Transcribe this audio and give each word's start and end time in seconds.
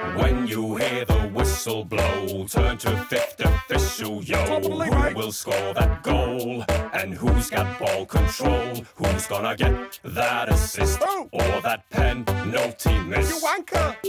When 0.00 0.46
you 0.46 0.76
hear 0.76 1.04
the 1.04 1.30
whistle 1.34 1.84
blow, 1.84 2.46
turn 2.48 2.78
to 2.78 2.96
fifth 3.10 3.38
official, 3.38 4.24
yo. 4.24 4.38
Who 4.60 5.14
will 5.14 5.30
score 5.30 5.74
that 5.74 6.02
goal? 6.02 6.64
And 6.94 7.12
who's 7.12 7.50
got 7.50 7.78
ball 7.78 8.06
control? 8.06 8.82
Who's 8.94 9.26
gonna 9.26 9.54
get 9.56 10.00
that 10.04 10.48
assist 10.48 11.02
or 11.32 11.60
that 11.60 11.84
penalty 11.90 12.98
miss? 13.00 13.44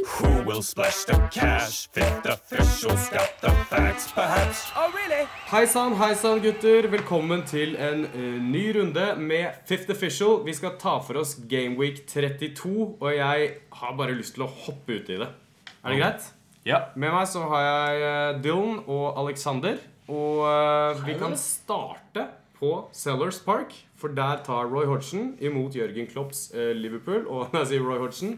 Who 0.06 0.44
will 0.44 0.62
splash 0.62 1.04
the 1.04 1.18
cash? 1.30 1.90
Fifth 1.92 2.26
official's 2.26 3.10
got 3.10 3.42
the 3.42 3.52
facts, 3.70 4.14
perhaps. 4.14 4.72
Hei 5.52 5.66
sann, 5.66 5.94
hei 5.96 6.14
sann, 6.14 6.40
gutter. 6.40 6.88
Velkommen 6.88 7.44
til 7.44 7.76
en 7.76 8.06
eh, 8.06 8.40
ny 8.40 8.72
runde 8.80 9.16
med 9.18 9.60
Fifth 9.68 9.92
Official. 9.92 10.40
Vi 10.46 10.54
skal 10.54 10.80
ta 10.80 11.00
for 11.04 11.20
oss 11.20 11.36
Gameweek 11.36 12.06
32, 12.08 12.98
og 13.02 13.16
jeg 13.16 13.56
har 13.74 13.96
bare 13.98 14.16
lyst 14.16 14.40
til 14.40 14.48
å 14.48 14.54
hoppe 14.66 15.02
ut 15.02 15.10
i 15.12 15.20
det. 15.26 15.34
Er 15.82 15.90
det 15.90 15.98
greit? 15.98 16.28
Ja. 16.68 16.84
Med 16.94 17.10
meg 17.10 17.26
så 17.30 17.42
har 17.50 17.64
jeg 17.66 18.04
eh, 18.06 18.42
Dylan 18.44 18.84
og 18.86 19.18
Alexander. 19.24 19.80
Og 20.12 20.44
uh, 20.44 21.00
vi 21.08 21.16
kan 21.16 21.34
starte 21.40 22.26
på 22.58 22.74
Sellers 22.94 23.40
Park, 23.46 23.72
for 23.98 24.12
der 24.14 24.42
tar 24.46 24.68
Roy 24.68 24.86
Hodgson 24.90 25.38
imot 25.40 25.78
Jørgen 25.78 26.10
Klopps 26.10 26.50
uh, 26.54 26.74
Liverpool. 26.76 27.24
Og 27.26 27.48
når 27.54 27.64
jeg 27.64 27.70
sier 27.72 27.86
Roy 27.86 28.02
Hodgson 28.02 28.36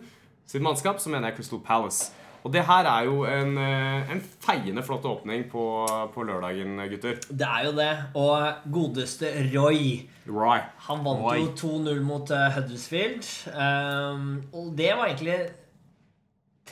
sitt 0.47 0.63
mannskap, 0.63 1.01
så 1.01 1.11
mener 1.11 1.31
jeg 1.31 1.41
Crystal 1.41 1.59
Palace. 1.65 2.13
Og 2.43 2.51
det 2.53 2.65
her 2.67 2.87
er 2.91 3.07
jo 3.07 3.21
en, 3.23 3.55
en 3.55 4.21
feiende 4.43 4.83
flott 4.83 5.05
åpning 5.07 5.45
på, 5.47 5.63
på 6.11 6.25
lørdagen, 6.27 6.75
gutter. 6.91 7.21
Det 7.31 7.47
er 7.47 7.69
jo 7.69 7.71
det. 7.77 7.91
Og 8.19 8.65
godeste 8.75 9.31
Roy 9.53 10.01
Roy. 10.27 10.59
Han 10.89 11.05
vant 11.07 11.23
Roy. 11.23 11.39
jo 11.39 11.53
2-0 11.61 12.03
mot 12.03 12.33
Huddersfield. 12.57 13.23
Um, 13.47 14.41
og 14.51 14.73
det 14.75 14.91
var 14.91 15.07
egentlig 15.07 15.39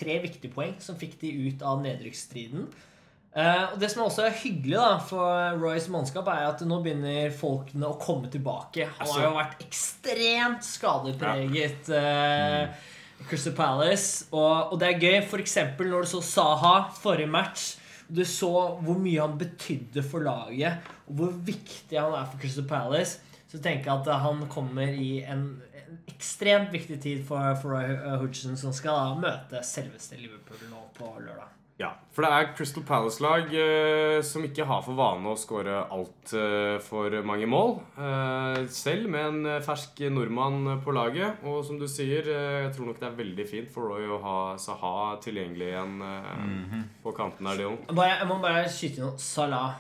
tre 0.02 0.18
viktige 0.24 0.52
poeng 0.54 0.76
som 0.84 0.98
fikk 1.00 1.20
de 1.22 1.32
ut 1.48 1.62
av 1.64 1.80
nedrykksstriden. 1.86 2.66
Uh, 3.32 3.72
og 3.72 3.78
Det 3.80 3.88
som 3.94 4.02
også 4.04 4.26
er 4.28 4.34
hyggelig 4.42 4.76
da 4.76 4.98
for 5.08 5.60
Roys 5.62 5.86
mannskap, 5.94 6.28
er 6.28 6.50
at 6.50 6.60
nå 6.68 6.82
begynner 6.84 7.30
folkene 7.32 7.88
å 7.88 7.96
komme 8.02 8.28
tilbake. 8.34 8.90
Han 8.98 9.06
Altså- 9.06 9.20
har 9.22 9.30
jo 9.30 9.38
vært 9.38 9.62
ekstremt 9.64 10.66
skadepreget. 10.68 11.88
eh, 11.96 12.68
Crystal 13.30 13.54
Palace. 13.54 14.26
Og, 14.34 14.74
og 14.74 14.80
det 14.82 14.90
er 14.90 15.00
gøy, 15.00 15.18
f.eks. 15.24 15.56
når 15.80 16.02
du 16.02 16.08
så 16.12 16.22
Saha 16.26 16.74
forrige 17.00 17.30
match. 17.32 17.78
Du 18.12 18.24
så 18.28 18.50
hvor 18.84 18.98
mye 19.00 19.22
han 19.22 19.38
betydde 19.40 20.04
for 20.04 20.20
laget, 20.20 20.82
og 21.08 21.16
hvor 21.16 21.32
viktig 21.32 21.96
han 21.98 22.12
er 22.18 22.26
for 22.28 22.38
Crystal 22.42 22.66
Palace. 22.68 23.20
Så 23.52 23.60
tenker 23.60 23.90
jeg 23.92 24.00
at 24.00 24.22
han 24.24 24.46
kommer 24.52 24.88
i 24.96 25.18
en, 25.28 25.48
en 25.84 25.98
ekstremt 26.08 26.72
viktig 26.72 27.02
tid 27.04 27.24
for, 27.28 27.52
for 27.60 27.76
Roy 27.76 27.98
Hodgson, 28.22 28.56
som 28.60 28.72
skal 28.76 28.96
da 28.96 29.18
møte 29.20 29.64
selveste 29.68 30.20
Liverpool 30.22 30.70
nå 30.72 30.86
på 30.96 31.18
lørdag. 31.20 31.50
Ja, 31.82 31.90
for 32.14 32.22
det 32.22 32.30
er 32.30 32.50
Crystal 32.54 32.84
Palace-lag 32.86 33.50
eh, 33.58 34.20
som 34.28 34.44
ikke 34.46 34.68
har 34.70 34.84
for 34.86 34.94
vane 35.00 35.32
å 35.32 35.38
skåre 35.40 35.80
altfor 35.90 37.16
mange 37.26 37.48
mål. 37.50 37.74
Eh, 37.98 38.60
selv 38.70 39.10
med 39.10 39.26
en 39.32 39.50
eh, 39.56 39.62
fersk 39.66 40.04
nordmann 40.14 40.78
på 40.86 40.94
laget. 40.94 41.42
Og 41.48 41.64
som 41.66 41.80
du 41.82 41.88
sier, 41.90 42.28
eh, 42.30 42.60
jeg 42.68 42.76
tror 42.76 42.92
nok 42.92 43.02
det 43.02 43.08
er 43.10 43.18
veldig 43.18 43.48
fint 43.50 43.72
for 43.74 43.90
Roy 43.96 44.06
å 44.14 44.20
ha 44.22 44.38
Saha 44.62 45.16
tilgjengelig 45.26 45.72
igjen 45.72 45.96
eh, 46.06 46.76
på 47.02 47.16
kanten 47.18 47.50
der, 47.50 47.64
Leon. 47.64 47.80
Bare, 47.90 48.20
jeg 48.20 48.30
må 48.30 48.38
bare 48.46 48.68
skyte 48.70 49.02
inn 49.02 49.10
noe. 49.10 49.18
Salah. 49.32 49.80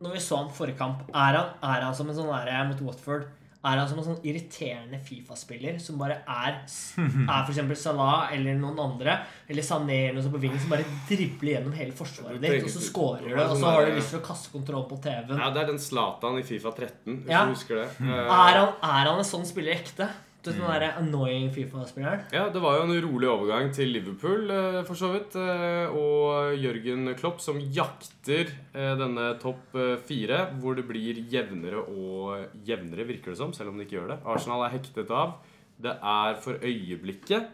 Når 0.00 0.12
vi 0.14 0.20
så 0.22 0.36
han 0.38 0.52
forrige 0.54 0.78
kamp, 0.78 1.00
er 1.10 1.34
han, 1.38 1.48
er 1.62 1.82
han 1.82 1.94
som 1.98 2.08
en 2.08 2.14
sånn 2.16 2.28
der 2.30 2.68
mot 2.70 2.80
Watford 2.86 3.24
Er 3.64 3.78
han 3.80 3.88
som 3.90 3.98
en 3.98 4.04
sånn 4.06 4.20
irriterende 4.28 5.00
Fifa-spiller 5.02 5.78
som 5.82 5.96
bare 5.98 6.20
er 6.30 6.60
Er 7.34 7.48
f.eks. 7.48 7.80
Salah 7.82 8.30
eller 8.36 8.54
noen 8.60 8.78
andre, 8.78 9.16
eller 9.50 9.62
Sané 9.66 9.96
eller 10.10 10.18
noe 10.20 10.24
sånt 10.26 10.36
på 10.36 10.42
vingen, 10.44 10.60
som 10.62 10.70
bare 10.72 10.84
dribler 11.08 11.56
gjennom 11.56 11.74
hele 11.76 11.96
forsvaret 11.96 12.38
ditt, 12.44 12.62
og 12.64 12.70
så 12.70 12.82
scorer 12.86 13.24
du 13.26 13.34
og 13.34 13.54
sånn 13.54 13.64
så 13.64 13.72
har 13.74 13.88
du 13.88 13.96
lyst 13.98 14.12
til 14.14 14.20
å 14.20 14.26
kaste 14.28 14.52
kontroll 14.54 14.84
på 14.90 15.00
TV-en. 15.04 15.40
Ja, 15.42 15.50
det 15.56 15.64
er 15.64 15.72
den 15.72 15.80
Zlatan 15.82 16.38
i 16.38 16.44
Fifa 16.46 16.70
13, 16.76 17.24
hvis 17.24 17.32
Ja. 17.34 17.44
du 17.48 17.54
husker 17.56 17.82
det. 17.82 17.88
Eh, 18.04 18.12
Er 18.14 18.60
han, 18.60 18.74
er 18.78 19.10
han 19.10 19.18
en 19.18 19.24
sånn 19.34 19.44
spiller 19.48 19.74
ekte? 19.80 20.08
Du 20.44 20.50
vet 20.50 20.58
den 20.60 20.66
der 20.68 20.98
annoying 21.00 21.46
Fifa-spilleren? 21.54 22.26
Ja, 22.32 22.50
Det 22.52 22.60
var 22.60 22.76
jo 22.76 22.82
en 22.84 23.00
rolig 23.06 23.28
overgang 23.30 23.70
til 23.72 23.88
Liverpool, 23.88 24.50
eh, 24.50 24.82
for 24.84 24.94
så 24.94 25.08
vidt. 25.14 25.34
eh, 25.40 25.88
Og 25.88 26.52
Jørgen 26.60 27.14
Klopp 27.16 27.40
som 27.40 27.56
jakter 27.58 28.50
eh, 28.74 28.94
denne 29.00 29.38
topp 29.40 29.72
fire, 30.04 30.50
hvor 30.60 30.76
det 30.76 30.84
blir 30.86 31.16
jevnere 31.32 31.80
og 31.88 32.44
jevnere, 32.66 33.06
virker 33.08 33.32
det 33.32 33.38
som, 33.38 33.52
selv 33.56 33.70
om 33.70 33.78
det 33.78 33.86
ikke 33.88 33.96
gjør 34.02 34.08
det. 34.12 34.18
Arsenal 34.26 34.66
er 34.66 34.74
hektet 34.76 35.10
av. 35.10 35.38
Det 35.80 35.96
er 36.02 36.34
for 36.40 36.54
øyeblikket 36.62 37.48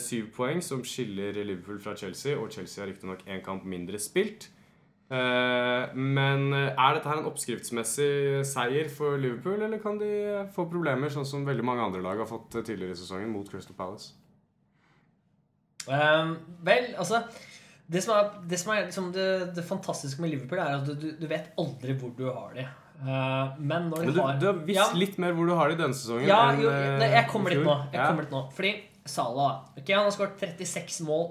syv 0.00 0.30
poeng 0.34 0.62
som 0.64 0.80
skiller 0.82 1.36
Liverpool 1.44 1.78
fra 1.78 1.94
Chelsea, 1.94 2.34
og 2.34 2.50
Chelsea 2.50 2.82
har 2.82 2.90
riktignok 2.90 3.20
én 3.28 3.42
kamp 3.44 3.62
mindre 3.64 3.98
spilt. 4.00 4.48
Eh, 5.14 5.94
Men 5.94 6.48
er 6.56 6.96
dette 6.96 7.06
her 7.10 7.20
en 7.20 7.28
oppskriftsmessig 7.30 8.42
seier 8.48 8.88
for 8.90 9.18
Liverpool, 9.20 9.62
eller 9.62 9.78
kan 9.82 9.98
de 10.00 10.10
få 10.56 10.64
problemer, 10.72 11.12
sånn 11.12 11.26
som 11.28 11.44
veldig 11.46 11.64
mange 11.66 11.84
andre 11.86 12.02
lag 12.02 12.18
har 12.24 12.26
fått 12.30 12.50
tidligere 12.64 12.96
i 12.96 13.00
sesongen 13.02 13.30
mot 13.30 13.48
Crystal 13.52 13.76
Palace? 13.78 14.14
Um, 15.84 16.38
vel, 16.64 16.94
altså 16.96 17.18
Det 17.92 18.00
som 18.00 18.14
er, 18.16 18.30
det, 18.48 18.56
som 18.62 18.70
er 18.72 18.86
liksom 18.86 19.10
det, 19.12 19.26
det 19.58 19.64
fantastiske 19.68 20.22
med 20.24 20.30
Liverpool, 20.32 20.62
er 20.62 20.78
at 20.78 20.86
du, 20.88 21.10
du 21.20 21.26
vet 21.28 21.50
aldri 21.60 21.92
hvor 22.00 22.14
du 22.16 22.24
har 22.30 22.54
dem. 22.56 22.70
men 23.60 23.90
når 23.90 24.00
de 24.00 24.06
Men 24.06 24.14
du, 24.14 24.20
har 24.22 24.38
du 24.40 24.46
har 24.48 24.60
visst 24.64 24.78
ja, 24.80 24.86
litt 24.96 25.18
mer 25.20 25.34
hvor 25.36 25.46
du 25.50 25.52
har 25.58 25.68
det 25.68 25.76
i 25.76 25.82
denne 25.82 25.94
sesongen. 25.98 26.24
ja, 26.30 26.38
enn, 26.54 26.62
jo, 26.64 26.70
eh, 26.72 27.04
jeg 27.18 27.28
kommer 27.28 27.52
dit 27.52 27.60
nå. 27.66 27.74
Jeg 27.92 28.00
Ja. 28.00 28.06
kommer 28.08 28.24
dit 28.24 28.32
nå 28.32 28.42
Fordi 28.56 28.72
Salah 29.04 29.50
okay, 29.76 29.92
Han 29.98 30.06
har 30.08 30.14
skåret 30.16 30.40
36 30.40 31.02
mål 31.04 31.26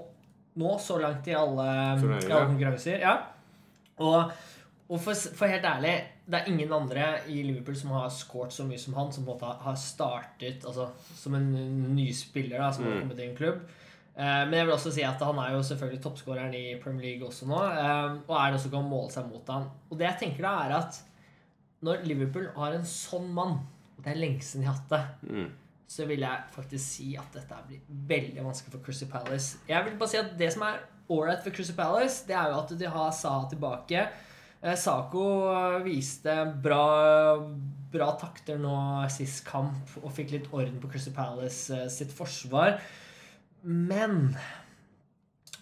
nå, 0.54 0.76
så 0.78 1.00
langt 1.02 1.26
i 1.26 1.34
alle, 1.34 1.64
i 1.98 2.30
alle 2.30 2.46
konkurranser. 2.46 3.00
Ja. 3.02 3.16
Og, 3.98 4.32
og 4.88 5.00
for, 5.00 5.14
for 5.36 5.46
helt 5.46 5.64
ærlig, 5.64 5.94
det 6.26 6.34
er 6.40 6.48
ingen 6.50 6.72
andre 6.72 7.06
i 7.28 7.42
Liverpool 7.44 7.76
som 7.76 7.90
har 7.94 8.08
skåret 8.10 8.52
så 8.52 8.64
mye 8.66 8.78
som 8.80 8.94
han, 8.98 9.12
som 9.12 9.24
på 9.26 9.32
en 9.32 9.38
måte 9.38 9.64
har 9.64 9.76
startet 9.80 10.64
altså, 10.66 10.88
som 11.14 11.34
en 11.38 11.50
ny 11.94 12.08
spiller 12.16 12.58
da, 12.58 12.70
som 12.72 12.84
har 12.84 12.94
Mm. 12.96 13.00
kommet 13.04 13.18
i 13.20 13.28
en 13.30 13.36
klubb. 13.36 13.60
Eh, 14.16 14.44
men 14.46 14.52
jeg 14.54 14.66
vil 14.66 14.74
også 14.74 14.92
si 14.94 15.02
at 15.02 15.20
han 15.22 15.38
er 15.42 15.52
jo 15.56 15.62
selvfølgelig 15.62 16.02
toppskåreren 16.02 16.54
i 16.54 16.76
Premier 16.82 17.02
League 17.10 17.26
også 17.28 17.46
nå. 17.50 17.58
eh, 17.64 18.16
og 18.28 18.36
er 18.38 18.50
det 18.52 18.60
også 18.60 18.70
kan 18.70 18.84
måle 18.88 19.10
seg 19.10 19.26
mot 19.30 19.48
han. 19.48 19.68
Og 19.90 19.98
det 19.98 20.06
jeg 20.06 20.18
tenker 20.20 20.42
da, 20.46 20.54
er 20.68 20.76
at 20.78 21.00
når 21.84 22.04
Liverpool 22.06 22.46
har 22.56 22.72
en 22.78 22.84
sånn 22.88 23.28
mann 23.34 23.58
og 23.96 24.02
Det 24.04 24.12
er 24.12 24.16
lenge 24.20 24.40
siden 24.42 24.62
de 24.64 24.66
har 24.68 24.74
hatt 24.74 24.90
det. 24.90 25.30
Mm. 25.30 25.50
Så 25.88 26.06
vil 26.06 26.20
jeg 26.20 26.38
faktisk 26.54 26.84
si 26.84 27.14
at 27.16 27.32
dette 27.32 27.54
blir 27.68 27.80
veldig 28.08 28.42
vanskelig 28.44 28.72
for 28.72 28.82
Chrissy 28.84 29.04
Palace. 29.10 29.58
Jeg 29.68 29.84
vil 29.84 29.96
bare 30.00 30.08
si 30.08 30.16
at 30.18 30.32
Det 30.38 30.52
som 30.52 30.62
er 30.66 30.80
ålreit 31.12 31.42
for 31.44 31.54
Crystal 31.54 31.76
Palace, 31.76 32.24
det 32.28 32.36
er 32.36 32.52
jo 32.52 32.60
at 32.62 32.76
de 32.80 32.90
har 32.96 33.12
Saha 33.12 33.48
tilbake. 33.50 34.06
Eh, 34.64 34.76
Sako 34.80 35.26
viste 35.84 36.34
bra, 36.64 37.36
bra 37.92 38.10
takter 38.20 38.60
nå 38.60 38.76
sist 39.12 39.44
kamp 39.48 39.98
og 40.02 40.12
fikk 40.16 40.32
litt 40.32 40.52
orden 40.52 40.80
på 40.80 40.88
Crystal 40.94 41.16
Palace 41.16 41.74
eh, 41.76 41.88
sitt 41.92 42.12
forsvar. 42.16 42.78
Men 43.64 44.36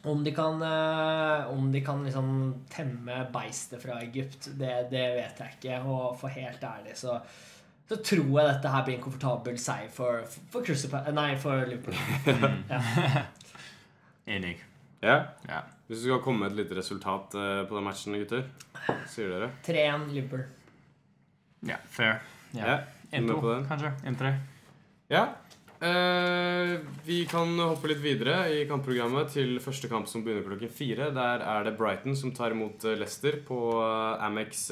om 0.07 0.23
de 0.25 0.35
kan, 0.35 0.63
eh, 0.63 1.51
om 1.51 1.73
de 1.73 1.83
kan 1.83 2.05
liksom 2.07 2.33
temme 2.71 3.25
beistet 3.35 3.83
fra 3.83 4.01
Egypt, 4.03 4.53
det, 4.59 4.89
det 4.95 5.07
vet 5.19 5.43
jeg 5.43 5.59
ikke. 5.59 5.83
Og 5.83 6.19
for 6.23 6.31
helt 6.35 6.63
ærlig 6.63 6.95
så, 6.99 7.19
så 7.91 7.99
tror 7.99 8.27
jeg 8.39 8.49
dette 8.49 8.75
her 8.75 8.87
blir 8.87 9.01
en 9.01 9.07
komfortabel 9.11 9.59
seier 9.59 9.91
for, 9.91 10.23
for, 10.27 10.63
for, 10.63 11.15
Nei, 11.15 11.33
for 11.43 11.67
Liverpool. 11.67 11.99
Ja. 12.71 13.27
Enig. 14.31 14.61
Ja. 15.03 15.19
Ja. 15.49 15.63
Hvis 15.89 15.99
du 15.99 16.09
skal 16.09 16.23
komme 16.25 16.45
med 16.45 16.55
et 16.55 16.63
lite 16.63 16.79
resultat 16.79 17.35
eh, 17.35 17.63
på 17.69 17.77
den 17.77 17.85
matchen, 17.85 18.15
gutter, 18.23 18.47
sier 19.11 19.33
dere? 19.35 19.51
3-1 19.67 20.11
Liverpool. 20.15 20.45
Ja, 21.69 21.79
fair. 21.91 22.23
Ja. 22.55 22.67
Ja. 22.67 22.77
Er 23.13 23.25
du 23.25 23.29
med 23.29 23.43
på 23.43 23.51
1-2, 23.59 23.67
kanskje? 23.69 23.91
1-3. 24.09 24.31
Ja. 25.13 25.27
Uh, 25.83 26.79
vi 27.03 27.25
kan 27.27 27.57
hoppe 27.59 27.89
litt 27.91 27.99
videre 28.05 28.45
i 28.55 28.61
kampprogrammet 28.71 29.33
til 29.35 29.57
første 29.61 29.89
kamp 29.91 30.07
som 30.07 30.23
begynner 30.23 30.47
klokken 30.47 30.71
fire. 30.71 31.11
Der 31.13 31.43
er 31.43 31.67
det 31.67 31.75
Brighton 31.81 32.15
som 32.17 32.31
tar 32.33 32.55
imot 32.55 32.87
eh, 32.87 32.95
Leicester 33.01 33.41
på 33.49 33.59
Amex 34.23 34.69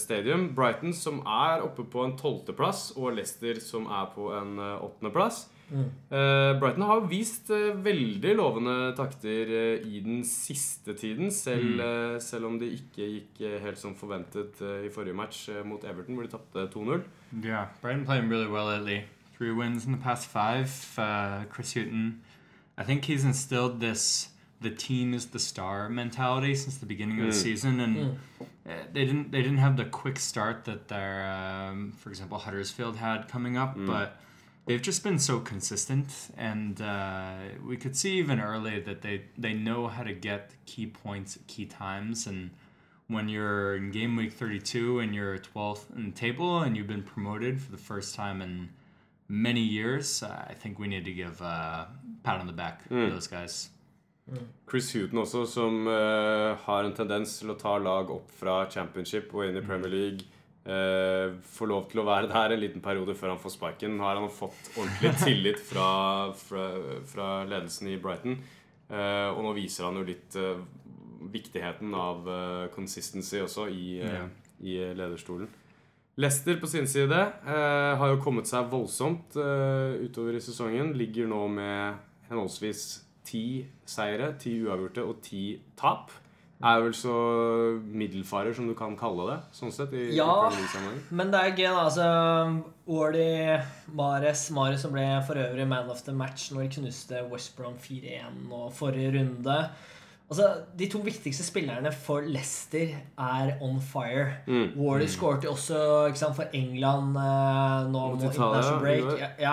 Stadium. 0.00 0.48
Brighton 0.56 0.96
som 0.96 1.20
er 1.20 1.62
oppe 1.66 1.84
på 1.84 2.06
en 2.08 2.16
tolvteplass, 2.16 2.94
og 2.96 3.18
Leicester 3.18 3.60
som 3.60 3.84
er 3.92 4.08
på 4.16 4.32
en 4.38 4.56
åttendeplass. 4.58 5.44
Mm. 5.70 5.86
Eh, 6.14 6.60
Brighton 6.60 6.82
har 6.86 7.00
vist 7.10 7.50
eh, 7.50 7.72
veldig 7.84 8.34
lovende 8.38 8.74
takter 8.96 9.48
eh, 9.50 9.86
i 9.88 10.00
den 10.04 10.20
siste 10.24 10.94
tiden, 10.94 11.30
selv, 11.34 11.80
mm. 11.80 12.20
selv 12.22 12.46
om 12.46 12.58
det 12.60 12.68
ikke 12.76 13.08
gikk 13.10 13.40
helt 13.64 13.78
som 13.78 13.96
forventet 13.98 14.60
i 14.86 14.90
forrige 14.94 15.14
match 15.18 15.48
mot 15.64 15.82
Everton, 15.84 16.14
hvor 16.14 16.22
de 16.22 16.30
tapte 16.36 16.68
2-0. 16.78 17.02
Yeah, 17.44 17.66
Brighton 17.82 18.04
playing 18.06 18.30
really 18.30 18.46
well 18.50 18.66
lately. 18.70 19.00
Three 19.36 19.52
wins 19.52 19.84
in 19.86 19.92
the 19.92 20.00
past 20.02 20.28
five. 20.30 20.70
Uh, 20.96 21.44
Chris 21.52 21.74
Hutton, 21.74 22.20
I 22.78 22.84
think 22.84 23.04
he's 23.04 23.24
instilled 23.24 23.80
this 23.80 24.30
the 24.62 24.70
team 24.70 25.12
is 25.12 25.26
the 25.26 25.38
star 25.38 25.88
mentality 25.90 26.54
since 26.54 26.78
the 26.78 26.86
beginning 26.86 27.18
of 27.20 27.26
the 27.26 27.32
Mm. 27.38 27.42
season, 27.42 27.80
and 27.80 27.96
Mm. 27.96 28.16
they 28.94 29.04
didn't 29.04 29.30
they 29.30 29.42
didn't 29.42 29.58
have 29.58 29.76
the 29.76 29.84
quick 29.84 30.18
start 30.18 30.64
that 30.64 30.88
their, 30.88 31.26
um, 31.26 31.92
for 31.92 32.08
example, 32.08 32.38
Huddersfield 32.38 32.96
had 32.96 33.28
coming 33.28 33.58
up, 33.58 33.76
Mm. 33.76 33.86
but 33.86 34.16
they've 34.66 34.82
just 34.82 35.02
been 35.02 35.18
so 35.18 35.40
consistent, 35.40 36.08
and 36.36 36.80
uh, 36.80 37.36
we 37.66 37.76
could 37.76 37.96
see 37.96 38.18
even 38.18 38.40
early 38.40 38.80
that 38.80 39.02
they 39.02 39.22
they 39.38 39.54
know 39.54 39.88
how 39.88 40.02
to 40.02 40.12
get 40.12 40.50
key 40.66 40.86
points 40.86 41.36
at 41.36 41.46
key 41.46 41.64
times. 41.64 42.26
And 42.26 42.50
when 43.08 43.28
you're 43.28 43.76
in 43.76 43.90
game 43.90 44.16
week 44.16 44.32
32 44.32 44.98
and 44.98 45.14
you're 45.14 45.38
12th 45.38 45.96
in 45.96 46.10
the 46.10 46.16
table 46.16 46.60
and 46.60 46.76
you've 46.76 46.88
been 46.88 47.04
promoted 47.04 47.60
for 47.60 47.70
the 47.70 47.78
first 47.78 48.14
time 48.14 48.42
in 48.42 48.68
many 49.28 49.60
years, 49.62 50.22
uh, 50.22 50.44
I 50.48 50.54
think 50.54 50.78
we 50.78 50.88
need 50.88 51.04
to 51.04 51.12
give 51.12 51.40
a 51.40 51.88
pat 52.24 52.40
on 52.40 52.46
the 52.46 52.52
back 52.52 52.88
to 52.88 53.10
those 53.10 53.28
guys. 53.28 53.70
Chris 54.66 54.90
Huton 54.92 55.18
også, 55.18 55.46
som 55.46 55.86
eh, 55.86 56.56
har 56.64 56.84
en 56.84 56.94
tendens 56.94 57.36
til 57.38 57.52
å 57.52 57.58
ta 57.58 57.76
lag 57.78 58.10
opp 58.10 58.32
fra 58.34 58.64
championship 58.70 59.30
og 59.34 59.46
inn 59.46 59.58
i 59.60 59.62
Premier 59.62 59.92
League. 59.92 60.26
Eh, 60.66 61.34
får 61.56 61.70
lov 61.70 61.86
til 61.90 62.02
å 62.02 62.06
være 62.06 62.30
der 62.30 62.54
en 62.54 62.62
liten 62.62 62.82
periode 62.84 63.14
før 63.16 63.34
han 63.34 63.42
får 63.42 63.54
sparken. 63.54 63.98
Har 64.02 64.18
han 64.18 64.30
fått 64.32 64.72
ordentlig 64.74 65.12
tillit 65.24 65.60
fra, 65.62 66.32
fra, 66.36 66.66
fra 67.08 67.28
ledelsen 67.48 67.92
i 67.92 68.00
Brighton. 68.02 68.40
Uh, 68.86 69.32
og 69.34 69.40
nå 69.42 69.52
viser 69.56 69.88
han 69.88 69.96
jo 69.98 70.04
litt 70.06 70.36
uh, 70.38 70.60
viktigheten 71.26 71.94
av 71.98 72.28
consistency 72.74 73.40
også 73.42 73.64
i, 73.72 73.96
Ja. 73.98 74.28
i 74.62 74.76
lederstolen. 74.94 75.48
Leicester 76.16 76.54
på 76.60 76.68
sin 76.70 76.86
side 76.88 77.16
har 77.44 78.08
jo 78.08 78.20
kommet 78.24 78.46
seg 78.48 78.70
voldsomt 78.70 79.34
utover 79.36 80.38
i 80.38 80.40
sesongen. 80.40 80.94
Ligger 80.96 81.26
nå 81.28 81.42
med 81.52 81.98
henholdsvis 82.30 82.84
ti 83.26 83.66
seire, 83.84 84.30
ti 84.40 84.54
uavgjorte 84.62 85.04
og 85.04 85.18
ti 85.24 85.42
tap. 85.76 86.14
Er 86.64 86.80
vel 86.80 86.94
så 86.96 87.12
middelfarer 87.84 88.54
som 88.56 88.68
du 88.68 88.72
kan 88.76 88.94
kalle 88.96 89.26
det, 89.28 89.36
sånn 89.52 89.72
sett. 89.74 89.92
Ja. 90.16 90.48
Men 91.12 91.32
det 91.34 91.42
er 91.42 91.52
gøy, 91.52 91.66
da. 91.68 91.82
Altså, 91.82 92.06
Wardy 92.88 93.26
Mares, 93.98 94.46
Mares 94.56 94.86
som 94.86 94.94
ble 94.94 95.04
for 95.28 95.36
øvrig 95.42 95.66
man 95.68 95.90
of 95.92 96.00
the 96.06 96.14
match 96.16 96.48
når 96.54 96.64
de 96.64 96.78
knuste 96.78 97.20
West 97.28 97.52
Brom 97.58 97.76
4-1 97.82 98.46
nå 98.48 98.70
forrige 98.72 99.12
runde. 99.18 99.58
Altså, 100.26 100.46
De 100.74 100.88
to 100.90 100.98
viktigste 101.06 101.44
spillerne 101.46 101.92
for 101.94 102.24
Leicester 102.26 102.96
er 103.22 103.52
on 103.62 103.76
fire. 103.78 104.40
Mm. 104.50 104.72
Wardy 104.74 105.06
skåret 105.10 105.44
jo 105.46 105.52
også 105.52 105.78
sant, 106.18 106.34
for 106.34 106.50
England 106.56 107.14
eh, 107.22 107.84
nå 107.92 108.02
Mot 108.16 108.24
international 108.26 108.80
break. 108.82 109.20
Ja, 109.20 109.28
ja. 109.38 109.52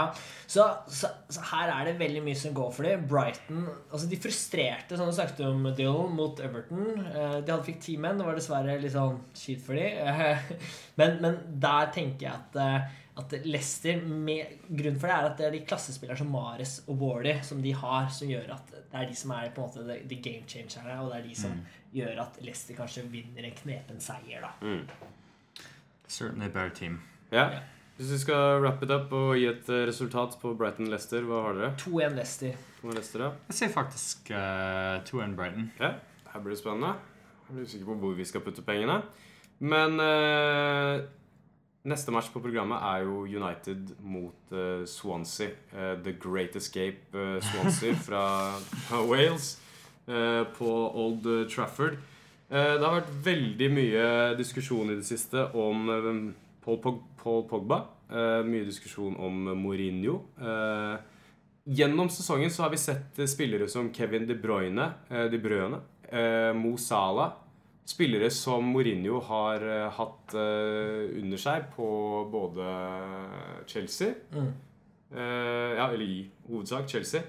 Så, 0.49 0.65
så, 0.89 1.11
så 1.29 1.43
her 1.51 1.69
er 1.75 1.91
det 1.91 1.93
veldig 2.01 2.23
mye 2.25 2.39
som 2.39 2.55
går 2.57 2.73
for 2.73 2.89
dem. 2.89 3.05
Brighton 3.09 3.67
altså 3.91 4.09
De 4.09 4.17
frustrerte, 4.25 4.97
som 4.97 5.11
du 5.11 5.13
snakket 5.13 5.45
om, 5.45 5.61
Dylan, 5.77 6.17
mot 6.17 6.41
Everton. 6.41 6.89
Eh, 7.05 7.37
De 7.43 7.53
hadde 7.53 7.67
fikk 7.69 7.79
ti 7.85 7.99
menn. 8.01 8.17
Det 8.17 8.25
var 8.25 8.41
dessverre 8.41 8.79
litt 8.81 8.95
sånn 8.97 9.21
kjipt 9.37 9.67
for 9.69 9.77
dem. 9.77 10.41
Men, 10.99 11.15
men 11.23 11.37
der 11.57 11.87
tenker 11.89 12.27
jeg 12.27 12.33
at, 12.37 12.57
eh, 12.61 12.99
at 13.15 13.33
Leicester 13.45 13.99
med, 14.01 14.45
Grunnen 14.69 14.99
for 14.99 15.09
det 15.09 15.15
er 15.15 15.27
at 15.27 15.37
det 15.37 15.45
er 15.45 15.53
de 15.53 15.65
klassespillere 15.69 16.17
som 16.17 16.31
Mares 16.33 16.79
og 16.87 16.97
Wardy 17.01 17.35
som 17.45 17.61
de 17.61 17.73
har, 17.77 18.07
som 18.09 18.31
gjør 18.31 18.55
at 18.55 18.73
det 18.73 19.01
er 19.01 19.09
de 19.09 19.17
som 19.17 19.35
er 19.35 19.51
på 19.53 19.61
en 19.61 19.67
måte 19.69 19.85
the, 19.85 19.99
the 20.09 20.17
game 20.17 20.47
changerne, 20.49 20.97
og 21.01 21.11
det 21.11 21.19
er 21.19 21.27
de 21.27 21.35
som 21.37 21.59
gjør 21.93 22.23
at 22.25 22.39
Leicester 22.41 22.77
kanskje 22.77 23.05
vinner 23.13 23.45
en 23.45 23.55
knepen 23.59 24.01
seier. 24.01 24.41
da 24.41 24.73
Certainly 26.07 26.45
a 26.45 26.49
better 26.49 26.73
team. 26.73 27.01
Ja. 27.31 27.49
Yeah. 27.49 27.61
Hvis 27.97 28.11
vi 28.11 28.17
skal 28.23 28.59
wrap 28.61 28.81
it 28.83 28.91
up 28.91 29.11
og 29.13 29.35
gi 29.37 29.45
et 29.45 29.67
eh, 29.69 29.83
resultat 29.85 30.33
på 30.41 30.55
Brighton-Leicester, 30.57 31.25
hva 31.29 31.43
har 31.45 31.57
dere? 31.59 31.73
2-1 31.77 32.15
Leicester. 32.17 32.55
Leicester, 32.83 33.21
ja? 33.21 33.29
Jeg 33.51 33.57
sier 33.59 33.73
faktisk 33.73 34.31
uh, 34.33 34.97
2-1 35.05 35.35
Brighton. 35.37 35.67
Ja, 35.77 35.91
her 36.33 36.41
blir 36.41 36.55
det 36.55 36.61
spennende. 36.63 36.95
Jeg 37.45 37.53
blir 37.53 37.67
usikker 37.69 37.91
på 37.91 37.97
hvor 38.01 38.15
vi 38.17 38.25
skal 38.25 38.41
putte 38.41 38.65
pengene. 38.65 38.97
Men 39.61 40.01
eh, 40.01 41.03
neste 41.83 42.13
match 42.15 42.29
på 42.31 42.41
programmet 42.43 42.79
er 42.79 43.03
jo 43.03 43.23
United 43.27 43.93
mot 43.99 44.53
uh, 44.55 44.85
Swansea. 44.87 45.51
Uh, 45.73 45.95
The 46.03 46.15
Great 46.19 46.55
Escape 46.55 47.11
uh, 47.13 47.39
Swansea 47.43 47.95
fra, 48.07 48.53
Wales 49.09 49.59
på 50.57 50.69
Old 50.99 51.23
Trafford. 51.47 51.93
Det 52.49 52.83
har 52.83 52.97
vært 52.97 53.11
veldig 53.23 53.67
mye 53.71 54.07
diskusjon 54.35 54.89
i 54.91 54.97
det 54.97 55.05
siste 55.07 55.45
om 55.55 55.87
Paul, 56.59 56.81
Pog 56.83 56.97
Paul 57.21 57.45
Pogba. 57.47 57.77
Mye 58.43 58.65
diskusjon 58.67 59.15
om 59.15 59.47
Mourinho. 59.61 60.17
Gjennom 61.63 62.11
sesongen 62.11 62.51
så 62.51 62.65
har 62.65 62.73
vi 62.75 62.81
sett 62.83 63.23
spillere 63.31 63.69
som 63.71 63.93
Kevin 63.95 64.27
De 64.27 64.35
Bruyne, 64.35 64.89
De 65.07 65.39
Bruyne 65.39 65.79
Mo 66.59 66.75
Salah. 66.75 67.31
Spillere 67.85 68.29
som 68.31 68.63
Mourinho 68.71 69.17
har 69.27 69.63
eh, 69.67 69.89
hatt 69.91 70.33
eh, 70.39 71.09
under 71.19 71.37
seg 71.41 71.65
på 71.75 71.87
både 72.31 72.67
Chelsea 73.67 74.13
Mm. 74.31 74.53
eh, 75.11 75.73
Ja, 75.77 75.89
eller 75.91 76.05
i 76.05 76.29
hovedsak 76.47 76.87
Chelsea. 76.89 77.21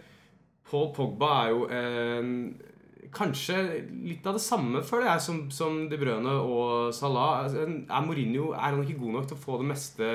Paul 0.71 0.93
Pogba 0.95 1.33
er 1.45 1.51
jo 1.51 1.67
en 1.71 2.31
Kanskje 3.15 3.55
litt 4.09 4.25
av 4.27 4.35
det 4.35 4.41
samme, 4.43 4.81
føler 4.83 5.06
jeg, 5.06 5.21
som, 5.23 5.37
som 5.55 5.77
De 5.89 5.95
Bruyne 6.01 6.33
og 6.35 6.89
Salah. 6.97 7.45
Altså, 7.45 7.61
Er 7.87 8.03
Mourinho 8.03 8.49
er 8.56 8.73
han 8.73 8.81
ikke 8.83 8.97
god 8.99 9.12
nok 9.15 9.29
til 9.31 9.37
å 9.37 9.43
få 9.45 9.59
det 9.61 9.69
meste 9.69 10.09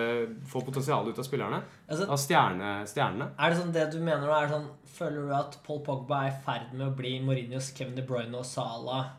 Få 0.51 0.59
potensialet 0.67 1.13
ut 1.13 1.21
av 1.21 1.27
spillerne? 1.27 1.61
Altså, 1.87 2.09
Av 2.11 2.19
stjerne, 2.19 2.71
stjernene? 2.91 3.29
Er 3.39 3.53
det 3.53 3.59
sånn 3.61 3.71
det 3.77 3.85
du 3.93 3.99
mener 4.03 4.25
nå? 4.27 4.33
Er 4.35 4.51
sånn, 4.51 4.67
føler 4.97 5.29
du 5.29 5.31
at 5.37 5.55
Paul 5.63 5.79
Pogba 5.85 6.25
er 6.25 6.33
i 6.33 6.41
ferd 6.43 6.73
med 6.75 6.89
å 6.89 6.95
bli 6.97 7.13
Mourinhos 7.23 7.71
Kevin 7.77 7.95
De 7.95 8.03
Bruyne 8.03 8.35
og 8.35 8.43
Salah? 8.49 9.13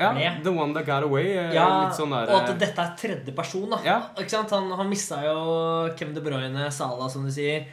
Ja? 0.00 0.10
The 0.42 0.50
One 0.50 0.74
That 0.74 0.86
Got 0.86 1.04
Away. 1.06 1.26
eh, 1.36 1.52
Ja, 1.54 1.84
litt 1.84 1.94
sånn 1.98 2.10
der, 2.10 2.32
og 2.34 2.48
at 2.50 2.58
dette 2.58 2.78
er 2.82 2.96
tredje 2.98 3.34
person. 3.34 3.68
da 3.70 3.78
Ja. 3.84 4.00
Ikke 4.18 4.30
sant? 4.30 4.50
Han, 4.50 4.70
han 4.72 4.88
mista 4.90 5.20
jo 5.22 5.94
Kevin 5.96 6.14
De 6.14 6.20
Bruyne, 6.20 6.70
Salah, 6.72 7.08
som 7.08 7.24
du 7.24 7.30
sier. 7.30 7.66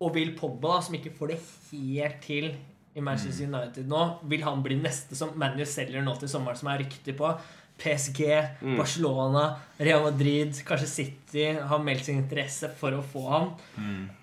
Og 0.00 0.14
Will 0.14 0.32
Pogba, 0.34 0.76
da, 0.76 0.80
som 0.80 0.94
ikke 0.96 1.12
får 1.12 1.28
det 1.34 1.40
helt 1.70 2.20
til 2.22 2.54
i 2.96 3.00
Manchester 3.00 3.46
Mm. 3.46 3.54
United 3.54 3.86
nå. 3.88 4.18
Vil 4.26 4.42
han 4.42 4.62
bli 4.62 4.76
neste 4.80 5.14
som 5.14 5.30
ManU 5.36 5.64
selger 5.66 6.02
nå 6.02 6.18
til 6.18 6.28
sommeren, 6.28 6.56
som 6.56 6.68
er 6.68 6.78
rykter 6.78 7.12
på? 7.16 7.38
PSG, 7.78 8.26
Mm. 8.62 8.76
Barcelona, 8.76 9.56
Real 9.78 10.02
Madrid, 10.02 10.52
kanskje 10.64 10.86
City 10.86 11.44
har 11.58 11.78
meldt 11.78 12.04
sin 12.04 12.18
interesse 12.22 12.68
for 12.76 12.90
å 12.92 13.02
få 13.02 13.28
ham. 13.30 13.54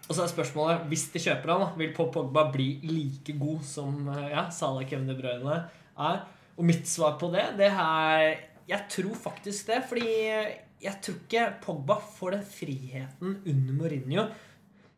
Og 0.09 0.15
så 0.15 0.23
er 0.23 0.27
spørsmålet 0.33 0.87
hvis 0.89 1.11
de 1.13 1.19
kjøper 1.19 1.45
da, 1.45 1.71
vil 1.77 1.93
Pogba 1.93 2.51
bli 2.51 2.79
like 2.83 3.37
god 3.39 3.61
som 3.63 4.09
eh, 4.09 4.29
ja, 4.31 4.49
Salah 4.49 4.83
Kevin 4.85 5.07
De 5.07 5.15
Bruyne 5.15 5.63
er? 5.97 6.21
Og 6.57 6.65
mitt 6.65 6.87
svar 6.89 7.17
på 7.21 7.29
det, 7.33 7.45
det 7.59 7.69
er 7.69 8.39
Jeg 8.67 8.87
tror 8.89 9.15
faktisk 9.15 9.67
det. 9.69 9.83
Fordi 9.87 10.07
jeg 10.81 11.01
tror 11.01 11.15
ikke 11.21 11.45
Pogba 11.63 11.95
får 12.17 12.35
den 12.37 12.45
friheten 12.45 13.37
under 13.45 13.73
Mourinho. 13.73 14.27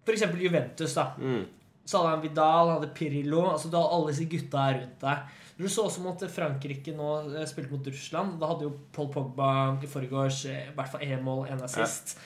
F.eks. 0.05 0.25
Juventus. 0.39 0.93
da 0.95 1.13
Mm. 1.19 1.45
han 1.93 2.21
Vidal 2.21 2.69
hadde 2.75 2.93
Pirillo. 2.93 3.49
Altså 3.51 3.69
Du 3.69 3.77
hadde 3.77 3.93
alle 3.93 4.11
disse 4.13 4.25
gutta 4.29 4.65
her 4.65 4.79
rundt 4.81 4.99
deg. 5.01 5.35
Du 5.59 5.67
så 5.67 5.83
også 5.89 5.99
mot 6.01 6.21
Frankrike 6.31 6.93
nå 6.95 7.35
eh, 7.35 7.45
spilte 7.45 7.73
mot 7.73 7.87
Russland. 7.87 8.37
Da 8.39 8.47
hadde 8.47 8.63
jo 8.63 8.73
Paul 8.95 9.09
Pogba 9.11 9.49
i 9.83 9.89
forgårs 9.91 10.45
eh, 10.47 10.69
i 10.69 10.75
hvert 10.75 10.91
fall 10.93 11.01
én 11.03 11.21
mål, 11.25 11.47
én 11.51 11.63
assist. 11.65 12.17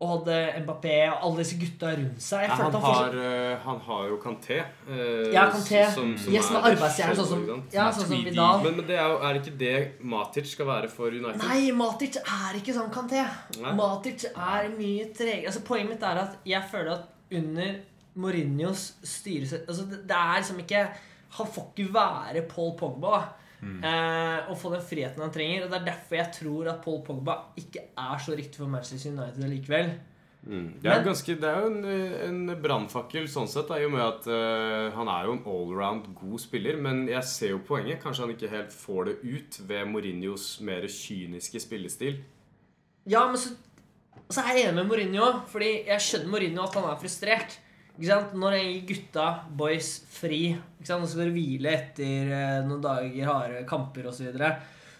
Og 0.00 0.08
hadde 0.12 0.34
Mbappé 0.62 0.92
og 1.10 1.24
alle 1.26 1.38
disse 1.42 1.56
gutta 1.58 1.88
rundt 1.98 2.20
seg. 2.22 2.44
Ja, 2.46 2.54
han, 2.54 2.70
han 2.72 2.82
har, 2.84 3.14
uh, 3.18 3.56
han 3.64 3.80
har 3.88 4.04
jo 4.06 4.16
Kanté. 4.22 4.60
Uh, 4.86 5.32
Ja, 5.34 5.48
Kanté. 5.50 5.80
som- 5.94 6.12
som 6.16 6.32
Yes, 6.32 6.50
er 6.50 6.60
arbeidsstjerne, 6.70 7.16
sånn 7.18 7.26
som, 7.32 7.64
ja, 7.72 7.88
sånn 7.90 8.06
som 8.06 8.24
Vidal. 8.28 8.62
Men, 8.62 8.76
men 8.76 8.86
det 8.86 8.94
er, 8.96 9.08
jo, 9.08 9.16
er 9.18 9.32
det 9.34 9.42
ikke 9.42 9.58
det 9.58 10.04
Matic 10.04 10.46
skal 10.52 10.66
være 10.66 10.88
for 10.88 11.08
United? 11.10 11.42
Nei, 11.42 11.72
Matic 11.72 12.16
er 12.22 12.54
ikke 12.60 12.76
sånn 12.78 12.92
Kanté. 12.94 13.24
Nei. 13.60 13.72
Matic 13.74 14.24
er 14.36 14.68
mye 14.78 15.08
tregere. 15.18 15.46
Altså, 15.50 15.64
poenget 15.66 15.90
mitt 15.96 16.02
er 16.02 16.22
at 16.22 16.38
jeg 16.46 16.62
føler 16.70 16.92
at 16.92 17.02
under 17.42 17.74
Mourinhos 18.18 18.92
styresett 19.04 19.66
altså, 19.68 19.84
det, 19.90 20.00
det 20.08 20.16
er 20.16 20.38
liksom 20.40 20.58
ikke 20.62 20.88
Han 21.38 21.46
får 21.46 21.66
ikke 21.76 21.92
være 21.94 22.42
Paul 22.48 22.72
Pogba. 22.78 23.10
da. 23.18 23.22
Eh, 23.62 24.50
og 24.50 24.58
få 24.58 24.70
den 24.70 24.84
friheten 24.86 25.22
han 25.24 25.32
trenger. 25.34 25.64
Og 25.64 25.70
Det 25.72 25.80
er 25.80 25.88
derfor 25.92 26.16
jeg 26.20 26.32
tror 26.36 26.68
at 26.72 26.84
Paul 26.84 27.02
Pogba 27.06 27.34
ikke 27.58 27.80
er 27.98 28.18
så 28.22 28.36
riktig 28.38 28.56
for 28.60 28.70
Manchester 28.70 29.10
United 29.10 29.48
likevel. 29.50 29.90
Mm. 30.46 30.80
Det 30.80 30.86
er, 30.86 30.94
Men- 31.00 31.04
ganske, 31.08 31.34
det 31.34 31.44
er 31.44 31.60
jo 31.60 31.66
en, 31.66 31.84
en 32.48 32.62
brannfakkel 32.62 33.26
sånn 33.28 33.48
sett, 33.50 33.66
da, 33.68 33.74
i 33.80 33.84
og 33.84 33.90
med 33.92 34.00
at 34.04 34.28
uh, 34.30 34.94
han 34.94 35.08
er 35.10 35.26
jo 35.26 35.32
en 35.34 35.42
allround 35.44 36.06
god 36.14 36.38
spiller. 36.40 36.78
Men 36.80 37.08
jeg 37.10 37.24
ser 37.24 37.50
jo 37.56 37.58
poenget. 37.66 38.00
Kanskje 38.02 38.22
han 38.24 38.34
ikke 38.36 38.52
helt 38.52 38.72
får 38.72 39.04
det 39.10 39.16
ut 39.24 39.58
ved 39.68 39.86
Mourinhos 39.90 40.60
mer 40.64 40.86
kyniske 40.86 41.60
spillestil. 41.60 42.22
Ja, 43.08 43.26
men 43.26 43.36
så, 43.40 43.56
så 44.30 44.44
er 44.44 44.54
jeg 44.54 44.68
enig 44.68 44.78
med 44.84 44.86
Mourinho, 44.92 45.32
fordi 45.50 45.72
jeg 45.88 46.00
skjønner 46.06 46.30
Mourinho 46.30 46.62
at 46.68 46.74
han 46.78 46.84
er 46.92 47.00
frustrert. 47.02 47.58
Når 47.98 48.54
jeg 48.54 48.66
gir 48.72 48.88
gutta, 48.92 49.28
boys, 49.58 49.92
fri? 50.12 50.52
Nå 50.54 50.84
skal 50.86 51.24
dere 51.24 51.34
hvile 51.34 51.72
etter 51.74 52.30
eh, 52.30 52.58
noen 52.66 52.82
dager 52.84 53.26
harde 53.26 53.64
kamper 53.68 54.06
osv. 54.06 54.20
Så, 54.20 54.28
videre. 54.28 54.52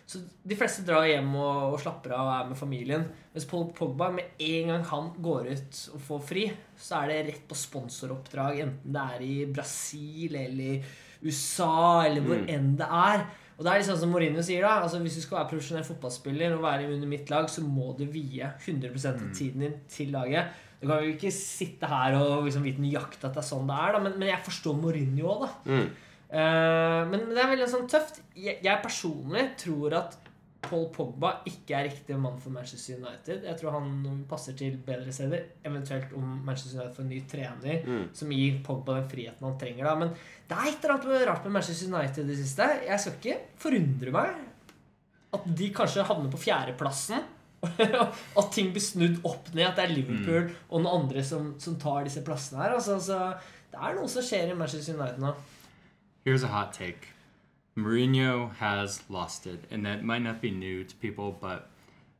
så 0.08 0.18
de 0.42 0.56
fleste 0.58 0.82
drar 0.86 1.06
hjem 1.06 1.30
og, 1.38 1.74
og 1.74 1.80
slapper 1.82 2.16
av 2.16 2.26
og 2.26 2.32
er 2.34 2.48
med 2.50 2.58
familien. 2.58 3.04
Mens 3.34 3.46
Paul 3.46 3.68
Pogba, 3.76 4.10
med 4.10 4.40
en 4.42 4.72
gang 4.72 4.86
han 4.90 5.10
går 5.22 5.50
ut 5.52 5.82
og 5.94 6.00
får 6.08 6.24
fri, 6.32 6.46
så 6.76 7.04
er 7.04 7.12
det 7.12 7.20
rett 7.28 7.44
på 7.48 7.58
sponsoroppdrag, 7.58 8.62
enten 8.66 8.94
det 8.98 9.04
er 9.14 9.26
i 9.28 9.34
Brasil 9.52 10.34
eller 10.42 10.96
USA 11.22 12.04
eller 12.06 12.22
hvor 12.22 12.38
Mm. 12.42 12.48
enn 12.54 12.76
det 12.78 12.86
er. 12.86 13.26
Og 13.58 13.64
det 13.66 13.72
er 13.72 13.80
liksom 13.80 13.96
som 13.98 14.10
Mourinho 14.14 14.42
sier 14.46 14.62
da 14.62 14.76
altså 14.84 15.00
Hvis 15.02 15.16
du 15.16 15.22
skal 15.24 15.40
være 15.40 15.48
profesjonell 15.50 15.82
fotballspiller 15.86 16.52
og 16.54 16.62
være 16.62 16.92
under 16.94 17.08
mitt 17.10 17.30
lag, 17.30 17.48
så 17.50 17.62
må 17.66 17.92
du 17.98 18.04
vie 18.06 18.46
100 18.66 19.06
av 19.08 19.18
tiden 19.34 19.64
din 19.64 19.74
til 19.90 20.12
laget. 20.14 20.46
Du 20.80 20.86
kan 20.86 21.02
jo 21.02 21.10
ikke 21.14 21.32
sitte 21.34 21.88
her 21.90 22.14
og 22.20 22.44
liksom 22.46 22.62
vite 22.62 22.82
nøyaktig 22.84 23.24
at 23.26 23.34
det 23.34 23.42
er 23.42 23.48
sånn 23.48 23.66
det 23.66 23.74
er, 23.82 23.96
da, 23.96 24.02
men, 24.04 24.14
men 24.20 24.28
jeg 24.30 24.44
forstår 24.46 24.76
Mourinho 24.78 25.32
òg, 25.32 25.40
da. 25.42 25.50
Mm. 25.72 25.88
Uh, 26.28 27.02
men 27.08 27.22
det 27.32 27.40
er 27.40 27.50
veldig 27.54 27.68
sånn 27.72 27.86
tøft. 27.90 28.20
Jeg, 28.36 28.58
jeg 28.62 28.82
personlig 28.84 29.46
tror 29.58 29.96
at 30.02 30.18
Paul 30.68 30.88
Pogba 30.92 31.30
ikke 31.48 31.76
er 31.78 31.86
riktig 31.86 32.16
mann 32.20 32.36
for 32.42 32.52
Manchester 32.52 32.98
United. 32.98 33.44
Jeg 33.46 33.56
tror 33.60 33.76
han 33.78 34.24
passer 34.28 34.56
til 34.58 34.74
bedre 34.84 35.12
steder. 35.14 35.44
Eventuelt 35.64 36.12
om 36.18 36.26
Manchester 36.44 36.80
United 36.80 36.96
får 36.96 37.04
en 37.06 37.12
ny 37.14 37.20
trener 37.30 37.86
Mm. 37.88 38.02
som 38.12 38.32
gir 38.34 38.58
Pogba 38.66 38.98
den 38.98 39.08
friheten 39.08 39.46
han 39.46 39.56
trenger. 39.58 39.84
da 39.86 39.94
Men 39.94 40.10
det 40.10 40.58
er 40.58 40.68
et 40.68 40.84
eller 40.84 40.94
annet 40.98 41.26
rart 41.30 41.44
med 41.46 41.52
Manchester 41.56 41.88
United 41.94 42.24
i 42.24 42.28
det 42.28 42.36
siste. 42.42 42.66
Jeg 42.86 43.00
skal 43.00 43.16
ikke 43.18 43.38
forundre 43.64 44.12
meg 44.18 44.34
at 45.38 45.48
de 45.62 45.70
kanskje 45.72 46.04
havner 46.10 46.30
på 46.30 46.42
fjerdeplassen. 46.42 47.22
at 48.38 48.50
ting 48.54 48.72
blir 48.74 48.82
snudd 48.82 49.20
opp 49.26 49.52
ned. 49.54 49.66
At 49.66 49.78
det 49.78 49.84
er 49.88 49.94
Liverpool 49.94 50.50
og 50.68 50.82
noen 50.82 50.90
andre 51.02 51.24
som, 51.26 51.54
som 51.58 51.78
tar 51.80 52.06
disse 52.06 52.22
plassene 52.26 52.62
her. 52.62 52.76
Altså, 52.78 52.98
så 53.02 53.20
det 53.72 53.80
er 53.80 53.96
noe 53.98 54.08
som 54.10 54.24
skjer 54.24 54.52
i 54.52 54.58
Manchester 54.58 54.94
United 54.94 55.22
nå. 55.22 55.34
Here's 56.24 56.44
a 56.44 56.52
hot 56.52 56.72
take. 56.72 57.14
Mourinho 57.78 58.50
has 58.58 59.02
lost 59.08 59.46
it, 59.46 59.64
and 59.70 59.86
that 59.86 60.02
might 60.02 60.22
not 60.22 60.40
be 60.40 60.50
new 60.50 60.82
to 60.84 60.94
people, 60.96 61.30
but 61.40 61.70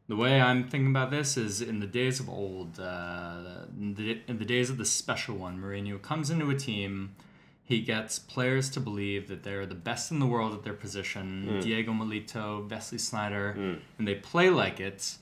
the 0.08 0.16
way 0.16 0.40
I'm 0.40 0.68
thinking 0.68 0.90
about 0.90 1.10
this 1.10 1.36
is 1.36 1.60
in 1.60 1.80
the 1.80 1.86
days 1.86 2.20
of 2.20 2.28
old, 2.28 2.78
uh, 2.78 3.66
in, 3.76 3.94
the, 3.94 4.20
in 4.28 4.38
the 4.38 4.44
days 4.44 4.70
of 4.70 4.78
the 4.78 4.84
special 4.84 5.36
one, 5.36 5.60
Mourinho 5.60 6.00
comes 6.00 6.30
into 6.30 6.48
a 6.50 6.54
team, 6.54 7.16
he 7.64 7.80
gets 7.80 8.18
players 8.18 8.70
to 8.70 8.80
believe 8.80 9.28
that 9.28 9.42
they're 9.42 9.66
the 9.66 9.74
best 9.74 10.10
in 10.10 10.20
the 10.20 10.26
world 10.26 10.54
at 10.54 10.62
their 10.62 10.72
position, 10.72 11.58
Diego 11.60 11.92
Molito, 11.92 12.70
Wesley 12.70 12.98
Snyder, 12.98 13.50
and 13.98 14.08
they 14.08 14.14
play 14.14 14.48
like 14.48 14.80
it, 14.80 15.16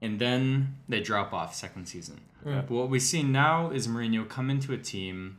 and 0.00 0.18
then 0.18 0.76
they 0.88 1.00
drop 1.00 1.32
off 1.32 1.54
second 1.54 1.86
season. 1.86 2.20
But 2.62 2.70
what 2.70 2.88
we 2.88 3.00
see 3.00 3.22
now 3.22 3.70
is 3.70 3.88
Mourinho 3.88 4.28
come 4.28 4.50
into 4.50 4.72
a 4.72 4.78
team 4.78 5.38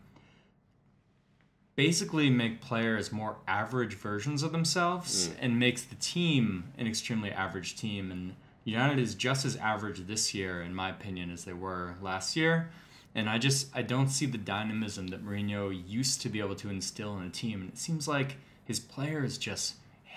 basically 1.77 2.29
make 2.29 2.59
players 2.59 3.11
more 3.11 3.37
average 3.47 3.93
versions 3.93 4.43
of 4.43 4.51
themselves 4.51 5.29
mm. 5.29 5.35
and 5.39 5.59
makes 5.59 5.83
the 5.83 5.95
team 5.95 6.65
an 6.77 6.87
extremely 6.87 7.31
average 7.31 7.77
team. 7.77 8.11
And 8.11 8.35
United 8.65 8.99
is 8.99 9.15
just 9.15 9.45
as 9.45 9.55
average 9.57 10.05
this 10.07 10.33
year, 10.33 10.61
in 10.61 10.73
my 10.73 10.89
opinion, 10.89 11.31
as 11.31 11.45
they 11.45 11.53
were 11.53 11.95
last 12.01 12.35
year. 12.35 12.71
And 13.15 13.29
I 13.29 13.37
just 13.37 13.67
I 13.73 13.83
don't 13.83 14.09
see 14.09 14.25
the 14.25 14.37
dynamism 14.39 15.07
that 15.07 15.23
Mourinho 15.23 15.71
used 15.87 16.21
to 16.23 16.29
be 16.29 16.39
able 16.39 16.55
to 16.55 16.69
instill 16.69 17.17
in 17.17 17.23
a 17.23 17.29
team. 17.29 17.61
And 17.61 17.69
it 17.69 17.77
seems 17.77 18.07
like 18.07 18.37
his 18.65 18.79
players 18.79 19.37
just 19.37 19.75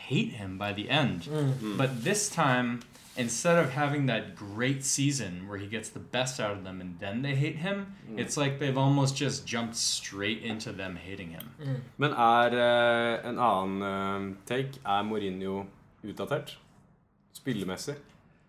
hate 0.09 0.33
him 0.40 0.59
by 0.59 0.73
the 0.73 0.87
end. 0.90 1.28
But 1.76 1.90
this 2.04 2.28
time, 2.30 2.80
instead 3.16 3.59
of 3.59 3.71
having 3.71 4.07
that 4.07 4.35
great 4.37 4.85
season 4.85 5.47
where 5.49 5.59
he 5.59 5.66
gets 5.66 5.88
the 5.90 6.00
best 6.16 6.40
out 6.40 6.52
of 6.57 6.64
them 6.64 6.80
and 6.80 6.99
then 7.00 7.23
they 7.23 7.35
hate 7.35 7.57
him, 7.57 7.95
it's 8.16 8.37
like 8.37 8.59
they've 8.59 8.78
almost 8.78 9.16
just 9.16 9.47
jumped 9.47 9.76
straight 9.76 10.42
into 10.42 10.73
them 10.73 10.97
hating 10.97 11.30
him. 11.30 11.47
Men 11.99 12.12
er 12.12 12.50
uh, 12.54 13.28
en 13.28 13.38
annen 13.38 13.83
uh, 13.83 14.37
take 14.47 14.80
Er 14.85 15.02
Mourinho 15.02 15.66
utdatert? 16.04 16.59
Spillemessig? 17.33 17.95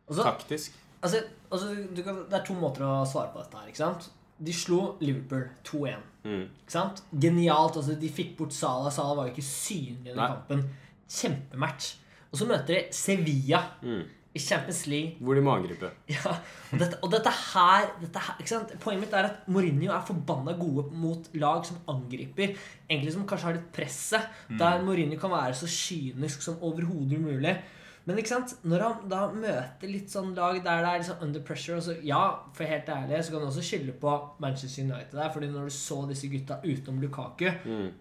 Altså, 0.08 0.24
Taktisk? 0.24 0.72
Altså, 1.04 1.24
altså 1.52 1.76
du 1.96 2.02
kan, 2.04 2.16
det 2.30 2.40
er 2.40 2.44
to 2.46 2.54
måter 2.54 2.86
å 2.86 3.06
svare 3.10 3.32
på 3.34 3.42
dette 3.44 3.58
her. 3.58 3.68
ikke 3.72 3.84
sant? 3.84 4.10
De 4.42 4.54
slo 4.54 4.96
Liverpool 5.02 5.48
2-1. 5.68 6.06
Mm. 6.26 6.46
Ikke 6.64 6.74
sant? 6.74 7.04
Genialt. 7.22 7.78
altså 7.78 7.96
De 8.02 8.10
fikk 8.10 8.36
bort 8.38 8.54
Salah. 8.54 8.92
Salah 8.94 9.18
var 9.18 9.30
jo 9.30 9.36
ikke 9.36 9.46
synlig 9.46 10.12
i 10.12 10.16
den 10.16 10.22
kampen. 10.22 10.64
Kjempematch. 11.12 11.96
Og 12.32 12.40
så 12.40 12.48
møter 12.48 12.74
de 12.78 12.82
Sevilla 12.96 13.60
Mm. 13.84 14.04
i 14.34 14.40
Champions 14.40 14.86
League. 14.88 15.18
Hvor 15.20 15.36
de 15.36 15.42
må 15.44 15.52
angripe. 15.58 15.90
Ja, 16.14 16.32
og 16.72 16.80
dette, 16.80 16.98
og 17.04 17.12
dette 17.12 17.30
her, 17.30 17.90
dette 18.00 18.20
her? 18.20 18.78
Poenget 18.80 19.02
mitt 19.04 19.14
er 19.20 19.28
at 19.28 19.48
Mourinho 19.52 19.92
er 19.92 20.06
forbanna 20.08 20.54
gode 20.60 20.86
mot 20.96 21.28
lag 21.36 21.66
som 21.68 21.82
angriper. 21.92 22.56
Egentlig 22.90 23.12
som 23.18 23.26
kanskje 23.28 23.50
har 23.50 23.58
litt 23.60 23.72
presset. 23.76 24.30
Der 24.58 24.82
Mourinho 24.88 25.20
kan 25.20 25.32
være 25.36 25.54
så 25.60 25.68
kynisk 25.68 26.42
som 26.48 26.62
overhodet 26.64 27.18
umulig. 27.20 27.58
Men 28.06 28.18
ikke 28.18 28.32
sant? 28.32 28.56
når 28.66 28.82
han 28.82 29.10
da 29.12 29.26
møter 29.30 29.92
litt 29.92 30.10
sånn 30.10 30.32
lag 30.34 30.56
der 30.64 30.80
det 30.82 30.88
er 30.90 31.02
liksom 31.04 31.20
under 31.22 31.44
pressure 31.46 31.76
og 31.78 31.84
så, 31.86 31.94
Ja, 32.04 32.22
for 32.58 32.64
helt 32.66 32.88
ærlig 32.90 33.20
så 33.28 33.32
kan 33.36 33.42
du 33.44 33.46
også 33.52 33.62
skylde 33.68 33.94
på 34.02 34.14
Manchester 34.42 34.84
United 34.88 35.12
der. 35.20 35.30
Fordi 35.34 35.48
når 35.52 35.68
du 35.70 35.76
så 35.76 36.00
disse 36.10 36.32
gutta 36.32 36.58
utenom 36.64 37.02
Lukaku 37.04 37.52
Mm. 37.66 37.92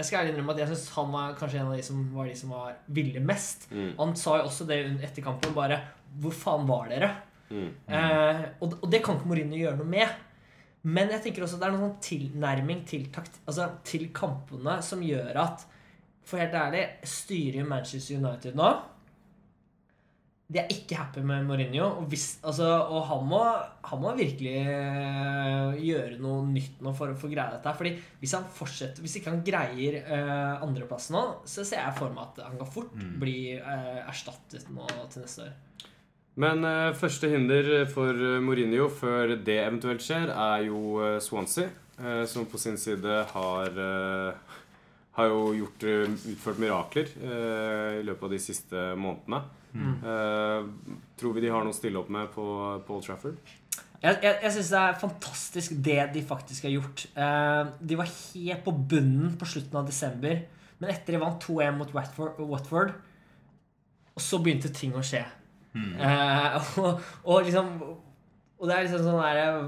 Jeg 0.00 0.08
skal 0.08 0.22
ærlig 0.22 0.34
innrømme 0.34 0.54
at 0.56 0.62
jeg 0.62 0.70
synes 0.72 0.86
han 0.96 1.10
var 1.12 1.34
kanskje 1.38 1.60
en 1.60 1.70
av 1.70 1.76
de 1.76 1.84
som 1.84 2.04
var 2.14 2.30
de 2.30 2.36
som 2.40 2.54
var 2.56 2.78
ville 2.96 3.22
mest. 3.24 3.66
Mm. 3.70 3.90
Han 3.98 4.14
sa 4.16 4.38
jo 4.40 4.46
også 4.48 4.66
det 4.70 4.80
etter 5.04 5.24
kampen. 5.24 5.52
Bare 5.56 5.82
Hvor 6.20 6.34
faen 6.34 6.66
var 6.68 6.88
dere? 6.90 7.10
Mm. 7.50 7.68
Eh, 7.90 8.44
og, 8.62 8.78
og 8.80 8.88
det 8.90 9.02
kan 9.04 9.18
ikke 9.18 9.28
Mourinho 9.28 9.58
gjøre 9.60 9.80
noe 9.82 9.92
med. 9.92 10.14
Men 10.88 11.12
jeg 11.12 11.26
tenker 11.26 11.44
også 11.44 11.58
det 11.60 11.66
er 11.68 11.74
noen 11.74 11.90
sånn 11.90 12.04
tilnærming 12.06 12.86
til, 12.88 13.10
takt, 13.12 13.36
altså, 13.44 13.66
til 13.84 14.06
kampene 14.16 14.78
som 14.84 15.02
gjør 15.04 15.36
at 15.42 15.66
For 16.24 16.40
helt 16.40 16.54
ærlig, 16.56 16.86
styrer 17.04 17.66
Manchester 17.68 18.20
United 18.20 18.56
nå 18.56 18.70
De 20.50 20.58
er 20.58 20.72
ikke 20.74 20.96
happy 20.98 21.22
med 21.22 21.44
Mourinho. 21.46 21.84
Og, 22.00 22.06
hvis, 22.10 22.40
altså, 22.42 22.66
og 22.90 23.04
han, 23.06 23.26
må, 23.30 23.40
han 23.86 24.00
må 24.02 24.14
virkelig 24.18 24.54
eh, 24.66 25.76
gjøre 25.86 26.18
noe 26.22 26.42
nytt 26.50 26.80
nå 26.82 26.90
for 26.96 27.12
å 27.12 27.18
få 27.18 27.30
greie 27.30 27.54
dette. 27.54 27.74
Fordi 27.78 27.92
hvis 28.18 28.34
han 28.34 28.48
fortsetter 28.56 29.04
Hvis 29.04 29.20
ikke 29.20 29.30
han 29.30 29.44
greier 29.46 30.00
uh, 30.08 30.64
andreplassen 30.66 31.14
nå, 31.14 31.24
så 31.46 31.62
ser 31.66 31.84
jeg 31.84 31.98
for 31.98 32.10
meg 32.14 32.32
at 32.32 32.40
han 32.48 32.58
kan 32.58 32.70
fort 32.70 32.96
bli 33.22 33.54
uh, 33.62 34.00
erstattet 34.10 34.66
nå 34.74 34.88
til 35.12 35.22
neste 35.22 35.46
år. 35.46 35.54
Men 36.42 36.66
uh, 36.66 36.90
første 36.98 37.30
hinder 37.30 37.70
for 37.90 38.18
Mourinho 38.42 38.88
før 38.90 39.36
det 39.38 39.60
eventuelt 39.62 40.02
skjer, 40.02 40.34
er 40.34 40.66
jo 40.66 40.98
Swansea, 41.22 41.70
som 42.26 42.46
på 42.48 42.56
sin 42.58 42.78
side 42.80 43.22
har 43.34 43.74
har 45.18 45.26
jo 45.28 45.40
gjort, 45.52 45.82
utført 46.32 46.60
mirakler 46.62 47.10
i 47.12 48.04
løpet 48.06 48.24
av 48.24 48.32
de 48.32 48.38
siste 48.40 48.84
månedene. 48.96 49.42
Eh, 49.74 50.68
tror 51.20 51.34
vi 51.36 51.44
de 51.44 51.50
har 51.52 51.64
noe 51.64 51.74
å 51.74 51.76
stille 51.76 52.00
opp 52.00 52.10
med 52.12 52.30
på 52.34 52.44
Paul 52.86 53.02
Trafford? 53.04 53.38
Jeg, 54.00 54.16
jeg, 54.24 54.36
jeg 54.42 54.52
syns 54.54 54.70
det 54.72 54.80
er 54.80 55.00
fantastisk 55.00 55.74
det 55.84 55.98
de 56.14 56.22
faktisk 56.24 56.64
har 56.66 56.72
gjort. 56.72 57.04
Uh, 57.12 57.68
de 57.84 57.98
var 58.00 58.08
helt 58.08 58.62
på 58.64 58.72
bunnen 58.72 59.34
på 59.38 59.48
slutten 59.48 59.76
av 59.76 59.88
desember. 59.88 60.40
Men 60.80 60.92
etter 60.94 61.14
de 61.14 61.20
vant 61.20 61.42
2-1 61.44 61.76
mot 61.76 61.90
Watford, 61.92 62.38
Watford, 62.48 62.94
og 64.16 64.24
så 64.24 64.40
begynte 64.40 64.72
ting 64.72 64.96
å 64.96 65.04
skje. 65.04 65.20
Eh, 65.76 66.70
og, 66.82 67.04
og 67.22 67.44
liksom 67.46 67.68
Og 67.78 68.64
det 68.66 68.74
er 68.74 68.88
liksom 68.88 69.04
sånn 69.04 69.20
der 69.22 69.60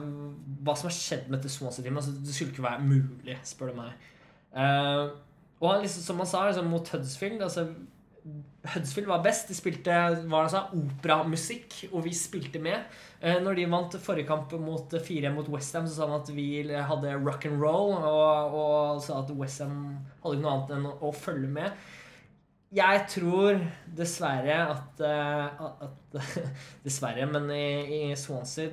Hva 0.66 0.72
som 0.74 0.88
har 0.88 0.96
skjedd 0.96 1.28
med 1.28 1.36
dette 1.36 1.52
Swansea-teamet 1.54 2.00
altså, 2.00 2.14
Det 2.26 2.34
skulle 2.34 2.50
ikke 2.50 2.64
være 2.64 2.82
mulig, 2.82 3.36
spør 3.46 3.70
du 3.70 3.76
meg. 3.78 4.08
Uh, 4.50 5.12
og 5.62 5.68
han 5.70 5.84
liksom, 5.84 6.02
som 6.08 6.18
han 6.18 6.28
sa, 6.28 6.42
liksom, 6.48 6.72
mot 6.72 6.90
Huddersfield 6.90 7.44
altså, 7.46 7.68
Huddersfield 8.22 9.08
var 9.10 9.22
best. 9.24 9.48
De 9.50 9.56
spilte 9.56 9.94
hva 10.30 10.44
det 10.44 10.52
sa, 10.52 10.62
operamusikk, 10.76 11.78
og 11.90 12.04
vi 12.06 12.12
spilte 12.16 12.60
med. 12.62 12.84
Eh, 13.20 13.40
når 13.42 13.58
de 13.58 13.66
vant 13.72 13.96
forrige 14.02 14.28
kamp 14.28 14.54
mot 14.62 14.94
4 14.94 15.32
mot 15.34 15.48
Westham, 15.50 15.88
så 15.88 15.96
sa 15.96 16.06
han 16.06 16.20
at 16.20 16.30
vi 16.34 16.46
hadde 16.62 17.16
rock 17.24 17.48
and 17.50 17.58
roll, 17.62 17.96
og, 17.98 18.56
og 18.62 19.02
sa 19.02 19.22
at 19.22 19.34
Westham 19.38 19.82
hadde 20.22 20.38
ikke 20.38 20.46
noe 20.46 20.54
annet 20.54 20.72
enn 20.78 20.88
å, 20.92 21.12
følge 21.16 21.50
med. 21.58 21.82
Jeg 22.72 23.02
tror 23.12 23.58
dessverre 23.98 24.62
at, 24.76 25.04
eh, 25.04 25.66
at 25.88 26.16
Dessverre, 26.86 27.26
men 27.28 27.50
i, 27.52 27.66
i 27.98 28.02
Swansea 28.16 28.72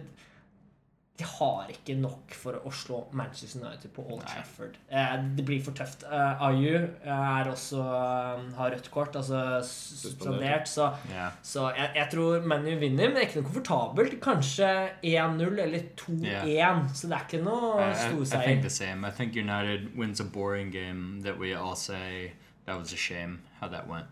de 1.20 1.26
har 1.28 1.68
ikke 1.74 1.98
nok 2.00 2.32
for 2.40 2.56
å 2.64 2.72
slå 2.72 3.02
Manchester 3.20 3.60
United 3.66 3.92
på 3.92 4.06
Old 4.08 4.22
Trafford. 4.24 4.78
Eh, 4.90 5.16
det 5.36 5.44
blir 5.46 5.60
for 5.66 5.76
tøft. 5.76 6.06
Eh, 6.08 6.44
Ayu 6.48 6.78
er 7.04 7.50
også, 7.52 7.82
eh, 7.84 8.46
har 8.56 8.72
rødt 8.72 8.88
kort, 8.94 9.18
altså 9.20 9.42
suspendert. 9.68 10.68
Så, 10.72 10.88
Yeah. 11.12 11.32
så 11.44 11.70
jeg, 11.76 11.92
jeg 11.96 12.08
tror 12.12 12.42
ManU 12.48 12.72
vinner, 12.80 13.08
men 13.10 13.16
det 13.18 13.24
er 13.24 13.28
ikke 13.28 13.42
noe 13.42 13.50
komfortabelt. 13.52 14.16
Kanskje 14.24 14.70
1-0 15.04 15.60
eller 15.66 15.84
2-1. 16.00 16.94
Så 16.96 17.08
det 17.12 17.18
er 17.20 17.26
ikke 17.28 17.44
noe 17.44 17.82
I, 17.82 17.84
I, 17.84 17.92
I 17.92 17.94
think 17.94 18.26
storseier. 18.30 18.62
the 18.62 18.70
same. 18.70 19.04
I 19.06 19.12
think 19.12 19.36
United 19.36 19.98
wins 19.98 20.20
a 20.20 20.24
boring 20.24 20.72
game 20.72 21.22
that 21.24 21.38
we 21.38 21.54
all 21.54 21.76
say 21.76 22.32
that 22.66 22.78
was 22.80 22.94
a 22.94 22.98
shame 22.98 23.42
how 23.60 23.68
that 23.68 23.88
went. 23.88 24.06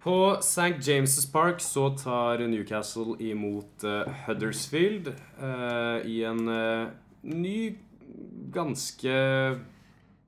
På 0.00 0.36
St. 0.38 0.80
James' 0.80 1.32
Park 1.32 1.60
så 1.60 1.90
tar 1.90 2.38
Newcastle 2.48 3.18
imot 3.20 3.84
eh, 3.84 4.08
Huddersfield 4.24 5.10
eh, 5.12 6.06
i 6.08 6.22
en 6.24 6.48
eh, 6.48 6.88
ny, 7.28 7.56
ganske 8.54 9.12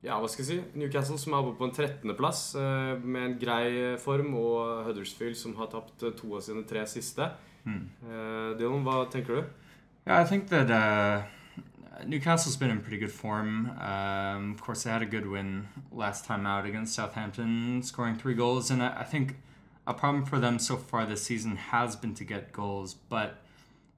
Ja, 0.03 0.19
hva 0.19 0.29
skal 0.29 0.45
jeg 0.45 0.49
si? 0.51 0.59
Newcastle 0.77 1.17
som 1.17 1.33
er 1.33 1.41
oppe 1.41 1.57
på 1.57 1.71
en 1.71 1.73
13.-plass 1.73 2.43
uh, 2.59 2.99
med 3.01 3.23
en 3.23 3.37
grei 3.39 3.97
form, 4.03 4.33
og 4.35 4.89
Huddersfield 4.89 5.39
som 5.39 5.55
har 5.57 5.71
tapt 5.71 6.03
to 6.19 6.33
av 6.35 6.43
sine 6.43 6.65
tre 6.67 6.83
siste. 6.91 7.29
Eh, 7.65 8.59
Dylan, 8.59 8.83
hva 8.83 9.05
tenker 9.11 9.39
du? 9.39 9.45
Yeah, 10.05 10.21
I 10.21 10.25
think 10.25 10.49
that 10.49 10.71
uh, 10.71 11.23
Newcastle's 12.05 12.57
been 12.57 12.71
in 12.71 12.81
pretty 12.81 12.99
good 12.99 13.13
form. 13.13 13.71
Um, 13.79 14.53
of 14.53 14.61
course, 14.61 14.83
they 14.83 14.91
had 14.91 15.03
a 15.03 15.07
good 15.07 15.27
win 15.27 15.69
last 15.93 16.25
time 16.25 16.47
out 16.47 16.67
against 16.67 16.95
Southampton, 16.95 17.83
scoring 17.83 18.17
three 18.17 18.35
goals, 18.35 18.71
and 18.71 18.83
I, 18.83 18.93
I 19.01 19.05
think 19.05 19.37
a 19.87 19.95
problem 19.95 20.25
for 20.25 20.39
them 20.39 20.59
so 20.59 20.77
far 20.77 21.07
this 21.07 21.23
season 21.23 21.57
has 21.57 21.97
been 21.97 22.15
to 22.15 22.25
get 22.25 22.53
goals, 22.53 22.95
but 22.95 23.39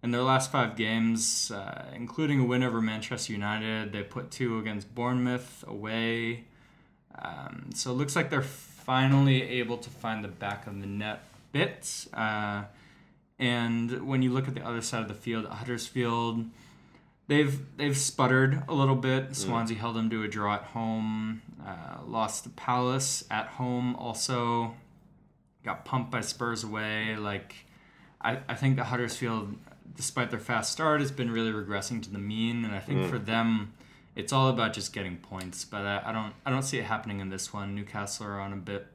in 0.02 0.10
their 0.10 0.22
last 0.22 0.52
five 0.52 0.76
games, 0.76 1.50
uh, 1.50 1.86
including 1.94 2.40
a 2.40 2.44
win 2.44 2.62
over 2.62 2.80
Manchester 2.80 3.32
United, 3.32 3.92
they 3.92 4.02
put 4.02 4.30
two 4.30 4.58
against 4.58 4.94
Bournemouth 4.94 5.64
away. 5.66 6.44
Um, 7.18 7.70
so 7.74 7.90
it 7.90 7.94
looks 7.94 8.14
like 8.14 8.28
they're 8.28 8.42
finally 8.42 9.42
able 9.42 9.78
to 9.78 9.88
find 9.88 10.22
the 10.22 10.28
back 10.28 10.66
of 10.66 10.80
the 10.80 10.86
net 10.86 11.22
bit. 11.52 12.06
Uh, 12.12 12.64
and 13.38 14.06
when 14.06 14.20
you 14.22 14.30
look 14.30 14.46
at 14.46 14.54
the 14.54 14.64
other 14.64 14.82
side 14.82 15.02
of 15.02 15.08
the 15.08 15.14
field, 15.14 15.46
Huddersfield, 15.46 16.44
they've 17.26 17.58
they've 17.76 17.96
sputtered 17.96 18.62
a 18.68 18.74
little 18.74 18.96
bit. 18.96 19.34
Swansea 19.34 19.76
held 19.76 19.96
them 19.96 20.10
to 20.10 20.22
a 20.22 20.28
draw 20.28 20.54
at 20.56 20.62
home. 20.64 21.42
Uh, 21.66 22.04
lost 22.06 22.44
to 22.44 22.50
Palace 22.50 23.24
at 23.30 23.46
home. 23.46 23.96
Also, 23.96 24.74
got 25.64 25.84
pumped 25.84 26.10
by 26.10 26.20
Spurs 26.20 26.64
away. 26.64 27.16
Like, 27.16 27.54
I, 28.20 28.38
I 28.48 28.54
think 28.54 28.76
the 28.76 28.84
Huddersfield, 28.84 29.56
despite 29.96 30.30
their 30.30 30.40
fast 30.40 30.72
start, 30.72 31.00
has 31.00 31.12
been 31.12 31.30
really 31.30 31.52
regressing 31.52 32.02
to 32.02 32.10
the 32.10 32.18
mean. 32.18 32.64
And 32.64 32.74
I 32.74 32.80
think 32.80 33.08
for 33.08 33.18
them, 33.18 33.72
it's 34.16 34.32
all 34.32 34.48
about 34.48 34.72
just 34.72 34.92
getting 34.92 35.16
points. 35.16 35.64
But 35.64 35.82
I, 35.82 36.02
I 36.06 36.12
don't 36.12 36.34
I 36.46 36.50
don't 36.50 36.62
see 36.62 36.78
it 36.78 36.84
happening 36.84 37.20
in 37.20 37.30
this 37.30 37.52
one. 37.52 37.74
Newcastle 37.74 38.26
are 38.26 38.40
on 38.40 38.52
a 38.52 38.56
bit. 38.56 38.86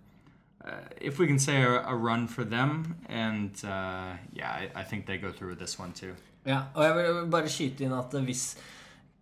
Uh, 0.64 0.72
if 1.00 1.20
we 1.20 1.28
can 1.28 1.40
say 1.40 1.62
a, 1.62 1.86
a 1.88 1.96
run 1.96 2.28
for 2.28 2.44
them, 2.44 2.98
and 3.08 3.52
uh, 3.64 4.12
yeah, 4.34 4.52
I, 4.52 4.70
I 4.76 4.84
think 4.84 5.06
they 5.06 5.18
go 5.18 5.32
through 5.32 5.50
with 5.50 5.60
this 5.60 5.80
one 5.80 5.94
too. 5.94 6.16
Ja, 6.46 6.62
og 6.74 6.84
jeg 6.84 6.96
vil 6.96 7.28
bare 7.32 7.50
skyte 7.50 7.84
inn 7.84 7.94
at 7.94 8.14
hvis 8.24 8.58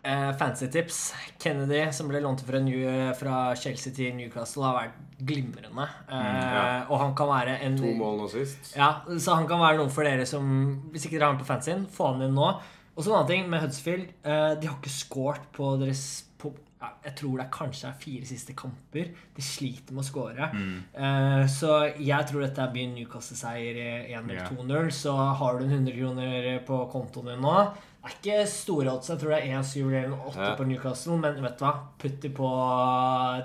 eh, 0.03 0.31
fancy 0.37 0.67
tips 0.71 1.13
Kennedy, 1.39 1.81
som 1.91 2.07
ble 2.11 2.21
lånt 2.23 2.41
fra, 2.47 2.59
New, 2.63 3.13
fra 3.19 3.55
Chelsea 3.55 3.93
til 3.93 4.15
Newcastle, 4.17 4.63
har 4.67 4.77
vært 4.77 5.03
glimrende. 5.27 5.87
Eh, 6.09 6.53
ja. 6.53 6.63
Og 6.89 6.99
han 7.01 7.15
kan 7.17 7.29
være 7.31 7.57
en 7.65 7.77
To 7.79 7.93
mål 7.97 8.19
nå 8.21 8.29
sist. 8.31 8.75
Ja, 8.77 8.91
så 9.17 9.37
han 9.39 9.47
kan 9.49 9.59
være 9.63 9.79
noe 9.81 9.89
for 9.93 10.05
dere 10.05 10.25
som 10.29 10.45
Hvis 10.93 11.07
ikke 11.07 11.17
dere 11.17 11.29
har 11.29 11.35
han 11.35 11.41
på 11.41 11.49
fancyen, 11.49 11.87
få 11.89 12.11
han 12.13 12.21
inn 12.27 12.37
nå. 12.37 12.51
Og 12.97 13.03
så 13.03 13.11
en 13.11 13.17
annen 13.19 13.29
ting 13.29 13.49
med 13.49 13.61
Huddersfield. 13.61 14.07
Uh, 14.25 14.55
de 14.57 14.69
har 14.69 14.77
ikke 14.79 14.89
scoret 14.89 15.43
på 15.53 15.75
deres 15.77 16.23
på, 16.41 16.49
ja, 16.81 16.89
Jeg 17.05 17.15
tror 17.19 17.35
det 17.37 17.43
er 17.45 17.51
kanskje 17.53 17.89
er 17.91 17.99
fire 18.01 18.25
siste 18.29 18.55
kamper. 18.57 19.11
De 19.37 19.41
sliter 19.45 19.93
med 19.93 20.01
å 20.01 20.07
score. 20.07 20.47
Eh, 20.53 21.43
så 21.49 21.75
jeg 21.97 22.27
tror 22.29 22.43
dette 22.45 22.67
blir 22.73 22.85
en 22.87 22.95
Newcastle-seier 22.97 23.79
i 23.81 23.87
1 24.13 24.29
eller 24.29 24.41
Ja. 24.43 24.49
2-0. 24.49 24.91
Så 24.93 25.13
har 25.13 25.57
du 25.57 25.65
en 25.65 25.73
100 25.73 25.93
kroner 25.97 26.59
på 26.65 26.79
kontoen 26.93 27.31
din 27.33 27.41
nå. 27.41 27.55
Det 28.03 28.13
er 28.13 28.15
ikke 28.21 28.47
store 28.47 28.91
odds. 28.93 29.09
Jeg 29.11 29.19
tror 29.19 29.33
det 29.33 29.37
er 29.43 29.57
1-7 29.59 29.79
eller 29.89 30.13
8 30.29 30.39
Ja. 30.39 30.51
på 30.55 30.63
Newcastle. 30.69 31.17
Men 31.19 31.41
vet 31.43 31.57
du 31.59 31.63
hva? 31.65 31.73
Putt 31.99 32.19
de 32.23 32.29
på 32.29 32.49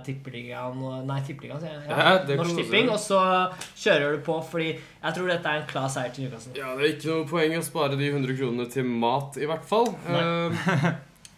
tippeligaen 0.06 0.82
Nei, 1.08 1.20
tippeligaen, 1.26 1.60
sier 1.62 1.72
jeg. 1.72 1.88
Ja, 1.88 2.12
ja 2.14 2.36
Norsk 2.38 2.56
Tipping. 2.60 2.90
Og 2.92 3.00
så 3.02 3.20
kjører 3.82 4.16
du 4.16 4.22
på, 4.26 4.36
fordi 4.52 4.68
jeg 4.76 5.16
tror 5.16 5.30
dette 5.32 5.48
er 5.50 5.62
en 5.62 5.70
klar 5.70 5.88
seier 5.90 6.12
til 6.14 6.28
Newcastle. 6.28 6.54
Ja, 6.58 6.74
det 6.78 6.84
er 6.86 6.94
ikke 6.96 7.10
noe 7.10 7.30
poeng 7.32 7.56
å 7.58 7.64
spare 7.66 7.98
de 7.98 8.10
100 8.12 8.36
kronene 8.38 8.68
til 8.70 8.84
mat, 8.86 9.40
i 9.42 9.48
hvert 9.50 9.66
fall. 9.66 9.90
Eh, 10.12 10.92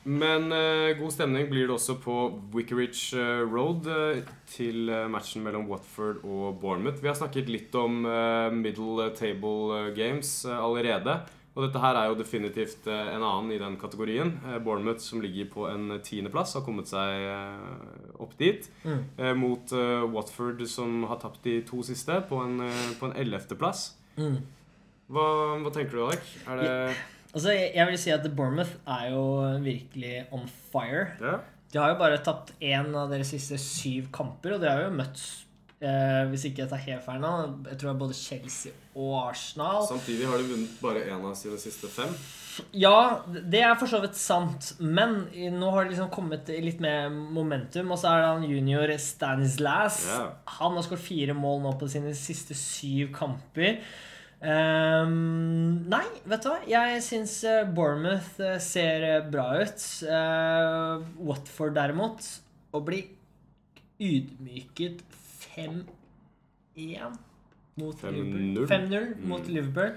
men 0.04 0.50
uh, 0.52 0.90
god 0.98 1.12
stemning 1.14 1.46
blir 1.48 1.64
det 1.64 1.72
også 1.78 1.94
på 2.04 2.14
Wickeridge 2.52 3.16
eh, 3.16 3.38
Road 3.48 3.86
uh, 3.88 4.18
til 4.52 4.90
eh, 4.92 5.06
matchen 5.08 5.40
mellom 5.46 5.64
Watford 5.70 6.18
og 6.28 6.58
Bournemouth. 6.60 7.00
Vi 7.00 7.08
har 7.08 7.16
snakket 7.16 7.48
litt 7.48 7.72
om 7.80 8.04
eh, 8.04 8.50
middle 8.52 9.06
table 9.16 9.78
eh, 9.78 9.88
games 9.96 10.34
eh, 10.44 10.58
allerede. 10.60 11.22
Og 11.54 11.62
dette 11.62 11.78
her 11.78 11.94
er 11.94 12.08
jo 12.10 12.16
definitivt 12.18 12.88
eh, 12.90 13.12
en 13.14 13.22
annen 13.22 13.52
i 13.54 13.60
den 13.60 13.76
kategorien. 13.78 14.32
Eh, 14.42 14.58
Bournemouth, 14.62 15.02
som 15.04 15.22
ligger 15.22 15.46
på 15.52 15.68
en 15.70 16.00
tiendeplass, 16.02 16.56
har 16.58 16.64
kommet 16.66 16.90
seg 16.90 17.28
eh, 17.30 18.18
opp 18.24 18.34
dit. 18.40 18.66
Mm. 18.82 19.04
Eh, 19.18 19.32
mot 19.38 19.74
eh, 19.78 20.02
Watford, 20.10 20.64
som 20.70 21.04
har 21.10 21.22
tapt 21.22 21.46
de 21.46 21.60
to 21.68 21.84
siste, 21.86 22.18
på 22.26 22.42
en, 22.42 22.58
eh, 22.66 22.90
på 22.98 23.06
en 23.06 23.14
ellevteplass. 23.22 23.86
Mm. 24.18 24.40
Hva, 25.14 25.26
hva 25.62 25.74
tenker 25.74 25.94
du, 25.94 26.04
Alek? 26.08 26.30
Er 26.48 26.62
det 26.62 26.70
Altså, 27.34 27.50
jeg 27.50 27.72
jeg 27.74 27.90
vil 27.90 27.98
si 27.98 28.10
at 28.14 28.26
Bournemouth 28.36 28.76
er 28.86 29.08
jo 29.10 29.22
virkelig 29.62 30.26
on 30.34 30.46
fire. 30.70 31.06
Ja? 31.22 31.38
De 31.72 31.80
har 31.82 31.90
jo 31.90 31.98
bare 31.98 32.20
tapt 32.22 32.52
én 32.62 32.94
av 32.94 33.10
deres 33.10 33.32
siste 33.34 33.58
syv 33.58 34.06
kamper, 34.14 34.54
og 34.54 34.62
de 34.62 34.70
har 34.70 34.84
jo 34.84 34.92
møtt 34.94 35.18
eh, 35.84 36.22
Hvis 36.30 36.48
ikke 36.48 36.64
jeg 36.64 36.70
tar 36.72 36.82
helt 36.86 37.04
feil 37.04 37.20
nå, 37.22 37.34
jeg 37.68 37.78
tror 37.78 37.90
det 37.90 37.92
er 37.94 38.00
både 38.00 38.16
Chelsea 38.18 38.72
og 38.94 39.12
Arsenal. 39.28 39.84
Samtidig 39.88 40.26
har 40.30 40.40
de 40.40 40.48
vunnet 40.52 40.80
bare 40.82 41.04
én 41.10 41.20
av 41.20 41.36
sine 41.38 41.58
siste 41.60 41.90
fem. 41.90 42.12
Ja, 42.70 43.24
det 43.26 43.64
er 43.66 43.74
for 43.78 43.90
så 43.90 43.98
vidt 44.02 44.14
sant, 44.18 44.74
men 44.78 45.24
nå 45.32 45.70
har 45.74 45.84
det 45.84 45.94
liksom 45.94 46.10
kommet 46.14 46.50
litt 46.62 46.78
mer 46.82 47.08
momentum. 47.10 47.90
Og 47.90 47.98
så 47.98 48.12
er 48.12 48.22
det 48.22 48.28
han 48.30 48.46
junior 48.46 48.94
Stanislas. 49.02 50.04
Yeah. 50.06 50.28
Han 50.60 50.78
har 50.78 50.86
skåret 50.86 51.02
fire 51.02 51.34
mål 51.34 51.64
nå 51.64 51.74
på 51.80 51.90
sine 51.90 52.14
siste 52.18 52.54
syv 52.58 53.10
kamper. 53.16 53.80
Um, 54.44 55.86
nei, 55.88 56.04
vet 56.28 56.44
du 56.44 56.50
hva? 56.50 56.58
Jeg 56.68 57.00
syns 57.06 57.38
eh, 57.48 57.62
Bournemouth 57.64 58.42
eh, 58.44 58.58
ser 58.60 59.06
bra 59.32 59.46
ut. 59.62 59.84
Uh, 60.04 61.00
Watford 61.24 61.72
derimot 61.78 62.26
Å 62.74 62.82
bli 62.84 63.00
ydmyket 64.04 65.00
5-1 65.56 67.16
mot 67.80 67.96
5-0. 68.00 68.12
Liverpool 68.12 68.66
5-0 68.68 69.26
mot 69.26 69.40
Mm. 69.46 69.54
Liverpool. 69.54 69.94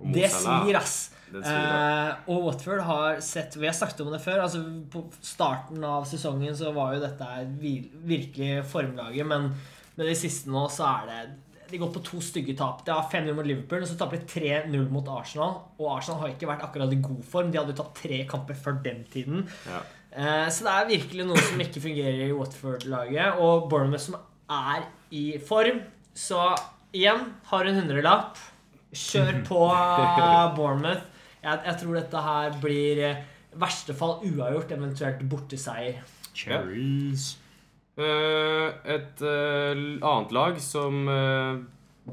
Mot 0.00 0.14
Det 0.14 0.28
svir, 0.30 0.76
ass. 0.78 1.10
Det 1.32 1.42
svir. 1.42 1.56
Eh, 1.56 2.14
og 2.28 2.44
Watford 2.44 2.80
har 2.86 3.18
sett 3.20 3.56
Vi 3.56 3.66
har 3.66 3.74
snakket 3.74 4.00
om 4.06 4.12
det 4.12 4.20
før. 4.22 4.42
altså 4.44 4.62
På 4.90 5.02
starten 5.20 5.82
av 5.84 6.04
sesongen 6.06 6.54
så 6.56 6.72
var 6.72 6.94
jo 6.94 7.00
dette 7.00 7.26
virkelig 7.60 8.64
formlaget, 8.70 9.26
men 9.26 9.50
med 9.96 10.06
de 10.06 10.14
siste 10.14 10.46
nå 10.48 10.68
så 10.70 10.86
er 11.02 11.06
det 11.10 11.34
De 11.72 11.76
går 11.82 11.90
på 11.92 12.00
to 12.02 12.20
stygge 12.20 12.56
tap. 12.56 12.84
Det 12.86 12.94
har 12.94 13.10
5-0 13.10 13.34
mot 13.34 13.44
Liverpool, 13.44 13.82
og 13.82 13.88
så 13.88 13.98
taper 13.98 14.16
de 14.16 14.24
3-0 14.70 14.88
mot 14.90 15.04
Arsenal. 15.08 15.58
Og 15.78 15.90
Arsenal 15.98 16.20
har 16.22 16.28
ikke 16.32 16.46
vært 16.48 16.62
akkurat 16.64 16.92
i 16.94 17.02
god 17.02 17.22
form. 17.28 17.50
De 17.52 17.58
hadde 17.58 17.74
jo 17.74 17.82
tatt 17.82 17.94
tre 17.94 18.22
kamper 18.24 18.54
før 18.56 18.78
den 18.82 19.02
tiden. 19.12 19.42
Ja. 19.66 19.82
Eh, 20.16 20.48
så 20.48 20.64
det 20.64 20.72
er 20.72 20.88
virkelig 20.98 21.26
noe 21.28 21.36
som 21.36 21.60
ikke 21.60 21.82
fungerer 21.84 22.22
i 22.24 22.32
Watford-laget. 22.32 23.36
Og 23.44 23.68
Bournemouth 23.68 24.00
som 24.00 24.16
er 24.48 24.86
i 25.14 25.38
form. 25.42 25.80
Så 26.14 26.40
igjen, 26.96 27.24
har 27.50 27.68
en 27.68 27.80
hundrelapp. 27.80 28.38
Kjør 28.92 29.42
på 29.48 29.64
eh, 29.72 30.54
Bournemouth. 30.56 31.04
Jeg, 31.42 31.60
jeg 31.64 31.76
tror 31.82 31.98
dette 32.00 32.22
her 32.28 32.56
blir 32.62 33.02
eh, 33.06 33.26
i 33.48 33.60
verste 33.60 33.94
fall 33.96 34.18
uavgjort, 34.26 34.72
eventuelt 34.76 35.22
borteseier. 35.30 36.00
Cherries. 36.36 37.32
Eh, 37.98 38.68
et 38.94 39.22
eh, 39.26 39.80
annet 40.06 40.34
lag 40.34 40.58
som 40.62 41.08
eh, 41.10 41.62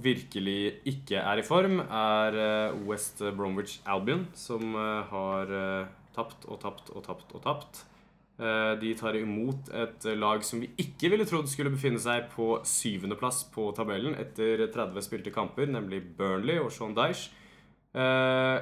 virkelig 0.01 0.59
ikke 0.89 1.19
er 1.21 1.41
i 1.41 1.45
form, 1.45 1.81
er 1.83 2.39
eh, 2.39 2.79
West 2.87 3.21
Bromwich 3.37 3.77
Albion, 3.85 4.25
som 4.37 4.73
eh, 4.73 5.11
har 5.11 5.53
eh, 5.59 5.91
tapt 6.15 6.47
og 6.49 6.61
tapt 6.63 6.89
og 6.95 7.05
tapt 7.05 7.35
og 7.37 7.43
tapt. 7.45 7.83
Eh, 8.37 8.73
de 8.81 8.89
tar 8.99 9.15
imot 9.15 9.69
et 9.71 10.05
lag 10.19 10.41
som 10.43 10.59
vi 10.59 10.67
ikke 10.81 11.07
ville 11.13 11.23
trodd 11.25 11.47
skulle 11.47 11.71
befinne 11.71 12.01
seg 12.03 12.25
på 12.33 12.57
syvendeplass 12.67 13.45
på 13.53 13.69
tabellen 13.77 14.15
etter 14.19 14.65
30 14.73 14.99
spilte 15.05 15.31
kamper, 15.31 15.69
nemlig 15.71 16.01
Burnley 16.17 16.59
og 16.59 16.67
Sean 16.75 16.93
Dyche. 16.97 17.29
Eh, 17.95 18.57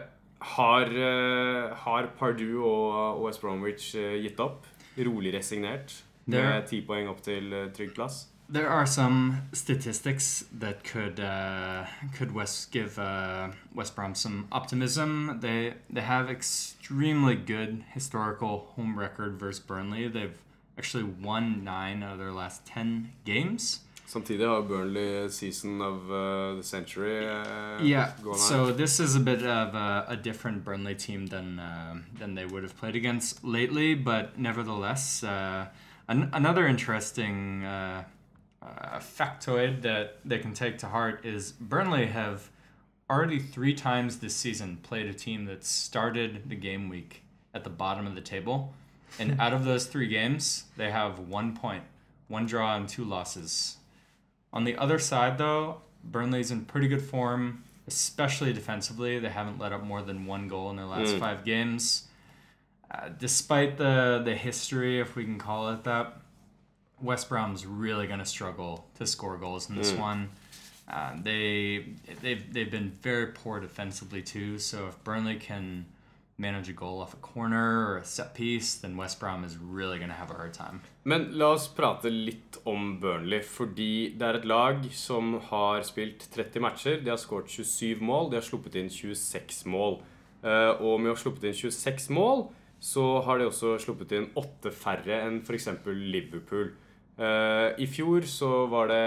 har, 0.54 0.86
eh, 0.94 1.74
har 1.86 2.08
Pardue 2.20 2.62
og, 2.62 3.24
West 3.26 3.42
Bromwich 3.42 3.94
gitt 3.96 4.40
opp? 4.40 4.66
Rolig 4.98 5.34
resignert? 5.34 6.04
Er- 6.28 6.32
Med 6.32 6.68
ti 6.68 6.82
poeng 6.86 7.10
opp 7.10 7.22
til 7.26 7.50
trygg 7.74 7.96
plass? 7.96 8.28
There 8.54 8.70
are 8.70 8.86
some 8.86 9.42
statistics 9.52 10.46
that 10.60 10.84
could 10.84 11.20
uh, 11.20 11.88
could 12.16 12.36
West 12.36 12.72
give 12.72 13.00
uh, 13.00 13.48
West 13.74 13.96
Brom 13.96 14.13
some 14.13 14.48
optimism. 14.52 15.39
They 15.42 15.74
they 15.89 16.02
have 16.02 16.30
extremely 16.30 17.34
good 17.34 17.84
historical 17.94 18.70
home 18.76 19.00
record 19.00 19.39
versus 19.39 19.60
Burnley. 19.60 20.08
They've 20.08 20.38
actually 20.78 21.04
won 21.04 21.63
nine 21.63 22.04
out 22.04 22.13
of 22.13 22.20
their 22.20 22.32
last 22.32 22.63
ten 22.63 23.13
games. 23.26 23.80
Samtidig 24.06 24.46
har 24.46 24.62
Burnley 24.62 25.30
season 25.30 25.82
of 25.82 26.12
uh, 26.12 26.54
the 26.58 26.63
century 26.63 27.26
uh, 27.26 27.82
Yeah, 27.82 28.12
so 28.36 28.72
this 28.72 29.00
is 29.00 29.16
a 29.16 29.20
bit 29.20 29.42
of 29.42 29.74
a, 29.74 30.06
a 30.10 30.16
different 30.16 30.63
Burnley 30.63 30.94
team 30.94 31.26
than 31.26 31.58
uh, 31.60 31.96
than 32.20 32.36
they 32.36 32.46
would 32.46 32.62
have 32.62 32.78
played 32.78 32.96
against 32.96 33.44
lately, 33.44 33.96
but 33.96 34.38
nevertheless, 34.38 35.24
uh, 35.24 35.66
an, 36.08 36.30
another 36.34 36.68
interesting 36.68 37.66
uh, 38.63 38.65
uh, 38.65 38.99
factoid 38.99 39.82
that 39.82 40.17
they 40.23 40.39
can 40.39 40.54
take 40.54 40.78
to 40.80 40.88
heart 40.88 41.26
is 41.26 41.52
Burnley 41.52 42.06
have 42.08 42.49
already 43.10 43.39
three 43.39 43.73
times 43.73 44.19
this 44.19 44.36
season 44.36 44.78
played 44.84 45.06
a 45.08 45.13
team 45.13 45.45
that 45.45 45.63
started 45.65 46.49
the 46.49 46.56
game 46.56 46.89
week 46.89 47.23
at 47.54 47.63
the 47.63 47.69
bottom 47.69 48.08
of 48.08 48.15
the 48.15 48.21
table, 48.21 48.73
and 49.19 49.38
out 49.39 49.54
of 49.54 49.65
those 49.65 49.86
three 49.88 50.08
games, 50.08 50.63
they 50.78 50.89
have 50.91 51.19
one 51.19 51.56
point, 51.56 51.84
one 52.28 52.45
draw, 52.45 52.76
and 52.76 52.88
two 52.88 53.04
losses. 53.04 53.78
On 54.52 54.63
the 54.63 54.76
other 54.78 54.97
side, 54.99 55.38
though, 55.38 55.82
Burnley's 56.04 56.52
in 56.52 56.65
pretty 56.65 56.88
good 56.88 57.02
form, 57.02 57.63
especially 57.88 58.54
defensively. 58.54 59.19
They 59.19 59.30
haven't 59.30 59.60
let 59.60 59.73
up 59.73 59.84
more 59.84 60.02
than 60.02 60.26
one 60.26 60.47
goal 60.47 60.69
in 60.69 60.76
their 60.78 60.86
last 60.86 61.13
Mm. 61.15 61.19
five 61.19 61.43
games. 61.43 62.08
Uh, 62.89 63.10
despite 63.10 63.78
the 63.78 64.21
the 64.23 64.36
history, 64.36 64.99
if 64.99 65.15
we 65.15 65.23
can 65.26 65.38
call 65.39 65.69
it 65.69 65.84
that, 65.84 66.21
West 67.04 67.30
Brom's 67.30 67.66
really 67.66 68.08
going 68.08 68.20
to 68.20 68.26
struggle 68.26 68.86
to 68.98 69.06
score 69.06 69.38
goals 69.38 69.70
in 69.70 69.76
this 69.76 69.92
Mm. 69.94 70.00
one. 70.00 70.30
Uh, 70.88 71.12
they 71.24 71.86
they've 72.22 72.44
they've 72.54 72.72
been 72.72 72.92
very 73.02 73.28
poor 73.28 73.60
defensively 73.60 74.22
too. 74.22 74.58
So 74.60 74.88
if 74.88 74.96
Burnley 75.04 75.36
can 75.39 75.86
manage 76.38 76.68
a 76.68 76.74
goal 76.74 77.00
off 77.02 77.13
a 77.13 77.18
corner 77.18 77.88
or 77.88 77.98
a 77.98 78.04
set 78.04 78.34
piece, 78.34 78.76
then 78.82 78.98
West 78.98 79.20
Brom 79.20 79.44
is 79.46 79.56
really 79.58 79.98
going 79.98 80.10
to 80.10 80.16
have 80.16 80.32
a 80.32 80.34
hard 80.34 80.54
time. 80.54 80.82
Men 81.06 81.38
la 81.38 81.52
oss 81.54 81.68
prate 81.68 82.10
litt 82.10 82.58
om 82.66 83.00
Burnley, 83.00 83.39
fordi 83.42 84.18
det 84.18 84.22
er 84.28 84.39
et 84.39 84.46
lag 84.46 84.84
som 84.92 85.39
har 85.52 85.84
spilt 85.84 86.28
30 86.34 86.60
matcher. 86.60 86.98
De 87.04 87.10
har 87.13 87.18
skåret 87.22 87.48
27 87.50 88.02
mål, 88.02 88.32
de 88.32 88.36
har 88.42 88.42
sluppet 88.48 88.76
inn 88.76 88.89
26 88.89 89.66
mål. 89.66 90.02
Eh, 90.44 90.72
og 90.82 91.00
med 91.00 91.12
å 91.13 91.16
ha 91.16 91.22
sluppet 91.22 91.44
inn 91.44 91.54
26 91.54 92.10
mål, 92.10 92.48
så 92.82 93.24
har 93.24 93.38
de 93.39 93.46
også 93.48 93.78
sluppet 93.80 94.12
inn 94.18 94.32
åtte 94.36 94.72
færre 94.74 95.22
enn 95.28 95.39
f.eks. 95.46 95.70
Liverpool. 95.86 96.74
Eh, 97.19 97.76
I 97.78 97.86
fjor 97.86 98.21
så 98.26 98.65
var 98.71 98.88
det 98.89 99.02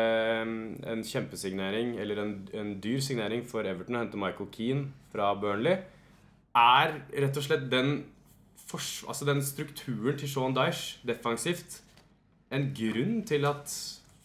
en 0.92 1.03
kjempesignering, 1.05 1.97
eller 1.99 2.21
en, 2.23 2.35
en 2.55 2.75
dyr 2.81 3.01
signering 3.03 3.42
for 3.49 3.66
Everton 3.66 3.97
å 3.99 4.05
hente 4.05 4.21
Michael 4.21 4.51
Keane 4.55 4.87
fra 5.12 5.33
Burnley. 5.35 5.79
Er 6.57 7.01
rett 7.12 7.37
og 7.37 7.42
slett 7.45 7.66
den, 7.71 8.05
altså 8.73 9.27
den 9.27 9.42
strukturen 9.42 10.16
til 10.19 10.29
Sean 10.31 10.55
Dyche 10.57 11.01
defensivt 11.07 11.81
en 12.55 12.71
grunn 12.79 13.25
til 13.27 13.45
at 13.45 13.66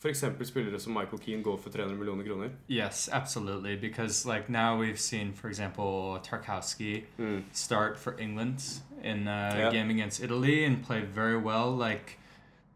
f.eks. 0.01 0.23
spillere 0.49 0.79
som 0.81 0.93
Michael 0.93 1.19
Keane 1.21 1.43
går 1.45 1.57
for 1.61 1.69
300 1.73 1.97
millioner 1.97 2.23
kroner? 2.25 2.49
Yes, 2.69 3.09
absolutely. 3.11 3.75
Because 3.77 4.25
like 4.25 4.49
now 4.49 4.77
we've 4.79 4.97
seen, 4.99 5.33
for 5.33 5.47
example, 5.47 6.19
Tarkowski 6.23 7.03
Mm. 7.17 7.43
start 7.51 7.97
for 7.99 8.13
England 8.19 8.61
in 9.03 9.27
a 9.27 9.51
Yeah. 9.57 9.71
game 9.71 9.89
against 9.91 10.23
Italy 10.23 10.63
and 10.65 10.83
play 10.85 11.01
very 11.01 11.37
well. 11.37 11.69
Like 11.75 12.17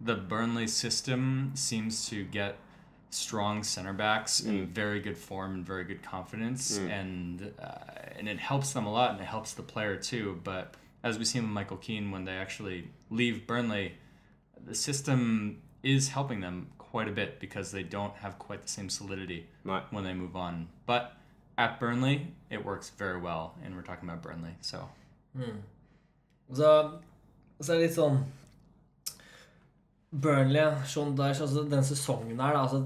the 0.02 0.16
Burnley 0.16 0.68
system 0.68 1.52
seems 1.56 2.08
to 2.10 2.24
get 2.26 2.58
strong 3.10 3.64
center 3.64 3.94
backs 3.94 4.42
in 4.42 4.68
Mm. 4.68 4.70
very 4.74 5.00
good 5.00 5.18
form 5.18 5.54
and 5.54 5.66
very 5.66 5.86
good 5.86 6.04
confidence, 6.04 6.78
Mm. 6.78 6.90
and 6.90 7.54
uh, 7.60 8.18
and 8.18 8.28
it 8.28 8.40
helps 8.40 8.74
them 8.74 8.86
a 8.86 8.92
lot 8.92 9.12
and 9.12 9.22
it 9.22 9.26
helps 9.28 9.54
the 9.54 9.64
player 9.64 9.96
too. 9.98 10.42
But 10.44 10.76
as 11.04 11.18
we've 11.18 11.28
seen 11.28 11.44
with 11.44 11.52
Michael 11.52 11.78
Keane, 11.78 12.12
when 12.12 12.26
they 12.26 12.34
actually 12.36 12.90
leave 13.10 13.46
Burnley, 13.48 13.94
the 14.66 14.76
system 14.76 15.62
is 15.84 16.10
helping 16.10 16.42
them 16.42 16.68
quite 16.78 17.08
a 17.08 17.12
bit 17.12 17.40
because 17.40 17.72
they 17.72 17.84
don't 17.84 18.16
have 18.18 18.38
quite 18.40 18.62
the 18.64 18.68
same 18.68 18.90
solidity 18.90 19.48
Nei. 19.64 19.82
when 19.92 20.04
they 20.04 20.14
move 20.14 20.36
on. 20.36 20.68
But 20.86 21.16
at 21.58 21.80
Burnley, 21.80 22.34
it 22.50 22.66
works 22.66 22.90
very 22.90 23.20
well, 23.20 23.56
and 23.64 23.76
we're 23.76 23.82
talking 23.84 24.10
about 24.10 24.22
Burnley, 24.24 24.56
so 24.62 24.90
Og 26.50 26.56
så, 26.58 26.84
og 27.60 27.66
så 27.66 27.74
er 27.74 27.78
det 27.80 27.90
litt 27.90 27.98
sånn 27.98 28.24
Burnley, 30.22 30.86
Sean 30.88 31.16
Dyche, 31.18 31.44
altså 31.44 31.66
den 31.70 31.84
sesongen 31.84 32.40
her, 32.40 32.60
altså 32.60 32.86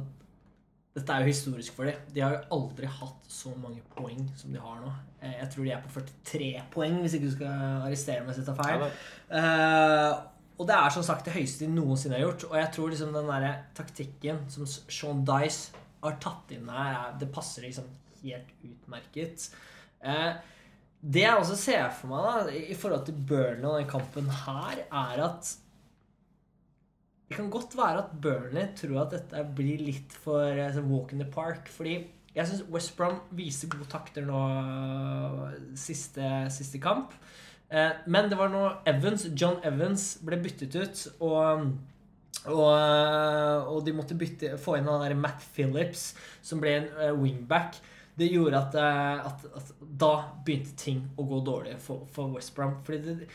Dette 0.95 1.13
er 1.13 1.21
jo 1.21 1.29
historisk 1.29 1.75
for 1.77 1.85
dem. 1.85 1.99
De 2.11 2.23
har 2.23 2.33
jo 2.33 2.55
aldri 2.57 2.87
hatt 2.89 3.27
så 3.29 3.51
mange 3.61 3.83
poeng 3.93 4.23
som 4.35 4.51
de 4.51 4.59
har 4.59 4.79
nå. 4.81 4.89
Eh, 5.21 5.35
Jeg 5.37 5.51
tror 5.53 5.67
de 5.67 5.71
er 5.75 5.83
på 5.83 6.01
43 6.01 6.63
poeng, 6.73 6.97
hvis 7.03 7.15
ikke 7.15 7.29
du 7.29 7.35
skal 7.35 7.85
arrestere 7.85 8.23
meg 8.23 8.33
hvis 8.33 8.41
jeg 8.41 8.47
tar 8.49 8.57
feil. 8.57 8.87
Ja, 9.29 10.09
uh, 10.09 10.15
og 10.59 10.67
det 10.67 10.75
er 10.75 10.91
som 10.91 11.05
sagt 11.07 11.29
det 11.29 11.35
høyeste 11.37 11.63
de 11.63 11.71
noensinne 11.71 12.17
har 12.17 12.25
gjort. 12.25 12.47
Og 12.49 12.57
jeg 12.59 12.71
tror 12.75 12.91
liksom 12.91 13.13
den 13.15 13.29
der 13.31 13.61
taktikken 13.77 14.41
som 14.51 14.67
Sean 14.67 15.21
Dice 15.29 15.85
har 16.01 16.17
tatt 16.19 16.51
inn 16.55 16.67
her, 16.73 16.91
er, 16.97 17.13
det 17.21 17.29
passer 17.31 17.63
liksom 17.63 17.87
helt 18.23 18.51
utmerket. 18.67 19.45
Uh, 20.03 20.33
det 20.99 21.23
jeg 21.23 21.39
også 21.39 21.55
ser 21.55 21.87
for 21.95 22.11
meg 22.11 22.25
da, 22.25 22.59
i 22.73 22.75
forhold 22.75 23.05
til 23.07 23.21
Burnley 23.29 23.69
og 23.69 23.77
den 23.79 23.91
kampen 23.93 24.27
her, 24.41 24.81
er 24.83 25.25
at 25.29 25.53
det 27.29 27.37
kan 27.37 27.49
godt 27.53 27.75
være 27.77 28.01
at 28.01 28.13
Burnley 28.21 28.71
tror 28.73 29.03
at 29.03 29.11
dette 29.13 29.43
blir 29.55 29.83
litt 29.85 30.15
for 30.23 30.49
eh, 30.49 30.71
sånn 30.73 30.89
walk 30.89 31.13
in 31.13 31.21
the 31.21 31.27
park. 31.29 31.69
Fordi 31.69 31.99
jeg 32.33 32.49
syns 32.49 32.63
West 32.73 32.95
Brom 32.97 33.19
viser 33.37 33.69
gode 33.69 33.85
takter 33.91 34.25
nå 34.25 34.39
eh, 34.49 35.59
siste, 35.77 36.25
siste 36.55 36.81
kamp. 36.81 37.13
Eh, 37.69 38.01
men 38.09 38.31
det 38.31 38.39
var 38.39 38.49
nå 38.49 38.63
Evans, 38.89 39.27
John 39.37 39.59
Evans 39.61 40.15
ble 40.25 40.41
byttet 40.41 40.79
ut, 40.79 41.05
og 41.21 41.69
og, 42.47 42.69
eh, 42.71 43.67
og 43.67 43.81
de 43.83 43.93
måtte 43.93 44.15
bytte, 44.17 44.53
få 44.61 44.77
inn 44.77 44.87
han 44.87 45.01
der 45.03 45.17
Matt 45.19 45.43
Phillips, 45.53 46.13
som 46.45 46.61
ble 46.63 46.71
en 46.77 46.85
uh, 46.95 47.09
wingback. 47.19 47.75
Det 48.15 48.29
gjorde 48.31 48.61
at, 48.61 48.77
at, 49.27 49.43
at 49.59 49.73
da 49.99 50.13
begynte 50.45 50.71
ting 50.79 51.01
å 51.19 51.25
gå 51.27 51.41
dårlig 51.43 51.75
for, 51.83 52.07
for 52.15 52.31
West 52.37 52.55
Brom. 52.55 52.77
Fordi 52.87 53.01
det, 53.03 53.27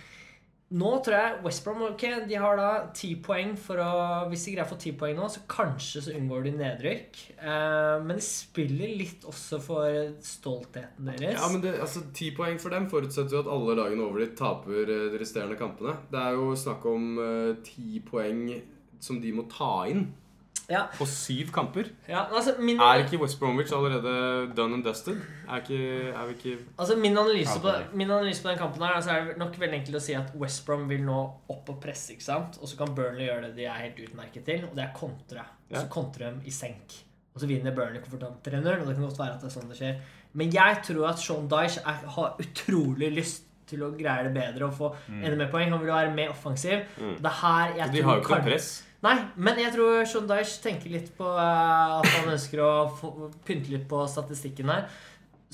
nå 0.72 0.90
tror 1.04 1.14
jeg 1.14 1.40
West 1.44 1.60
Brom 1.64 1.82
okay, 1.84 2.22
de 2.24 2.38
har 2.40 2.56
da 2.56 2.68
ti 2.96 3.10
poeng 3.22 3.52
for 3.60 3.78
å 3.84 3.90
Hvis 4.30 4.46
de 4.46 4.54
greier 4.54 4.64
å 4.64 4.70
få 4.70 4.78
ti 4.80 4.94
poeng 4.96 5.18
nå, 5.18 5.28
så 5.30 5.44
kanskje 5.50 6.02
så 6.06 6.14
unngår 6.16 6.46
de 6.48 6.54
nedrykk. 6.56 7.20
Eh, 7.36 7.96
men 8.02 8.16
de 8.16 8.24
spiller 8.24 8.96
litt 8.96 9.26
også 9.28 9.60
for 9.62 10.14
stoltheten 10.24 11.12
deres. 11.12 11.36
Ja, 11.36 11.50
men 11.52 11.62
det, 11.62 11.76
altså, 11.84 12.06
Ti 12.16 12.32
poeng 12.36 12.58
for 12.62 12.74
dem 12.74 12.88
forutsetter 12.90 13.36
jo 13.36 13.44
at 13.44 13.52
alle 13.54 13.76
lagene 13.78 14.08
over 14.08 14.24
dit 14.24 14.34
taper 14.38 14.82
eh, 14.88 15.06
de 15.12 15.20
resterende 15.20 15.60
kampene. 15.60 15.98
Det 16.10 16.20
er 16.20 16.40
jo 16.40 16.50
snakk 16.58 16.88
om 16.90 17.08
eh, 17.22 17.54
ti 17.66 18.00
poeng 18.06 18.46
som 19.04 19.20
de 19.20 19.34
må 19.36 19.44
ta 19.52 19.84
inn 19.90 20.08
Ja, 20.70 20.86
på 20.96 21.04
syv 21.04 21.50
kamper. 21.52 21.90
ja, 22.08 22.22
altså 22.32 22.54
min, 22.58 22.78
Er 22.80 23.02
ikke 23.04 23.18
West 23.20 23.38
Bromwich 23.40 23.72
allerede 23.76 24.54
done 24.56 24.78
and 24.78 24.84
dusted? 24.84 25.18
Er, 25.48 25.56
ikke, 25.60 26.08
er 26.08 26.26
vi 26.26 26.32
ikke 26.38 26.58
Altså 26.78 26.96
Min 26.96 27.18
analyse, 27.18 27.60
på, 27.60 27.72
min 27.92 28.10
analyse 28.10 28.42
på 28.42 28.48
den 28.48 28.58
kampen 28.58 28.82
her 28.82 28.94
altså 28.96 29.10
er 29.10 29.24
det 29.24 29.36
nok 29.38 29.58
veldig 29.60 29.78
enkelt 29.82 30.00
å 30.00 30.04
si 30.06 30.16
at 30.16 30.32
West 30.40 30.64
Brom 30.66 30.88
vil 30.88 31.04
nå 31.04 31.18
opp 31.52 31.68
og 31.68 31.80
presse, 31.84 32.14
ikke 32.16 32.24
sant? 32.24 32.56
og 32.62 32.68
så 32.68 32.80
kan 32.80 32.94
Burnley 32.96 33.28
gjøre 33.28 33.50
det 33.50 33.56
de 33.58 33.68
er 33.68 33.82
helt 33.82 34.00
utmerket 34.08 34.44
til, 34.48 34.64
og 34.70 34.76
det 34.76 34.86
er 34.86 34.94
kontre. 34.96 35.44
Og 35.70 35.76
så 35.76 35.88
kontrer 35.92 36.32
de 36.32 36.48
i 36.48 36.54
senk. 36.54 36.96
Og 37.34 37.42
så 37.42 37.48
vinner 37.50 37.74
Burnley 37.76 38.00
komfortabelt 38.00 38.46
3-0, 38.46 38.80
og 38.80 38.86
det 38.88 38.94
kan 38.94 39.04
godt 39.04 39.18
være 39.18 39.34
at 39.34 39.42
det 39.42 39.50
er 39.50 39.56
sånn 39.58 39.68
det 39.72 39.78
skjer. 39.80 39.98
Men 40.38 40.54
jeg 40.54 40.80
tror 40.86 41.08
at 41.10 41.20
Sean 41.22 41.48
Dyche 41.50 41.82
er, 41.84 42.06
har 42.16 42.40
utrolig 42.40 43.10
lyst 43.20 43.44
til 43.68 43.84
å 43.84 43.90
greie 43.96 44.26
det 44.26 44.32
bedre 44.34 44.68
og 44.68 44.74
få 44.76 44.90
enda 45.08 45.36
mer 45.40 45.50
poeng. 45.52 45.70
Han 45.72 45.80
vil 45.82 45.92
være 45.92 46.14
mer 46.14 46.32
offensiv. 46.34 46.84
Mm. 47.00 47.14
Det 47.20 47.30
er 47.30 47.38
her 47.40 47.78
jeg 47.78 47.92
De 47.92 48.02
tror 48.02 48.08
har 48.08 48.18
jo 48.18 48.24
ikke 48.26 48.42
press. 48.48 48.68
Nei, 49.04 49.18
men 49.36 49.58
jeg 49.60 49.72
tror 49.74 50.06
Sean 50.08 50.28
Dyche 50.28 50.62
tenker 50.64 50.92
litt 50.92 51.10
på 51.18 51.26
eh, 51.28 51.96
at 51.98 52.06
han 52.08 52.30
ønsker 52.32 52.62
å 52.64 52.70
få, 52.96 53.10
pynte 53.44 53.74
litt 53.74 53.84
på 53.90 54.00
statistikken 54.08 54.70
her. 54.72 54.86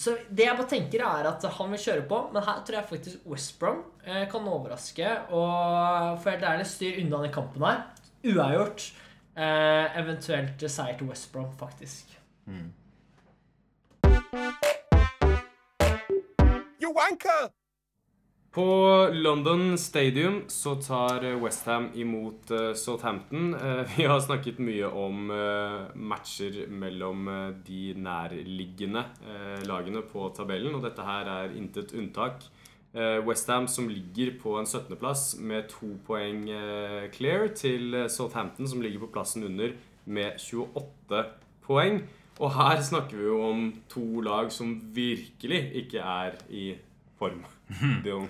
Så 0.01 0.15
det 0.31 0.47
jeg 0.47 0.57
bare 0.57 0.71
tenker 0.71 1.03
er 1.05 1.27
at 1.29 1.45
han 1.59 1.75
vil 1.75 1.83
kjøre 1.83 2.07
på, 2.09 2.21
men 2.33 2.47
her 2.47 2.63
tror 2.65 2.79
jeg 2.79 2.89
faktisk 2.93 3.27
West 3.29 3.59
Brom 3.61 3.83
eh, 4.07 4.23
kan 4.31 4.47
overraske. 4.49 5.11
Og 5.35 6.23
for 6.23 6.31
helt 6.31 6.47
ærlig, 6.47 6.69
styr 6.71 7.03
unna 7.03 7.25
den 7.27 7.35
kampen 7.35 7.67
her. 7.67 7.83
Uavgjort. 8.31 8.87
Eh, 9.35 9.99
eventuelt 9.99 10.67
seier 10.71 10.97
til 10.99 11.11
West 11.11 11.33
Brom, 11.35 11.51
faktisk. 11.59 12.17
You 16.81 16.95
wanker! 16.97 17.51
På 18.51 19.09
London 19.13 19.79
Stadium 19.79 20.41
så 20.49 20.75
tar 20.75 21.23
Westham 21.39 21.89
imot 21.95 22.51
eh, 22.51 22.73
Southampton. 22.75 23.55
Eh, 23.61 23.85
Vi 23.97 24.07
har 24.11 24.21
snakket 24.21 24.59
mye 24.59 24.89
om 24.91 25.31
eh, 25.31 25.85
matcher 25.95 26.65
mellom 26.69 27.29
eh, 27.31 27.53
de 27.67 27.95
nærliggende 27.95 29.05
eh, 29.23 29.61
lagene 29.69 30.03
på 30.03 30.27
tabellen, 30.35 30.75
og 30.75 30.83
dette 30.83 31.07
her 31.07 31.31
er 31.31 31.55
intet 31.57 31.95
unntak. 31.95 32.43
Westham 33.23 33.69
som 33.71 33.87
ligger 33.87 34.33
på 34.43 34.57
en 34.59 34.67
17.-plass 34.67 35.37
med 35.39 35.69
to 35.71 35.93
poeng 36.09 36.49
eh, 36.51 37.05
clear, 37.15 37.53
til 37.55 37.95
eh, 37.95 38.09
Southampton 38.11 38.67
som 38.67 38.83
ligger 38.83 39.05
på 39.05 39.13
plassen 39.15 39.47
under 39.47 39.77
med 40.11 40.43
28 40.43 41.23
poeng. 41.69 42.01
Og 42.43 42.51
her 42.57 42.83
snakker 42.83 43.15
vi 43.21 43.29
jo 43.31 43.39
om 43.47 43.63
to 43.93 44.25
lag 44.27 44.51
som 44.51 44.75
virkelig 44.97 45.63
ikke 45.85 46.03
er 46.03 46.35
i 46.51 46.73
form. 47.21 47.45
Dylan. 48.03 48.27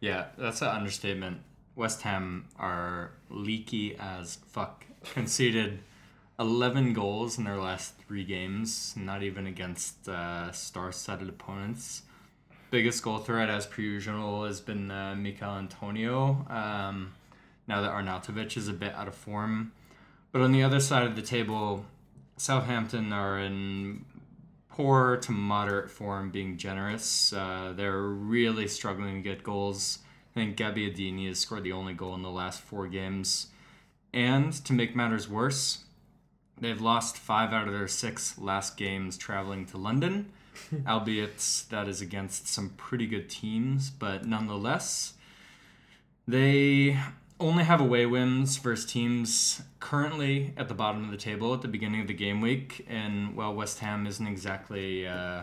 Yeah, 0.00 0.26
that's 0.36 0.62
an 0.62 0.68
understatement. 0.68 1.40
West 1.74 2.02
Ham 2.02 2.46
are 2.58 3.12
leaky 3.30 3.96
as 3.96 4.38
fuck. 4.46 4.84
Conceded 5.04 5.80
11 6.38 6.92
goals 6.92 7.38
in 7.38 7.44
their 7.44 7.56
last 7.56 7.94
three 7.98 8.24
games, 8.24 8.94
not 8.96 9.22
even 9.22 9.46
against 9.46 10.08
uh, 10.08 10.50
star-studded 10.52 11.28
opponents. 11.28 12.02
Biggest 12.70 13.02
goal 13.02 13.18
threat, 13.18 13.48
as 13.48 13.66
per 13.66 13.82
usual, 13.82 14.44
has 14.44 14.60
been 14.60 14.90
uh, 14.90 15.14
Mikel 15.14 15.56
Antonio. 15.56 16.44
Um, 16.50 17.14
now 17.68 17.80
that 17.80 17.90
Arnautovic 17.90 18.56
is 18.56 18.68
a 18.68 18.72
bit 18.72 18.92
out 18.94 19.08
of 19.08 19.14
form, 19.14 19.72
but 20.32 20.40
on 20.40 20.52
the 20.52 20.62
other 20.62 20.80
side 20.80 21.06
of 21.06 21.16
the 21.16 21.22
table, 21.22 21.84
Southampton 22.36 23.12
are 23.12 23.38
in 23.38 24.04
poor 24.76 25.16
to 25.16 25.32
moderate 25.32 25.90
form, 25.90 26.30
being 26.30 26.58
generous. 26.58 27.32
Uh, 27.32 27.72
they're 27.74 28.02
really 28.02 28.68
struggling 28.68 29.14
to 29.14 29.22
get 29.22 29.42
goals. 29.42 30.00
I 30.32 30.40
think 30.40 30.58
Gabbiadini 30.58 31.28
has 31.28 31.38
scored 31.38 31.64
the 31.64 31.72
only 31.72 31.94
goal 31.94 32.14
in 32.14 32.20
the 32.20 32.30
last 32.30 32.60
four 32.60 32.86
games. 32.86 33.46
And 34.12 34.52
to 34.66 34.74
make 34.74 34.94
matters 34.94 35.30
worse, 35.30 35.84
they've 36.60 36.80
lost 36.80 37.16
five 37.16 37.54
out 37.54 37.66
of 37.66 37.72
their 37.72 37.88
six 37.88 38.38
last 38.38 38.76
games 38.76 39.16
traveling 39.16 39.64
to 39.66 39.78
London, 39.78 40.30
albeit 40.86 41.38
that 41.70 41.88
is 41.88 42.02
against 42.02 42.46
some 42.46 42.68
pretty 42.76 43.06
good 43.06 43.30
teams, 43.30 43.88
but 43.88 44.26
nonetheless, 44.26 45.14
they 46.28 46.98
only 47.38 47.64
have 47.64 47.80
away 47.80 48.06
wins 48.06 48.56
versus 48.56 48.90
teams 48.90 49.62
currently 49.80 50.54
at 50.56 50.68
the 50.68 50.74
bottom 50.74 51.04
of 51.04 51.10
the 51.10 51.16
table 51.16 51.52
at 51.52 51.62
the 51.62 51.68
beginning 51.68 52.00
of 52.00 52.06
the 52.06 52.14
game 52.14 52.40
week, 52.40 52.86
and 52.88 53.36
well, 53.36 53.54
West 53.54 53.80
Ham 53.80 54.06
isn't 54.06 54.26
exactly 54.26 55.06
uh, 55.06 55.42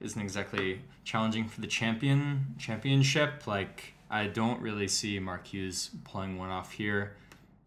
isn't 0.00 0.20
exactly 0.20 0.80
challenging 1.04 1.46
for 1.46 1.60
the 1.60 1.66
champion 1.66 2.54
championship. 2.58 3.46
Like 3.46 3.94
I 4.10 4.26
don't 4.26 4.60
really 4.60 4.88
see 4.88 5.18
Mark 5.18 5.46
Hughes 5.46 5.90
pulling 6.04 6.38
one 6.38 6.50
off 6.50 6.72
here. 6.72 7.16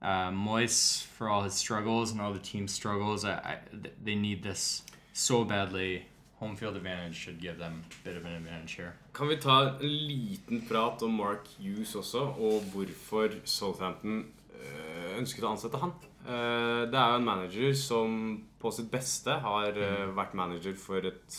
Uh, 0.02 0.32
Moyes, 0.32 1.02
for 1.02 1.30
all 1.30 1.44
his 1.44 1.54
struggles 1.54 2.12
and 2.12 2.20
all 2.20 2.34
the 2.34 2.40
team 2.40 2.68
struggles, 2.68 3.24
I, 3.24 3.32
I, 3.32 3.58
they 4.04 4.16
need 4.16 4.44
this 4.44 4.84
so 5.14 5.46
badly. 5.46 6.08
Home 6.44 6.58
field 6.60 6.76
advantage 6.76 7.16
should 7.16 7.40
give 7.40 7.58
them 7.58 7.84
a 7.88 8.04
bit 8.04 8.18
of 8.18 8.26
an 8.26 8.36
advantage 8.36 8.76
here. 8.76 8.92
Kan 9.14 9.28
vi 9.28 9.38
ta 9.38 9.78
en 9.80 9.88
liten 10.08 10.62
prat 10.68 11.02
om 11.02 11.14
Mark 11.16 11.48
Hughes 11.58 11.96
også, 11.96 12.20
og 12.20 12.66
hvorfor 12.74 13.38
Southampton 13.48 14.26
øh, 14.52 15.14
ønsket 15.22 15.46
å 15.46 15.54
ansette 15.54 15.80
han? 15.80 15.94
Eh, 16.24 16.82
det 16.92 17.00
er 17.00 17.14
jo 17.14 17.20
en 17.22 17.30
manager 17.30 17.78
som 17.80 18.18
på 18.60 18.72
sitt 18.76 18.90
beste 18.92 19.38
har 19.46 19.72
øh, 19.72 20.10
vært 20.18 20.36
manager 20.36 20.76
for 20.80 21.08
et 21.08 21.38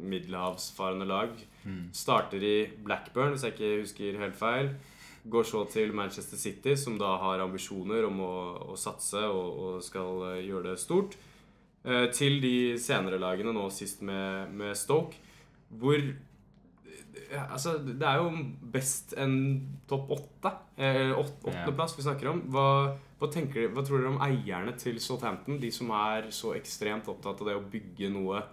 middelhavsfarende 0.00 1.08
lag. 1.10 1.36
Starter 1.92 2.42
i 2.42 2.56
Blackburn, 2.84 3.34
hvis 3.34 3.44
jeg 3.44 3.54
ikke 3.54 3.82
husker 3.82 4.22
helt 4.22 4.38
feil. 4.38 4.72
Går 5.28 5.44
så 5.46 5.66
til 5.70 5.92
Manchester 5.94 6.40
City, 6.40 6.72
som 6.74 6.96
da 6.98 7.12
har 7.20 7.44
ambisjoner 7.44 8.08
om 8.08 8.24
å, 8.24 8.32
å 8.72 8.78
satse 8.80 9.20
og, 9.28 9.60
og 9.66 9.84
skal 9.84 10.40
gjøre 10.40 10.72
det 10.72 10.80
stort. 10.82 11.20
Eh, 11.82 12.08
til 12.14 12.38
de 12.42 12.78
senere 12.78 13.18
lagene, 13.18 13.54
nå 13.54 13.66
sist 13.74 14.04
med, 14.06 14.52
med 14.54 14.76
Stoke, 14.78 15.18
hvor 15.68 15.98
altså, 17.50 17.74
det 17.82 18.06
er 18.06 18.20
jo 18.20 18.30
best 18.72 19.14
en 19.18 19.34
topp 19.90 20.12
åtte. 20.14 20.52
Eh, 20.76 21.10
åt, 21.18 21.34
åttendeplass 21.42 21.96
vi 21.98 22.06
snakker 22.06 22.30
om. 22.30 22.44
Hva, 22.54 22.66
hva, 23.18 23.30
tenker, 23.32 23.66
hva 23.74 23.84
tror 23.86 24.02
dere 24.02 24.12
om 24.14 24.22
eierne 24.24 24.76
til 24.78 25.00
Southampton? 25.02 25.58
De 25.62 25.72
som 25.74 25.90
er 25.96 26.30
så 26.34 26.54
ekstremt 26.58 27.10
opptatt 27.10 27.42
av 27.42 27.50
det 27.50 27.58
å 27.58 27.66
bygge 27.74 28.12
noe 28.14 28.44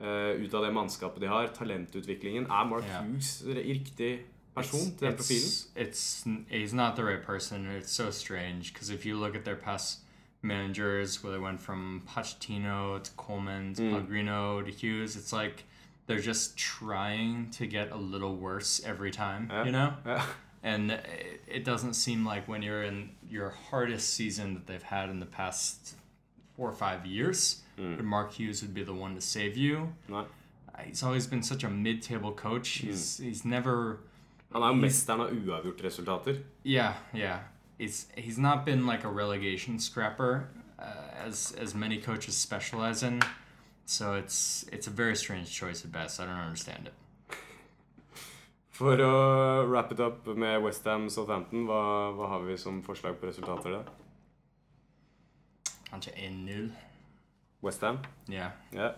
eh, 0.00 0.40
ut 0.40 0.56
av 0.56 0.64
det 0.64 0.74
mannskapet 0.76 1.24
de 1.24 1.30
har. 1.30 1.52
Talentutviklingen. 1.56 2.48
Er 2.48 2.68
Mark 2.72 2.88
yeah. 2.88 3.04
Hughes 3.04 3.42
riktig 3.44 4.12
person 4.56 4.90
til 4.96 5.10
den 5.10 5.18
profilen? 5.20 5.52
it's 5.76 6.24
he's 6.48 6.74
not 6.74 6.96
the 6.96 7.04
right 7.04 7.24
person. 7.24 7.66
It's 7.76 7.92
so 7.92 8.10
strange 8.10 8.72
because 8.72 8.90
if 8.90 9.04
you 9.06 9.18
look 9.18 9.36
at 9.36 9.44
their 9.44 9.60
past 9.60 10.07
managers, 10.42 11.22
where 11.22 11.32
they 11.32 11.38
went 11.38 11.60
from 11.60 12.02
Pochettino 12.08 13.02
to 13.02 13.10
Coleman 13.12 13.74
to 13.74 13.82
hmm. 13.82 13.90
Pellegrino 13.90 14.62
to 14.62 14.70
Hughes, 14.70 15.16
it's 15.16 15.32
like 15.32 15.64
they're 16.06 16.20
just 16.20 16.56
trying 16.56 17.50
to 17.50 17.66
get 17.66 17.90
a 17.90 17.96
little 17.96 18.36
worse 18.36 18.80
every 18.84 19.10
time, 19.10 19.48
Yeah. 19.50 19.64
you 19.64 19.72
know. 19.72 19.94
Ja. 20.06 20.22
And 20.62 20.90
it, 20.90 21.40
it 21.46 21.64
doesn't 21.64 21.94
seem 21.94 22.26
like 22.26 22.48
when 22.48 22.62
you're 22.62 22.82
in 22.82 23.10
your 23.30 23.50
hardest 23.70 24.14
season 24.14 24.54
that 24.54 24.66
they've 24.66 24.82
had 24.82 25.08
in 25.08 25.20
the 25.20 25.26
past 25.26 25.94
four 26.56 26.68
or 26.68 26.74
five 26.74 27.06
years, 27.06 27.62
hmm. 27.76 27.96
that 27.96 28.04
Mark 28.04 28.32
Hughes 28.32 28.62
would 28.62 28.74
be 28.74 28.82
the 28.82 28.94
one 28.94 29.14
to 29.14 29.20
save 29.20 29.56
you. 29.56 29.92
Nei. 30.08 30.18
Uh, 30.18 30.82
he's 30.84 31.02
always 31.02 31.26
been 31.26 31.42
such 31.42 31.64
a 31.64 31.70
mid-table 31.70 32.32
coach. 32.32 32.80
Hmm. 32.80 32.88
He's 32.88 33.18
he's 33.18 33.44
never 33.44 34.00
Han 34.52 34.62
er 34.62 34.66
jo 34.66 34.74
mesteren 34.74 35.20
av 35.20 35.32
uavgjort 35.32 35.82
resultater. 35.84 36.38
Yeah, 36.64 36.94
yeah. 37.14 37.38
He's 37.78 38.06
he's 38.16 38.38
not 38.38 38.64
been 38.66 38.86
like 38.86 39.04
a 39.04 39.08
relegation 39.08 39.78
scrapper, 39.78 40.48
uh, 40.78 41.26
as 41.26 41.52
as 41.58 41.74
many 41.74 41.98
coaches 41.98 42.36
specialize 42.36 43.02
in. 43.02 43.20
So 43.86 44.14
it's 44.14 44.64
it's 44.72 44.86
a 44.88 44.90
very 44.90 45.14
strange 45.16 45.50
choice 45.50 45.84
at 45.84 45.92
best. 45.92 46.20
I 46.20 46.24
don't 46.26 46.34
understand 46.48 46.86
it. 46.88 46.94
For 48.70 48.96
å 49.02 49.68
wrap 49.70 49.90
it 49.92 50.00
up 50.00 50.26
med 50.26 50.60
Westham 50.62 51.08
Southampton, 51.10 51.64
hva, 51.66 52.12
hva 52.14 52.28
har 52.28 52.44
vi 52.46 52.56
som 52.56 52.82
forslag 52.82 53.16
på 53.20 53.26
resultater 53.26 53.70
der? 53.74 53.88
Kanskje 55.90 56.12
1-0. 56.14 56.68
Westham? 57.62 57.98
Yeah. 58.30 58.50
Ja. 58.72 58.90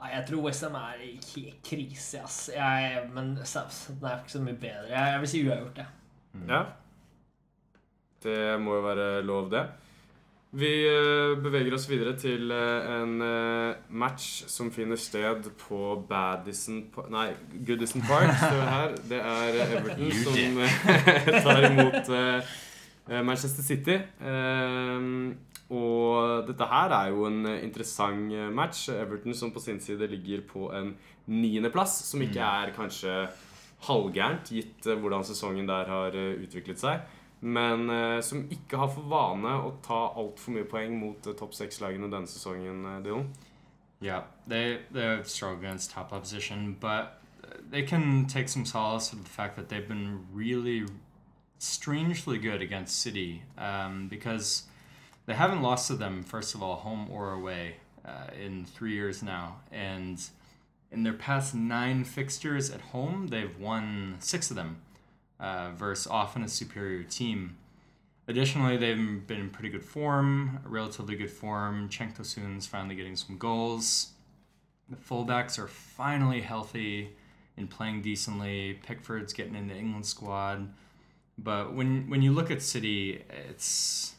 Nei, 0.00 0.10
jeg 0.14 0.26
tror 0.28 0.42
Westham 0.44 0.74
er 0.74 1.00
i 1.04 1.14
ki- 1.22 1.54
krise, 1.64 2.20
ass. 2.24 2.50
Jeg, 2.54 3.06
men 3.14 3.38
Southampton 3.44 4.08
er 4.10 4.18
ikke 4.20 4.32
så 4.34 4.40
mye 4.44 4.58
bedre. 4.60 4.90
Jeg, 4.90 5.12
jeg 5.14 5.20
vil 5.20 5.28
si 5.32 5.42
uavgjort, 5.48 5.80
jeg. 5.80 5.86
Ja. 6.48 6.60
Det 8.22 8.40
må 8.60 8.76
jo 8.76 8.82
være 8.84 9.08
lov, 9.24 9.50
det. 9.52 9.64
Vi 10.50 10.70
eh, 10.82 11.36
beveger 11.38 11.76
oss 11.76 11.84
videre 11.86 12.16
til 12.18 12.50
eh, 12.50 12.86
en 12.90 13.20
eh, 13.22 13.76
match 13.94 14.48
som 14.50 14.72
finner 14.74 14.98
sted 14.98 15.46
på 15.60 15.92
Badison 16.08 16.80
Nei, 17.14 17.28
Goodison 17.68 18.02
Park 18.02 18.32
det. 18.34 19.04
Det 19.12 19.20
er 19.22 19.58
Everton 19.68 20.10
som 20.24 20.58
tar 21.46 21.68
imot 21.68 22.10
Manchester 23.22 23.62
City. 23.62 24.00
Eh, 24.18 25.06
og 25.70 26.50
dette 26.50 26.66
her 26.72 26.96
er 26.98 27.14
jo 27.14 27.28
en 27.30 27.46
interessant 27.52 28.34
match. 28.50 28.88
Everton 28.90 29.38
som 29.38 29.54
på 29.54 29.62
sin 29.62 29.78
side 29.78 30.10
ligger 30.10 30.42
på 30.50 30.72
en 30.74 30.96
niendeplass, 31.30 32.00
som 32.10 32.26
ikke 32.26 32.42
er 32.42 32.74
kanskje 32.74 33.14
halvgærent, 33.86 34.50
gitt 34.50 34.90
hvordan 34.98 35.22
sesongen 35.24 35.70
der 35.70 35.86
har 35.94 36.18
utviklet 36.42 36.82
seg. 36.82 37.06
Men 37.40 37.88
eh, 37.90 38.20
som 38.20 38.44
ikke 38.52 38.76
har 38.82 38.90
for 38.92 39.06
vane 39.08 39.54
å 39.64 39.72
ta 39.84 40.00
altfor 40.20 40.56
mye 40.56 40.68
poeng 40.68 40.98
mot 41.00 41.26
eh, 41.26 41.36
topp 41.38 41.56
seks-lagene 41.56 42.10
denne 42.12 42.28
sesongen. 42.28 42.84
Dylan. 43.04 43.30
Yeah. 44.00 44.24
They 44.46 44.80
they 44.90 45.22
struggle 45.24 45.58
against 45.58 45.90
top 45.90 46.12
opposition, 46.12 46.76
but 46.80 47.20
they 47.70 47.82
can 47.82 48.26
take 48.26 48.48
some 48.48 48.64
solace 48.64 49.12
with 49.12 49.24
the 49.24 49.30
fact 49.30 49.56
that 49.56 49.68
they've 49.68 49.88
been 49.88 50.26
really 50.32 50.86
strangely 51.58 52.38
good 52.38 52.62
against 52.62 53.00
City 53.00 53.42
um, 53.58 54.08
because 54.08 54.64
they 55.26 55.34
haven't 55.34 55.62
lost 55.62 55.88
to 55.88 55.94
them 55.94 56.22
first 56.22 56.54
of 56.54 56.62
all 56.62 56.76
home 56.76 57.08
or 57.10 57.32
away 57.32 57.76
uh, 58.04 58.32
in 58.42 58.64
three 58.64 58.94
years 58.94 59.22
now 59.22 59.56
and 59.70 60.28
in 60.90 61.02
their 61.02 61.12
past 61.12 61.54
nine 61.54 62.02
fixtures 62.02 62.70
at 62.70 62.80
home 62.80 63.28
they've 63.28 63.58
won 63.58 64.16
six 64.20 64.50
of 64.50 64.56
them 64.56 64.80
uh, 65.40 65.70
versus 65.74 66.06
often 66.06 66.42
a 66.42 66.48
superior 66.48 67.02
team. 67.02 67.56
Additionally 68.28 68.76
they've 68.76 69.26
been 69.26 69.40
in 69.40 69.50
pretty 69.50 69.70
good 69.70 69.84
form 69.84 70.60
relatively 70.64 71.16
good 71.16 71.30
form. 71.30 71.88
Cenk 71.88 72.16
Tosun's 72.16 72.66
finally 72.66 72.94
getting 72.94 73.16
some 73.16 73.38
goals. 73.38 74.10
The 74.88 74.96
fullbacks 74.96 75.58
are 75.58 75.68
finally 75.68 76.40
healthy 76.40 77.10
and 77.56 77.70
playing 77.70 78.02
decently. 78.02 78.78
Pickford's 78.82 79.32
getting 79.32 79.54
in 79.54 79.68
the 79.68 79.74
England 79.74 80.06
squad. 80.06 80.72
But 81.38 81.74
when 81.74 82.08
when 82.10 82.22
you 82.22 82.32
look 82.32 82.50
at 82.50 82.62
City, 82.62 83.24
it's 83.48 84.14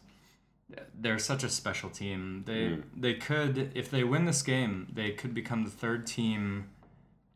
they're 0.97 1.19
such 1.19 1.43
a 1.43 1.49
special 1.49 1.89
team. 1.89 2.43
They 2.45 2.77
they 2.95 3.13
could 3.15 3.71
if 3.75 3.91
they 3.91 4.03
win 4.03 4.25
this 4.25 4.41
game, 4.41 4.88
they 4.93 5.12
could 5.12 5.34
become 5.34 5.63
the 5.63 5.69
third 5.69 6.07
team 6.07 6.69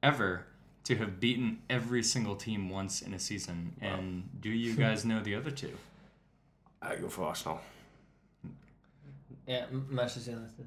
ever 0.01 0.45
to 0.85 0.95
have 0.95 1.19
beaten 1.19 1.59
every 1.69 2.03
single 2.03 2.35
team 2.35 2.69
once 2.69 3.01
in 3.01 3.13
a 3.13 3.19
season. 3.19 3.73
And 3.81 4.29
do 4.39 4.49
you 4.49 4.75
guys 4.75 5.03
know 5.03 5.21
the 5.21 5.35
other 5.35 5.51
two? 5.51 5.77
Jeg 6.81 6.97
går 7.01 7.09
for 7.09 7.25
Arsenal. 7.25 7.59
Ja, 9.47 9.65
Manchester 9.89 10.31
United. 10.31 10.65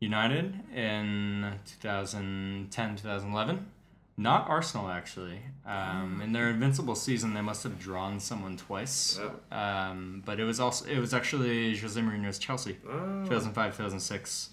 United 0.00 0.54
in 0.74 1.44
2010 1.80 2.96
2011. 2.96 3.66
Not 4.16 4.48
Arsenal, 4.48 4.88
actually. 4.88 5.40
Um, 5.64 6.20
in 6.22 6.32
their 6.32 6.50
invincible 6.50 6.94
season, 6.94 7.32
they 7.32 7.40
must 7.40 7.62
have 7.62 7.78
drawn 7.78 8.20
someone 8.20 8.56
twice. 8.58 9.18
Um, 9.50 10.22
but 10.26 10.38
it 10.38 10.44
was 10.44 10.60
also 10.60 10.84
it 10.86 10.98
was 10.98 11.14
actually 11.14 11.74
Jose 11.76 11.98
Mourinho's 11.98 12.38
Chelsea, 12.38 12.74
2005 12.84 13.72
2006. 13.76 14.50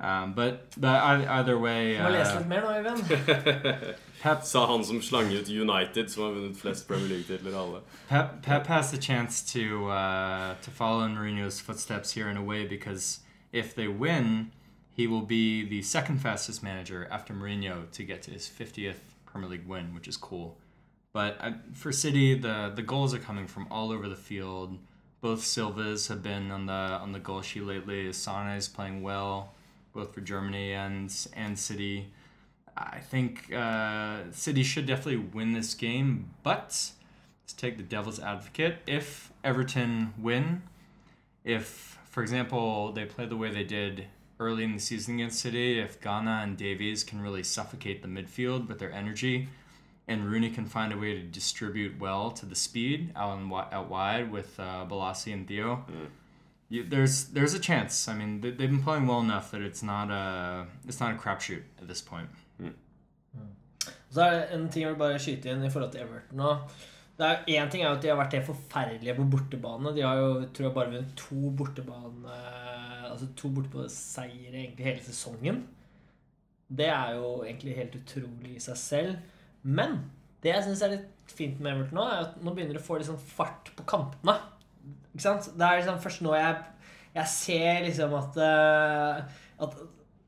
Um, 0.00 0.32
but 0.34 0.66
but 0.76 0.94
either 0.94 1.58
way, 1.58 1.96
Du 1.96 2.02
må 2.02 2.10
lese 2.10 2.32
uh, 2.32 2.38
litt 2.38 2.48
mer 2.48 2.60
nå, 2.60 2.70
Øyvind. 2.78 3.94
Pep 4.22 4.44
Sa 4.44 4.66
han 4.66 4.84
som 4.84 5.02
slang 5.02 5.32
ut 5.32 5.48
United, 5.48 6.10
som 6.10 6.22
har 6.22 6.30
vunnet 6.30 6.56
flest 6.56 6.86
Premier 6.88 7.08
League-titler 7.08 7.54
av 7.54 7.60
alle. 7.66 7.80
Pep, 8.08 8.42
Pep 8.42 8.66
has 8.66 8.90
the 8.90 8.98
chance 8.98 9.42
to 9.52 9.88
uh, 9.90 10.54
to 10.62 10.70
follow 10.70 11.04
in 11.04 11.16
Mourinho's 11.16 11.60
footsteps 11.60 12.12
here 12.12 12.28
in 12.30 12.36
a 12.36 12.42
way 12.42 12.64
because 12.64 13.20
if 13.52 13.74
they 13.74 13.88
win, 13.88 14.52
he 14.92 15.06
will 15.06 15.26
be 15.26 15.64
the 15.68 15.82
second 15.82 16.18
fastest 16.20 16.62
manager 16.62 17.08
after 17.10 17.34
Mourinho 17.34 17.90
to 17.90 18.04
get 18.04 18.22
to 18.22 18.30
his 18.30 18.48
50th 18.48 19.00
Premier 19.26 19.48
League 19.50 19.66
win, 19.66 19.94
which 19.94 20.06
is 20.06 20.16
cool. 20.16 20.56
But 21.12 21.36
uh, 21.40 21.52
for 21.72 21.92
City, 21.92 22.34
the 22.34 22.72
the 22.74 22.82
goals 22.82 23.12
are 23.14 23.18
coming 23.18 23.46
from 23.46 23.66
all 23.70 23.90
over 23.90 24.08
the 24.08 24.16
field. 24.16 24.78
Both 25.20 25.44
Silvas 25.44 26.08
have 26.08 26.22
been 26.22 26.50
on 26.50 26.66
the 26.66 26.72
on 26.72 27.12
the 27.12 27.18
goal 27.20 27.42
sheet 27.42 27.64
lately. 27.64 28.12
Sane 28.12 28.56
is 28.56 28.68
playing 28.68 29.02
well, 29.02 29.52
both 29.92 30.14
for 30.14 30.20
Germany 30.20 30.72
and 30.72 31.14
and 31.34 31.58
City. 31.58 32.12
I 32.76 33.00
think 33.00 33.52
uh, 33.52 34.30
City 34.30 34.62
should 34.62 34.86
definitely 34.86 35.28
win 35.32 35.52
this 35.52 35.74
game, 35.74 36.30
but 36.42 36.92
let's 37.42 37.52
take 37.54 37.76
the 37.76 37.82
devil's 37.82 38.18
advocate, 38.18 38.78
if 38.86 39.30
Everton 39.44 40.14
win, 40.18 40.62
if, 41.44 41.98
for 42.08 42.22
example, 42.22 42.92
they 42.92 43.04
play 43.04 43.26
the 43.26 43.36
way 43.36 43.50
they 43.50 43.64
did 43.64 44.06
early 44.40 44.64
in 44.64 44.72
the 44.72 44.80
season 44.80 45.16
against 45.16 45.40
City, 45.40 45.78
if 45.78 46.00
Ghana 46.00 46.40
and 46.42 46.56
Davies 46.56 47.04
can 47.04 47.20
really 47.20 47.42
suffocate 47.42 48.00
the 48.00 48.08
midfield 48.08 48.68
with 48.68 48.78
their 48.78 48.92
energy, 48.92 49.48
and 50.08 50.24
Rooney 50.24 50.50
can 50.50 50.64
find 50.64 50.92
a 50.92 50.96
way 50.96 51.14
to 51.14 51.22
distribute 51.22 52.00
well 52.00 52.30
to 52.32 52.46
the 52.46 52.56
speed 52.56 53.12
out, 53.14 53.38
and, 53.38 53.52
out 53.52 53.90
wide 53.90 54.32
with 54.32 54.58
uh, 54.58 54.86
Balassi 54.88 55.32
and 55.32 55.46
Theo, 55.46 55.84
you, 56.72 56.82
there's 56.88 57.24
there's 57.34 57.54
a 57.54 57.58
chance. 57.58 58.08
I 58.08 58.14
mean, 58.14 58.40
they, 58.40 58.50
they've 58.50 58.70
been 58.70 58.82
playing 58.82 59.06
well 59.06 59.20
enough 59.20 59.50
that 59.50 59.60
it's 59.60 59.82
not 59.82 60.10
a 60.10 60.66
it's 60.88 61.00
not 61.00 61.12
a 61.14 61.18
crapshoot 61.18 61.62
at 61.80 61.86
this 61.88 62.02
point. 62.02 62.30
Så 64.12 64.20
er 64.20 64.32
det 64.32 64.54
en 64.54 64.68
ting 64.68 64.84
jeg 64.84 64.92
vil 64.92 64.98
bare 65.00 65.20
skyte 65.20 65.50
inn 65.50 65.64
i 65.64 65.70
forhold 65.72 65.92
til 65.92 66.04
Everton 66.04 66.42
nå. 66.42 66.50
Det 67.18 67.28
er 67.28 67.62
Én 67.62 67.70
ting 67.70 67.82
er 67.82 67.92
at 67.92 68.02
de 68.02 68.10
har 68.10 68.18
vært 68.18 68.34
helt 68.36 68.48
forferdelige 68.48 69.14
på 69.16 69.24
bortebane. 69.34 69.92
De 69.96 70.04
har 70.04 70.20
jo 70.20 70.28
tror 70.54 70.66
jeg, 70.66 70.74
bare 70.74 70.92
vunnet 70.92 71.14
to 71.16 71.50
bortebane 71.56 72.36
Altså 73.08 73.28
to 73.36 73.50
bortebane-seire 73.52 74.54
egentlig 74.54 74.86
hele 74.86 75.02
sesongen. 75.04 75.62
Det 76.68 76.88
er 76.88 77.18
jo 77.18 77.42
egentlig 77.44 77.74
helt 77.76 77.96
utrolig 77.98 78.54
i 78.56 78.62
seg 78.64 78.78
selv. 78.80 79.16
Men 79.62 79.98
det 80.42 80.54
jeg 80.54 80.64
syns 80.66 80.82
er 80.82 80.94
litt 80.94 81.32
fint 81.36 81.60
med 81.60 81.74
Everton 81.74 81.98
nå, 82.00 82.06
er 82.08 82.24
at 82.26 82.38
nå 82.40 82.54
begynner 82.54 82.78
de 82.78 82.80
å 82.80 82.86
få 82.86 82.96
litt 82.96 83.10
sånn 83.10 83.20
fart 83.20 83.72
på 83.76 83.84
kampene. 83.88 84.38
Ikke 85.12 85.24
sant? 85.24 85.50
Det 85.56 85.66
er 85.66 85.80
liksom 85.80 86.00
først 86.02 86.22
nå 86.24 86.36
jeg, 86.36 86.60
jeg 87.14 87.32
ser 87.32 87.82
liksom 87.86 88.14
at, 88.16 88.38
eh, 88.40 89.42
at 89.66 89.76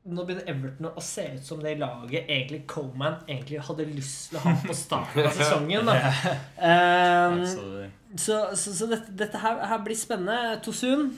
nå 0.05 0.21
begynner 0.21 0.45
Everton 0.51 0.91
å 0.91 1.01
se 1.01 1.25
ut 1.33 1.45
som 1.47 1.61
det 1.63 1.79
laget 1.81 2.29
egentlig 2.29 2.61
Coleman 2.69 3.23
egentlig 3.25 3.63
hadde 3.65 3.87
lyst 3.89 4.29
til 4.29 4.37
å 4.37 4.45
ha 4.45 4.53
på 4.61 4.75
starten 4.77 5.25
av 5.25 5.33
sesongen. 5.39 5.89
Da. 5.89 6.35
Um, 6.61 7.45
så 7.49 8.37
så, 8.55 8.73
så 8.73 8.87
dette, 8.87 9.11
dette 9.17 9.39
her, 9.41 9.59
her 9.67 9.81
blir 9.83 9.97
spennende. 9.99 10.55
Tosun 10.63 11.09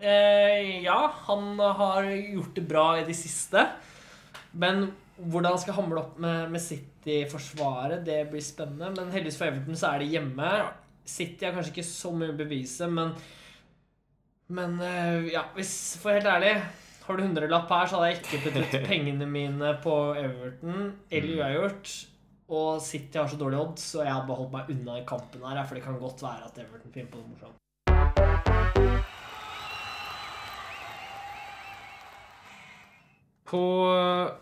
eh, 0.00 0.82
Ja, 0.82 1.12
han 1.28 1.60
har 1.60 2.08
gjort 2.10 2.56
det 2.56 2.66
bra 2.68 2.86
i 2.98 3.04
de 3.06 3.14
siste. 3.16 3.68
Men 4.52 4.88
hvordan 5.16 5.52
han 5.52 5.60
skal 5.62 5.78
hamle 5.78 6.02
opp 6.02 6.18
med, 6.22 6.50
med 6.50 6.62
City-forsvaret, 6.62 8.02
det 8.06 8.24
blir 8.32 8.42
spennende. 8.42 8.90
Men 8.96 9.12
heldigvis 9.14 9.38
for 9.38 9.50
Everton 9.50 9.78
så 9.78 9.92
er 9.92 10.02
det 10.02 10.10
hjemme. 10.16 10.50
City 11.04 11.46
har 11.46 11.54
kanskje 11.56 11.74
ikke 11.74 11.86
så 11.88 12.12
mye 12.16 12.32
å 12.32 12.38
bevise, 12.38 12.88
men 12.90 13.14
Men 14.54 14.80
eh, 14.80 15.32
ja, 15.32 15.46
hvis 15.56 15.96
For 16.00 16.12
helt 16.16 16.28
ærlig 16.28 16.54
har 17.04 17.16
du 17.16 17.22
hundrelapp 17.22 17.68
her, 17.68 17.88
så 17.88 17.98
hadde 18.00 18.10
jeg 18.10 18.20
ikke 18.22 18.42
puttet 18.46 18.86
pengene 18.90 19.26
mine 19.28 19.74
på 19.84 19.94
Everton 20.16 20.94
eller 21.10 21.34
uavgjort. 21.36 21.90
Og 22.54 22.80
City 22.84 23.20
har 23.20 23.28
så 23.28 23.36
dårlig 23.40 23.60
odds, 23.60 23.84
så 23.92 24.04
jeg 24.04 24.12
hadde 24.12 24.28
beholdt 24.30 24.52
meg 24.54 24.72
unna 24.72 24.96
kampen 25.08 25.44
her. 25.44 25.60
For 25.64 25.76
det 25.76 25.84
kan 25.84 26.00
godt 26.00 26.24
være 26.24 26.48
at 26.48 26.64
Everton 26.64 26.92
finner 26.96 27.12
på 27.12 27.20
noe 27.20 27.34
morsomt. 27.34 27.63
På 33.44 33.60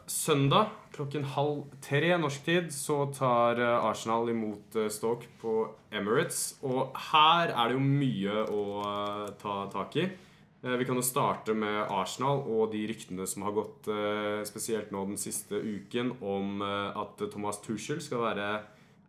søndag 0.06 0.70
klokken 0.94 1.24
halv 1.34 1.64
tre 1.82 2.12
norsk 2.20 2.44
tid 2.46 2.68
så 2.74 3.00
tar 3.16 3.58
eh, 3.58 3.84
Arsenal 3.88 4.28
imot 4.30 4.76
eh, 4.78 4.90
Stoke 4.92 5.26
på 5.40 5.54
Emirates. 5.90 6.58
Og 6.62 6.92
her 7.10 7.50
er 7.50 7.70
det 7.72 7.78
jo 7.78 7.82
mye 7.82 8.44
å 8.52 8.64
eh, 8.84 9.32
ta 9.40 9.56
tak 9.72 9.96
i. 9.98 10.04
Eh, 10.62 10.76
Vi 10.78 10.86
kan 10.86 11.00
jo 11.00 11.02
starte 11.06 11.56
med 11.56 11.80
Arsenal 11.90 12.44
og 12.44 12.68
de 12.76 12.84
ryktene 12.92 13.26
som 13.26 13.46
har 13.48 13.56
gått 13.56 13.88
eh, 13.90 14.44
spesielt 14.46 14.92
nå 14.94 15.02
den 15.08 15.18
siste 15.18 15.58
uken 15.58 16.12
om 16.20 16.60
eh, 16.62 17.00
at 17.02 17.24
Thomas 17.32 17.58
Tuchel 17.64 18.02
skal 18.04 18.22
være 18.28 18.50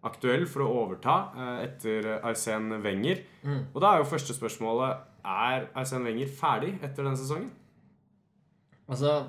aktuell 0.07 0.47
for 0.49 0.65
å 0.65 0.71
overta 0.87 1.17
eh, 1.35 1.57
etter 1.67 2.09
Arsène 2.23 2.79
Wenger. 2.83 3.21
Og 3.75 3.77
da 3.83 3.91
er 3.93 4.01
jo 4.01 4.09
første 4.15 4.33
spørsmålet 4.35 5.03
Er 5.27 5.67
Arsène 5.77 6.07
Wenger 6.09 6.31
ferdig 6.39 6.73
etter 6.81 7.03
denne 7.05 7.19
sesongen? 7.19 7.51
Altså, 8.87 9.19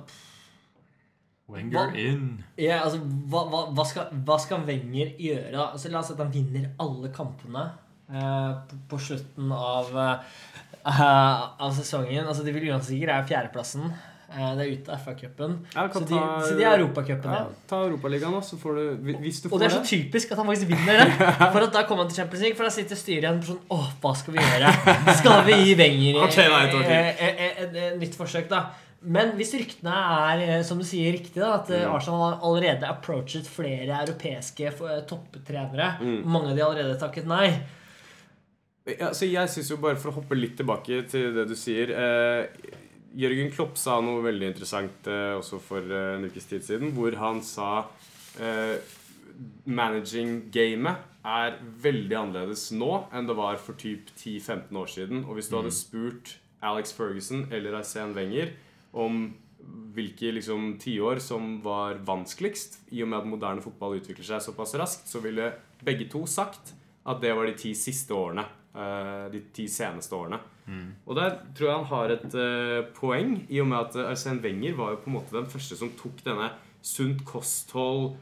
Wenger 1.54 1.78
Hva- 1.78 1.98
in. 2.02 2.44
ja, 2.60 2.80
altså 2.84 2.98
hva, 3.30 3.44
hva, 3.52 3.62
hva, 3.76 3.86
skal, 3.88 4.10
hva 4.26 4.38
skal 4.42 4.64
Wenger 4.68 5.14
gjøre? 5.18 5.52
da? 5.54 5.68
Altså, 5.72 5.90
la 5.94 6.00
oss 6.02 6.10
si 6.12 6.16
at 6.16 6.24
han 6.24 6.32
vinner 6.34 6.70
alle 6.82 7.10
kampene 7.14 7.66
eh, 8.12 8.50
på, 8.70 8.80
på 8.94 8.98
slutten 9.10 9.52
av, 9.56 9.92
eh, 10.84 11.04
av 11.60 11.70
sesongen. 11.76 12.26
Altså, 12.26 12.44
de 12.46 12.52
vil 12.56 12.70
uansett 12.72 12.96
ikke 12.98 13.06
greie 13.08 13.24
fjerdeplassen. 13.30 13.86
Eh, 14.34 14.54
det 14.58 14.64
er 14.64 14.70
ute 14.74 14.90
av 14.90 14.98
FA-cupen. 15.04 15.52
Ja, 15.76 15.84
Så, 15.94 16.00
de, 16.08 16.18
så 16.48 16.54
de 16.58 16.64
er 16.66 16.72
Europacupen 16.80 17.30
Ja, 17.30 17.42
igjen. 17.44 17.58
ta 17.70 17.82
Europaligaen, 17.86 18.40
så 18.42 18.56
får 18.58 18.78
du 18.80 19.12
Hvis 19.22 19.42
du 19.44 19.48
får 19.48 19.52
det 19.52 19.54
Og 19.54 19.60
det 19.62 19.66
er 19.68 19.74
så 19.76 19.82
typisk 19.86 20.32
at 20.34 20.40
han 20.40 20.48
faktisk 20.48 20.72
vinner 20.72 21.02
den. 21.04 21.12
For 21.54 21.60
at 21.62 21.72
da 21.76 21.82
kommer 21.86 22.02
han 22.02 22.10
til 22.10 22.18
Champions 22.18 22.42
League, 22.42 22.56
for 22.58 22.66
da 22.66 22.72
sitter 22.74 22.98
styret 22.98 23.22
igjen 23.28 23.38
på 23.44 23.52
sånn 23.52 23.60
Åh, 23.76 23.92
hva 24.02 24.14
skal 24.18 24.34
vi 24.34 24.42
gjøre? 24.42 24.72
Skal 25.20 25.44
vi 25.46 25.58
gi 25.68 25.76
Wenger 25.78 26.18
Ok, 26.24 26.38
da, 26.40 26.62
et 26.66 26.74
år 26.80 26.82
til. 26.88 26.96
eh, 26.96 27.22
eh, 27.28 27.44
eh, 27.46 27.62
et 27.92 28.00
nytt 28.00 28.18
forsøk, 28.18 28.48
da? 28.50 28.64
Men 29.04 29.32
hvis 29.36 29.52
ryktene 29.58 29.92
er, 29.92 30.40
eh, 30.44 30.62
som 30.64 30.78
du 30.80 30.84
sier, 30.88 31.12
riktig, 31.12 31.36
da, 31.42 31.54
at 31.58 31.70
eh, 31.70 31.82
Mm. 31.84 31.94
Arsenal 31.94 32.22
har 32.24 32.38
allerede 32.46 32.88
approachet 32.88 33.46
flere 33.46 33.98
europeiske 34.06 34.66
eh, 34.72 35.00
topptrenere, 35.10 35.98
Mm. 36.00 36.22
mange 36.24 36.50
av 36.50 36.56
de 36.56 36.62
allerede 36.64 36.98
takket 37.00 37.26
nei 37.26 37.50
Ja, 38.86 39.10
så 39.16 39.24
jeg 39.30 39.48
synes 39.48 39.70
jo 39.70 39.76
bare 39.80 39.96
For 39.96 40.10
å 40.10 40.14
hoppe 40.20 40.36
litt 40.36 40.56
tilbake 40.58 41.02
til 41.08 41.32
det 41.34 41.46
du 41.48 41.54
sier 41.56 41.88
eh, 41.90 42.46
Jørgen 43.16 43.52
Klopp 43.54 43.76
sa 43.78 44.00
noe 44.00 44.20
veldig 44.24 44.48
interessant 44.50 45.06
eh, 45.06 45.36
også 45.38 45.60
for 45.62 45.78
eh, 45.80 46.16
en 46.18 46.24
ukes 46.26 46.44
tid 46.50 46.64
siden, 46.66 46.90
hvor 46.96 47.14
han 47.16 47.40
sa 47.46 47.84
eh, 48.40 48.76
managing-gamet 49.66 50.96
er 51.24 51.54
veldig 51.84 52.16
annerledes 52.18 52.66
nå 52.76 52.90
enn 53.14 53.28
det 53.28 53.36
var 53.38 53.56
for 53.62 53.78
typ 53.80 54.10
10-15 54.18 54.76
år 54.82 54.90
siden. 54.92 55.22
Og 55.28 55.38
hvis 55.38 55.48
du 55.48 55.56
hadde 55.56 55.72
spurt 55.74 56.34
Alex 56.64 56.92
Ferguson 56.96 57.46
eller 57.54 57.78
Arsène 57.80 58.14
Wenger 58.18 58.52
om 58.94 59.26
hvilke 59.94 60.32
liksom, 60.34 60.74
tiår 60.82 61.20
som 61.22 61.58
var 61.64 62.00
vanskeligst, 62.06 62.80
i 62.94 63.02
og 63.04 63.10
med 63.10 63.20
at 63.20 63.30
moderne 63.30 63.62
fotball 63.64 63.98
utvikler 64.00 64.26
seg 64.26 64.42
såpass 64.42 64.74
raskt, 64.80 65.08
så 65.10 65.22
ville 65.24 65.52
begge 65.84 66.08
to 66.10 66.24
sagt 66.30 66.74
at 67.04 67.20
det 67.22 67.34
var 67.36 67.46
de 67.48 67.56
ti 67.58 67.74
siste 67.78 68.14
årene. 68.16 68.44
eh, 68.74 69.30
de 69.30 69.40
ti 69.54 69.68
seneste 69.70 70.16
årene. 70.16 70.40
Og 71.06 71.16
der 71.16 71.36
tror 71.54 71.68
jeg 71.68 71.76
han 71.76 71.90
har 71.92 72.12
et 72.14 72.36
eh, 72.40 72.86
poeng, 72.96 73.34
i 73.48 73.60
og 73.62 73.68
med 73.70 73.78
at 73.78 73.98
eh, 74.00 74.10
Arsène 74.10 74.42
Wenger 74.42 74.74
var 74.74 74.94
jo 74.94 75.02
på 75.04 75.10
en 75.10 75.16
måte 75.18 75.36
den 75.36 75.50
første 75.50 75.76
som 75.78 75.92
tok 75.98 76.24
denne 76.26 76.50
sunt 76.84 77.24
kosthold, 77.24 78.14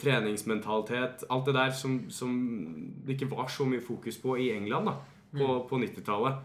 treningsmentalitet 0.00 1.20
Alt 1.30 1.46
det 1.46 1.52
der 1.54 1.70
som, 1.70 2.00
som 2.10 2.32
det 3.06 3.14
ikke 3.14 3.28
var 3.30 3.46
så 3.52 3.62
mye 3.68 3.84
fokus 3.84 4.16
på 4.18 4.32
i 4.42 4.48
England 4.56 4.88
da, 4.88 4.94
på, 5.36 5.46
på 5.68 5.78
90-tallet. 5.78 6.40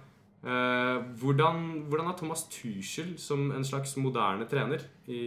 Eh, 0.45 0.97
hvordan, 1.19 1.83
hvordan 1.89 2.07
er 2.07 2.17
Thomas 2.17 2.43
Tuchel 2.51 3.15
som 3.19 3.51
en 3.51 3.65
slags 3.65 3.97
moderne 3.97 4.45
trener 4.45 4.77
i, 5.07 5.21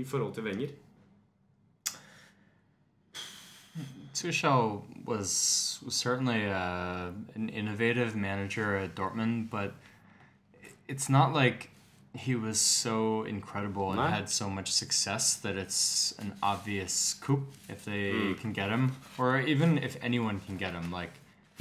i 0.00 0.04
forhold 0.04 0.34
til 0.34 0.44
Wenger? 0.44 0.68
Tuchel 4.14 4.82
was, 5.06 5.80
was 5.84 5.94
certainly 5.94 6.46
uh, 6.46 7.12
an 7.34 7.48
innovative 7.48 8.14
manager 8.16 8.76
at 8.76 8.94
Dortmund, 8.94 9.50
but 9.50 9.72
it's 10.88 11.08
not 11.08 11.32
like 11.34 11.70
he 12.14 12.34
was 12.34 12.58
so 12.60 13.24
incredible 13.24 13.90
and 13.92 13.96
No. 13.96 14.06
had 14.06 14.28
so 14.28 14.50
much 14.50 14.70
success 14.70 15.36
that 15.36 15.56
it's 15.56 16.12
an 16.18 16.34
obvious 16.42 17.14
coup 17.14 17.46
if 17.70 17.84
they 17.86 18.34
can 18.40 18.52
get 18.52 18.68
him, 18.68 18.92
or 19.18 19.40
even 19.40 19.78
if 19.78 19.96
anyone 20.02 20.40
can 20.46 20.58
get 20.58 20.74
him. 20.74 20.90
Like 20.92 21.12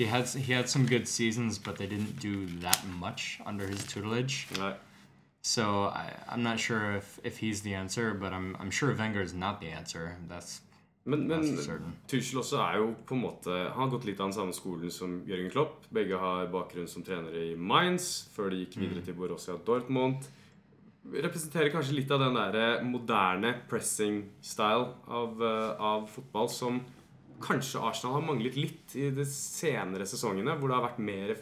he 0.01 0.07
had 0.07 0.27
he 0.47 0.53
had 0.53 0.67
some 0.67 0.85
good 0.85 1.07
seasons, 1.07 1.59
but 1.59 1.73
they 1.79 1.87
didn't 1.93 2.19
do 2.19 2.35
that 2.65 2.81
much 3.03 3.39
under 3.45 3.67
his 3.67 3.81
tutelage. 3.85 4.47
Right. 4.59 4.79
So 5.43 5.63
I, 6.01 6.05
I'm 6.29 6.43
not 6.43 6.59
sure 6.59 6.95
if, 6.95 7.19
if 7.23 7.37
he's 7.37 7.61
the 7.61 7.73
answer, 7.83 8.13
but 8.13 8.33
I'm 8.33 8.57
I'm 8.59 8.71
sure 8.71 8.89
Wenger's 8.95 9.33
not 9.33 9.61
the 9.61 9.69
answer. 9.79 10.17
That's 10.27 10.61
Men, 11.03 11.27
men. 11.27 11.45
Tuchel 12.07 12.37
også 12.39 12.57
er 12.61 12.75
jo 12.77 12.91
på 13.09 13.15
en 13.15 13.21
måte 13.23 13.49
Han 13.49 13.79
har 13.79 13.89
gått 13.89 14.03
litt 14.05 14.19
av 14.19 14.27
den 14.27 14.35
samme 14.35 14.53
skolen 14.53 14.91
som 14.93 15.15
Jørgen 15.25 15.49
Klopp. 15.49 15.87
Begge 15.89 16.19
har 16.21 16.51
bakgrunn 16.53 16.85
som 16.87 17.01
trenere 17.01 17.41
i 17.41 17.55
Mainz 17.57 18.27
før 18.35 18.51
de 18.53 18.59
gikk 18.59 18.77
videre 18.83 19.01
til 19.07 19.17
Borussia 19.17 19.55
Dortmund. 19.65 20.29
Representerer 21.09 21.73
kanskje 21.73 21.97
litt 21.97 22.13
av 22.13 22.21
den 22.21 22.37
der 22.37 22.85
moderne 22.85 23.55
pressing-style 23.71 24.91
av, 25.09 25.41
eh, 25.41 25.81
av 25.81 26.05
fotball 26.13 26.53
som 26.53 26.83
kanskje 27.43 27.82
Arsenal 27.82 28.17
har 28.19 28.25
manglet 28.27 28.56
litt 28.58 28.95
i 28.95 29.10
de 29.13 29.25
senere 29.27 30.06
sesongene, 30.08 30.56
hvor 30.60 30.71
det 30.71 30.77
har 30.77 30.86
vært 30.88 30.99
mer 31.04 31.34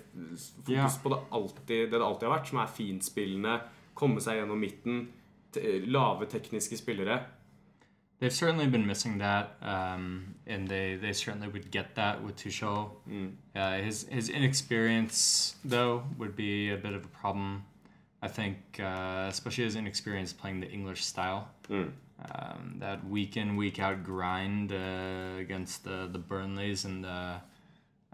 fokus 0.66 0.98
på 1.04 1.10
det, 1.14 1.20
alltid, 1.32 1.90
det 1.92 1.98
det 1.98 2.02
alltid 2.06 2.28
har 2.30 2.38
vært, 2.38 2.48
som 2.52 2.62
er 2.64 2.72
fintspillende, 2.78 3.58
komme 4.00 4.22
seg 4.24 4.40
gjennom 4.42 4.60
midten, 4.64 5.04
lave 5.90 6.28
tekniske 6.30 6.78
spillere. 6.78 7.20
They've 8.20 8.34
certainly 8.34 8.68
been 8.68 8.86
missing 8.86 9.18
that, 9.20 9.56
um, 9.62 10.36
and 10.46 10.68
they, 10.68 10.98
they 10.98 11.14
certainly 11.14 11.48
would 11.48 11.72
get 11.72 11.96
that 11.96 12.22
with 12.22 12.36
Tuchel. 12.36 12.92
Uh, 13.56 13.78
his 13.78 14.06
his 14.10 14.28
inexperience, 14.30 15.56
though, 15.64 16.04
would 16.18 16.36
be 16.36 16.70
a 16.70 16.78
bit 16.78 16.94
of 16.94 17.06
a 17.06 17.08
problem. 17.08 17.64
I 18.22 18.28
think, 18.28 18.58
uh, 18.80 19.28
especially 19.30 19.64
his 19.64 19.78
inexperience 19.78 20.34
playing 20.34 20.60
the 20.60 20.70
English 20.70 21.06
style, 21.06 21.48
Mm. 21.70 21.92
Um, 22.36 22.76
that 22.80 23.08
week 23.08 23.38
in 23.38 23.56
week 23.56 23.80
out 23.80 24.04
grind 24.04 24.72
uh, 24.72 25.38
against 25.38 25.84
the 25.84 26.10
the 26.12 26.20
Burnleys 26.20 26.86
and 26.86 27.04
the 27.04 27.42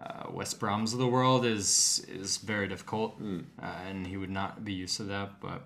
uh, 0.02 0.30
West 0.32 0.60
Broms 0.60 0.94
of 0.94 1.00
the 1.00 1.08
world 1.08 1.46
is 1.46 2.06
is 2.08 2.38
very 2.38 2.68
difficult, 2.68 3.20
uh, 3.62 3.66
and 3.88 4.06
he 4.08 4.18
would 4.18 4.30
not 4.30 4.64
be 4.66 4.74
used 4.74 4.98
to 4.98 5.04
that. 5.04 5.40
But 5.40 5.64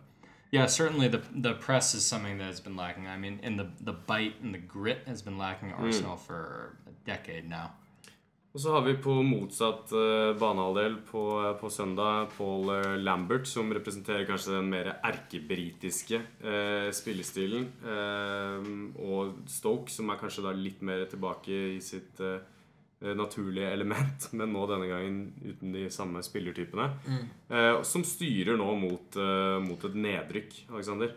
Yeah, 0.52 0.68
certainly 0.68 1.08
the 1.08 1.22
the 1.32 1.54
press 1.56 1.94
is 1.96 2.06
something 2.06 2.38
that 2.38 2.46
has 2.46 2.60
been 2.60 2.76
lacking. 2.76 3.08
I 3.08 3.18
mean, 3.18 3.40
and 3.44 3.60
the 3.60 3.70
the 3.82 3.94
bite 3.94 4.36
and 4.42 4.54
the 4.54 4.60
grit 4.60 5.00
has 5.08 5.22
been 5.22 5.38
lacking 5.38 5.72
at 5.72 5.80
Arsenal 5.80 6.16
for 6.16 6.78
a 6.88 6.92
decade 7.06 7.50
now. 7.50 7.74
Og 8.50 8.62
så 8.64 8.72
har 8.74 8.82
vi 8.82 8.96
på 8.98 9.14
motsatt 9.22 9.92
uh, 9.94 10.34
banehalvdel 10.40 10.96
på, 11.06 11.24
på, 11.62 11.70
søndag 11.70 12.32
Paul 12.34 12.72
uh, 12.72 12.96
Lambert, 12.98 13.46
som 13.48 13.70
representerer 13.76 14.26
kanskje 14.26 14.56
den 14.56 14.72
mer 14.72 14.90
erkebritiske 15.06 16.18
uh, 16.42 16.90
spillestilen. 16.96 17.68
og 19.06 19.44
Stoke, 19.50 19.94
som 19.94 20.10
er 20.10 20.22
kanskje 20.22 20.48
da 20.48 20.56
litt 20.58 20.82
mer 20.82 21.06
tilbake 21.12 21.60
i 21.76 21.82
sitt 21.84 22.22
naturlige 23.00 23.70
element, 23.72 24.26
men 24.38 24.52
nå 24.52 24.66
denne 24.68 24.90
gangen 24.90 25.22
uten 25.46 25.76
de 25.76 25.86
samme 25.94 26.24
spillertypene. 26.26 26.90
Mm. 27.06 27.84
som 27.88 28.04
styrer 28.04 28.58
nå 28.60 28.74
mot, 28.82 29.20
mot 29.64 29.86
et 29.88 29.96
nedrykk, 29.96 30.58
Alexander. 30.74 31.14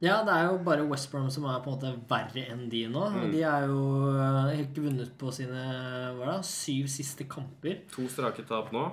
Ja, 0.00 0.22
det 0.24 0.32
er 0.32 0.46
jo 0.48 0.60
bare 0.64 0.86
West 0.88 1.10
Brom 1.12 1.28
som 1.32 1.44
er 1.44 1.58
på 1.60 1.74
en 1.74 1.76
måte 1.76 1.90
verre 2.08 2.46
enn 2.48 2.68
de 2.72 2.86
nå. 2.88 3.02
Mm. 3.12 3.24
De 3.34 3.42
er 3.44 3.66
jo 3.68 3.80
har 4.16 4.52
ikke 4.56 4.86
vunnet 4.86 5.10
på 5.20 5.32
sine 5.34 5.64
hva 6.16 6.30
da, 6.30 6.36
syv 6.46 6.88
siste 6.88 7.26
kamper. 7.28 7.82
To 7.92 8.06
strake 8.08 8.46
tap 8.48 8.72
nå. 8.72 8.86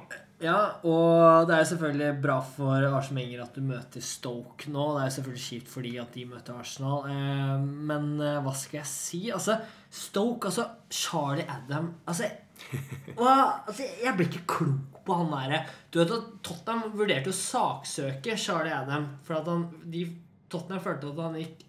Ja, 0.43 0.57
og 0.85 1.47
det 1.47 1.55
er 1.55 1.63
jo 1.63 1.69
selvfølgelig 1.71 2.09
bra 2.21 2.35
for 2.45 2.89
Arsenal 2.91 3.23
Enger 3.23 3.45
at 3.47 3.55
du 3.55 3.63
møter 3.65 4.03
Stoke 4.05 4.69
nå. 4.69 4.83
Det 4.93 4.99
er 4.99 5.07
jo 5.07 5.15
selvfølgelig 5.15 5.45
kjipt 5.47 5.71
fordi 5.71 5.93
at 6.03 6.11
de 6.13 6.25
møter 6.29 6.59
Arsenal. 6.59 7.07
Eh, 7.09 7.55
men 7.89 8.11
eh, 8.19 8.41
hva 8.45 8.53
skal 8.53 8.81
jeg 8.83 8.91
si? 8.91 9.21
Altså, 9.33 9.57
Stoke, 9.87 10.51
altså 10.51 10.67
Charlie 10.91 11.47
Adam 11.47 11.93
Altså, 12.05 12.27
hva, 13.17 13.63
altså 13.63 13.87
jeg 14.03 14.13
blir 14.17 14.27
ikke 14.27 14.45
klok 14.57 15.01
på 15.07 15.15
han 15.15 15.29
derre 15.31 15.61
Du 15.93 16.01
vet 16.01 16.11
at 16.11 16.29
Tottenham 16.43 16.97
vurderte 16.99 17.31
å 17.31 17.37
saksøke 17.37 18.35
Charlie 18.35 18.75
Adam 18.75 19.07
for 19.23 19.39
at 19.39 19.47
han 19.47 19.69
de 19.87 20.03
Tottenham 20.51 20.83
følte 20.83 21.11
at 21.11 21.23
han 21.23 21.39
gikk 21.41 21.63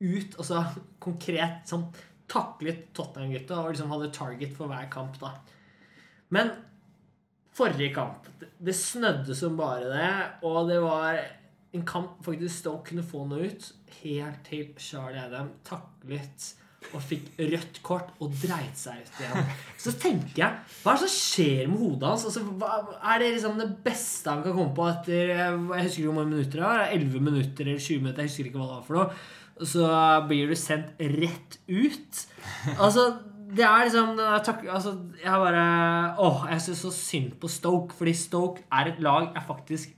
ut 0.00 0.38
og 0.38 0.46
så 0.48 0.62
konkret 1.02 1.68
sånn, 1.68 1.84
taklet 2.30 2.88
Tottenham-gutta 2.96 3.58
og 3.58 3.72
liksom 3.72 3.90
hadde 3.92 4.12
target 4.14 4.54
for 4.56 4.70
hver 4.70 4.86
kamp. 4.92 5.18
da. 5.20 5.34
Men 6.30 6.52
forrige 7.50 7.90
kamp 7.94 8.28
Det 8.60 8.74
snødde 8.76 9.34
som 9.34 9.56
bare 9.58 9.88
det, 9.90 10.12
og 10.46 10.68
det 10.68 10.78
var 10.80 11.18
en 11.72 11.84
kamp 11.86 12.24
faktisk 12.24 12.60
Stoke 12.60 12.90
kunne 12.90 13.06
få 13.06 13.24
noe 13.28 13.50
ut. 13.50 13.70
Helt 14.00 14.44
til 14.46 14.72
Charlie 14.78 15.22
Adam 15.22 15.52
taklet 15.66 16.52
og 16.90 17.02
fikk 17.04 17.26
rødt 17.38 17.80
kort 17.86 18.08
og 18.24 18.32
dreit 18.40 18.78
seg 18.78 19.02
ut 19.04 19.18
igjen. 19.20 19.50
Så 19.80 19.92
tenker 20.00 20.42
jeg 20.42 20.78
Hva 20.82 20.94
er 20.94 20.98
det 20.98 21.04
som 21.04 21.12
skjer 21.14 21.68
med 21.70 21.82
hodet 21.82 22.08
hans? 22.08 22.24
Altså, 22.30 22.44
hva, 22.60 22.78
er 23.12 23.22
det 23.22 23.32
liksom 23.36 23.60
det 23.60 23.68
beste 23.84 24.32
han 24.32 24.44
kan 24.44 24.56
komme 24.56 24.74
på 24.76 24.88
etter 24.90 25.34
Jeg 25.34 25.58
husker 25.58 26.00
ikke 26.00 26.08
hvor 26.08 26.18
mange 26.18 26.32
minutter 26.34 26.62
det 26.62 26.66
var. 26.66 26.84
11 26.88 27.26
minutter 27.28 27.68
eller 27.68 27.84
20 27.86 28.04
minutter. 28.04 28.24
Jeg 28.24 28.32
husker 28.32 28.50
ikke 28.50 28.62
hva 28.62 28.70
det 28.70 28.78
var 28.78 28.88
for 28.88 29.00
noe. 29.00 29.66
Så 29.70 29.90
blir 30.30 30.50
du 30.50 30.56
sendt 30.56 31.04
rett 31.20 31.60
ut. 31.68 32.24
Altså 32.78 33.10
det 33.50 33.64
er 33.66 33.86
liksom 33.86 34.18
takk, 34.46 34.60
altså, 34.70 34.92
Jeg 35.18 35.40
bare 35.42 35.62
Åh, 36.22 36.44
jeg 36.52 36.62
syns 36.66 36.84
så 36.84 36.92
synd 36.94 37.32
på 37.42 37.50
Stoke, 37.50 37.96
fordi 37.98 38.14
Stoke 38.14 38.62
er 38.72 38.92
et 38.92 39.00
lag 39.02 39.32
jeg 39.34 39.46
faktisk 39.46 39.96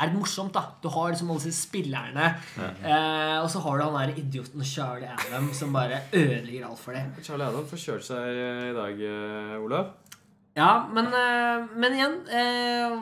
er 0.00 0.10
litt 0.10 0.18
morsomt. 0.18 0.52
da 0.56 0.62
Du 0.82 0.88
har 0.88 1.10
liksom 1.12 1.30
alle 1.30 1.42
disse 1.44 1.66
spillerne, 1.68 2.28
eh, 2.58 3.38
og 3.42 3.48
så 3.52 3.60
har 3.64 3.78
du 3.78 3.84
han 3.84 3.98
der 4.08 4.18
idioten 4.22 4.64
Charlie 4.64 5.08
Adam 5.12 5.50
som 5.54 5.72
bare 5.72 6.02
ødelegger 6.12 6.66
alt 6.68 6.78
for 6.82 6.92
dem. 6.96 7.12
Charlie 7.22 7.46
Adam 7.46 7.66
får 7.70 7.82
kjørt 7.84 8.06
seg 8.08 8.40
i 8.70 8.74
dag, 8.76 9.02
eh, 9.10 9.56
Olav. 9.60 9.92
Ja, 10.56 10.86
men, 10.92 11.06
eh, 11.14 11.66
men 11.78 11.92
igjen 11.94 12.16
eh, 12.28 12.96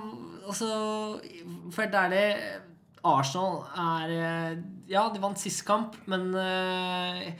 Altså, 0.48 0.66
for 1.72 1.82
helt 1.82 1.94
ærlig 1.94 2.36
Arsenal 3.04 3.62
er 3.76 4.12
eh, 4.16 4.58
Ja, 4.88 5.06
de 5.12 5.20
vant 5.20 5.38
sist 5.40 5.64
kamp, 5.68 5.96
men 6.08 6.30
eh, 6.34 7.32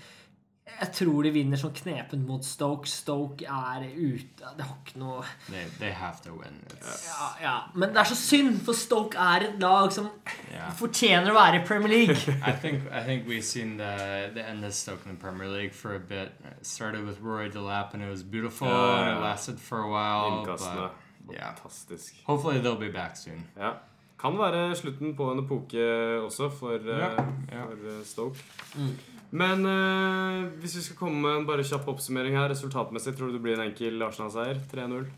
jeg 0.80 0.90
tror 0.94 1.26
de 1.26 1.30
vinner 1.34 1.58
sånn 1.58 1.74
knepent 1.74 2.26
mot 2.26 2.44
Stoke. 2.44 2.88
Stoke 2.90 3.46
er 3.46 3.86
ute 3.88 4.52
Det 4.58 4.66
har 4.66 4.76
ikke 4.76 5.00
noe 5.00 5.24
They, 5.48 5.64
they 5.80 5.90
have 5.94 6.20
to 6.24 6.34
win. 6.36 6.60
Ja, 6.82 7.28
ja, 7.42 7.54
Men 7.74 7.94
det 7.94 8.02
er 8.02 8.10
så 8.12 8.18
synd, 8.18 8.60
for 8.66 8.78
Stoke 8.78 9.18
er 9.18 9.48
et 9.48 9.58
lag 9.62 9.90
som 9.94 10.10
yeah. 10.52 10.70
fortjener 10.78 11.32
å 11.32 11.36
være 11.38 11.62
i 11.62 11.64
Premier 11.66 11.92
League. 11.94 12.36
I 12.50 12.52
think, 12.52 12.86
I 12.92 13.02
think 13.04 13.26
we've 13.26 13.44
seen 13.44 13.76
the, 13.78 14.30
the 14.34 14.44
end 14.44 14.64
of 14.64 14.74
Stoke 14.74 15.04
in 15.06 15.16
the 15.16 15.20
Premier 15.20 15.48
League 15.48 15.74
for 15.74 15.94
a 15.94 16.00
bit. 16.00 16.32
It 16.44 16.66
started 16.66 17.04
with 17.06 17.20
Roy 17.20 17.48
Delap, 17.48 17.94
and 17.94 18.02
it 18.02 18.10
was 18.10 18.22
beautiful, 18.22 18.68
ja, 18.68 19.02
and 19.02 19.18
it 19.18 19.20
lasted 19.22 19.58
for 19.60 19.80
a 19.80 19.90
while. 19.90 20.44
But, 20.44 20.92
yeah. 21.32 21.54
Fantastisk. 21.54 22.14
Hopefully 22.24 22.60
they'll 22.60 22.76
be 22.80 22.92
back 22.92 23.16
soon. 23.16 23.46
Ja. 23.56 23.72
Kan 24.18 24.38
være 24.38 24.74
slutten 24.76 25.14
på 25.16 25.32
en 25.32 25.38
epoke 25.44 25.82
også 26.24 26.48
for, 26.50 26.78
yeah, 26.82 27.12
uh, 27.12 27.26
for 27.52 27.86
uh, 27.86 28.04
Stoke. 28.04 28.38
Mm. 28.74 28.96
Men 29.30 29.64
uh, 29.68 30.48
hvis 30.62 30.78
vi 30.78 30.84
skal 30.86 31.00
komme 31.02 31.20
med 31.20 31.42
en 31.42 31.48
bare 31.48 31.64
kjapp 31.66 31.88
oppsummering 31.92 32.36
her 32.38 32.48
Resultatmessig, 32.48 33.12
tror 33.16 33.28
du 33.28 33.36
det 33.36 33.44
blir 33.44 33.58
en 33.58 33.66
enkel 33.68 34.00
Arsenal-seier? 34.06 34.62
3-0? 34.72 35.08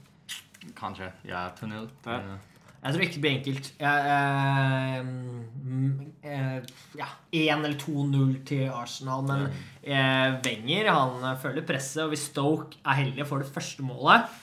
Kanskje. 0.77 1.13
Ja, 1.29 1.49
2-0. 1.57 1.87
Ja. 2.07 2.39
Jeg 2.81 2.95
tror 2.95 3.03
ikke 3.05 3.15
det 3.15 3.23
blir 3.25 3.35
enkelt. 3.37 3.67
Jeg, 3.81 3.97
eh, 6.25 6.61
ja, 6.97 7.09
1 7.37 7.65
eller 7.67 7.77
2-0 7.81 8.31
til 8.49 8.71
Arsenal. 8.73 9.25
Men 9.29 9.47
eh, 9.85 10.39
Wenger 10.47 10.89
han 10.89 11.27
føler 11.43 11.67
presset, 11.69 12.03
og 12.07 12.15
hvis 12.15 12.31
Stoke 12.33 12.81
er 12.81 13.03
heldige 13.03 13.27
og 13.27 13.31
får 13.35 13.45
det 13.45 13.53
første 13.53 13.85
målet, 13.85 14.39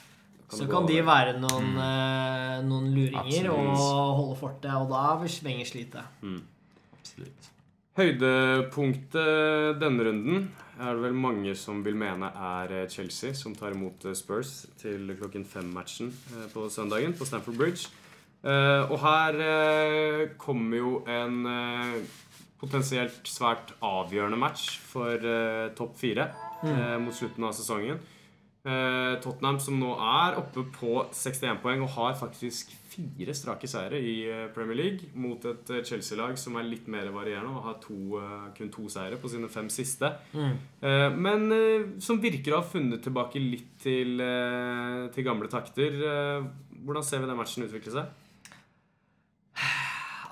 kan 0.48 0.60
så 0.60 0.68
kan 0.70 0.86
de 0.88 1.00
være 1.04 1.34
noen, 1.42 1.74
mm. 1.74 1.82
eh, 1.88 2.56
noen 2.68 2.88
luringer 2.94 3.50
Absolutt. 3.50 3.82
og 3.82 4.16
holde 4.22 4.38
fortet. 4.38 4.72
Og 4.78 4.86
da 4.94 5.04
vil 5.24 5.38
Wenger 5.48 5.70
slite. 5.74 6.06
Mm. 6.22 6.42
Absolutt. 7.00 7.50
Høydepunktet 7.98 9.80
denne 9.82 10.04
runden 10.06 10.44
er 10.78 10.94
det 10.94 11.02
vel 11.02 11.16
mange 11.18 11.50
som 11.58 11.80
vil 11.82 11.96
mene 11.98 12.28
er 12.30 12.74
eh, 12.76 12.90
Chelsea, 12.90 13.32
som 13.34 13.56
tar 13.58 13.74
imot 13.74 14.04
eh, 14.06 14.14
Spurs 14.14 14.68
til 14.78 15.10
klokken 15.18 15.42
fem-matchen 15.42 16.12
eh, 16.36 16.44
på 16.52 16.68
søndagen 16.70 17.16
på 17.18 17.26
Stamford 17.26 17.58
Bridge. 17.58 17.90
Og 18.38 18.94
her 19.02 19.36
kommer 20.38 20.76
jo 20.78 20.90
en 21.10 21.40
potensielt 22.60 23.26
svært 23.26 23.72
avgjørende 23.82 24.38
match 24.38 24.76
for 24.78 25.26
topp 25.74 25.96
fire 25.98 26.28
mm. 26.62 27.02
mot 27.02 27.16
slutten 27.18 27.48
av 27.48 27.56
sesongen. 27.58 27.98
Tottenham 29.24 29.56
som 29.62 29.78
nå 29.80 29.94
er 29.96 30.36
oppe 30.40 30.66
på 30.74 30.98
61 31.14 31.62
poeng 31.62 31.84
og 31.86 31.94
har 31.94 32.18
faktisk 32.18 32.74
fire 32.98 33.34
strake 33.36 33.68
seire 33.70 33.98
i 34.02 34.14
eh, 34.26 34.46
Premier 34.54 34.78
League 34.78 35.10
mot 35.20 35.42
et 35.48 35.72
eh, 35.74 35.82
Chelsea-lag 35.86 36.38
som 36.40 36.56
er 36.58 36.66
litt 36.66 36.88
mer 36.90 37.10
varierende 37.14 37.52
og 37.54 37.66
har 37.66 37.78
to, 37.82 37.98
eh, 38.18 38.46
kun 38.56 38.72
to 38.74 38.88
seire 38.92 39.18
på 39.20 39.30
sine 39.30 39.50
fem 39.52 39.68
siste. 39.72 40.10
Mm. 40.32 40.56
Men 41.18 41.44
som 42.02 42.20
virker 42.22 42.54
å 42.54 42.60
ha 42.60 42.66
funnet 42.66 43.02
tilbake 43.04 43.40
litt 43.42 43.76
til, 43.82 44.20
til 45.14 45.26
gamle 45.26 45.50
takter. 45.50 45.96
Hvordan 46.84 47.04
ser 47.06 47.22
vi 47.22 47.30
den 47.30 47.38
matchen 47.38 47.66
utvikle 47.66 47.94
seg? 47.94 48.12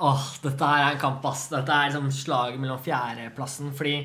Åh, 0.06 0.26
dette 0.44 0.70
er 0.70 0.90
en 0.92 1.00
kamp, 1.00 1.24
ass. 1.28 1.48
Dette 1.52 1.72
er 1.72 1.90
liksom 1.90 2.10
slaget 2.14 2.62
mellom 2.62 2.80
fjerdeplassen. 2.84 3.72
Fordi 3.76 3.96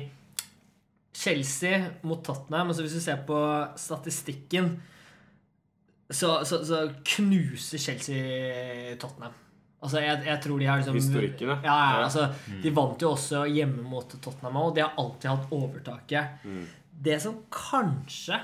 Chelsea 1.12 1.78
mot 2.08 2.22
Tottenham 2.24 2.70
altså 2.72 2.86
Hvis 2.86 2.96
du 2.96 3.02
ser 3.04 3.20
på 3.28 3.38
statistikken 3.76 4.72
så, 6.12 6.42
så, 6.44 6.58
så 6.64 6.78
knuser 7.04 7.80
Chelsea 7.80 8.96
Tottenham. 9.00 9.32
Altså, 9.82 9.98
jeg, 10.02 10.18
jeg, 10.26 10.40
tror 10.44 10.60
de 10.60 10.66
har 10.68 10.78
liksom 10.78 10.96
Historikken, 10.98 11.48
ja. 11.48 11.54
ja, 11.64 12.02
altså, 12.04 12.26
mm. 12.28 12.58
De 12.62 12.72
vant 12.76 13.02
jo 13.02 13.14
også 13.16 13.46
hjemme 13.48 13.82
mot 13.82 14.12
Tottenham, 14.12 14.58
og 14.60 14.74
de 14.76 14.84
har 14.84 14.92
alltid 15.00 15.30
hatt 15.30 15.54
overtaket. 15.56 16.44
Mm. 16.44 16.66
Det 17.08 17.16
som 17.24 17.40
kanskje 17.50 18.38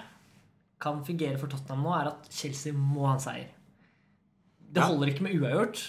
kan 0.82 1.04
fungere 1.06 1.38
for 1.38 1.50
Tottenham 1.52 1.84
nå, 1.86 1.92
er 1.94 2.10
at 2.10 2.32
Chelsea 2.32 2.74
må 2.74 3.06
ha 3.06 3.14
en 3.18 3.22
seier. 3.22 3.52
Det 4.68 4.82
ja. 4.82 4.88
holder 4.88 5.12
ikke 5.12 5.28
med 5.28 5.38
uavgjort. 5.38 5.84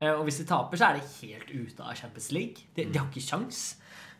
Eh, 0.00 0.10
og 0.16 0.24
hvis 0.26 0.40
de 0.40 0.48
taper, 0.48 0.80
så 0.80 0.88
er 0.88 0.98
de 0.98 1.12
helt 1.20 1.54
ute 1.54 1.84
av 1.84 1.94
Champions 2.00 2.30
League. 2.34 2.66
De, 2.74 2.88
de 2.88 2.98
har 2.98 3.06
ikke 3.06 3.26
kjangs. 3.28 3.62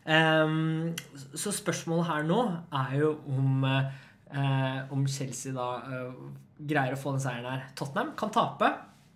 Så 0.05 1.51
spørsmålet 1.53 2.07
her 2.07 2.23
nå 2.25 2.39
er 2.73 2.95
jo 2.97 3.11
om, 3.29 3.65
uh, 3.65 4.79
om 4.93 5.03
Chelsea 5.05 5.53
da 5.53 5.67
uh, 5.85 6.23
greier 6.57 6.95
å 6.95 7.01
få 7.01 7.13
den 7.15 7.21
seieren 7.23 7.51
her. 7.51 7.67
Tottenham 7.77 8.15
kan 8.17 8.33
tape. 8.33 8.71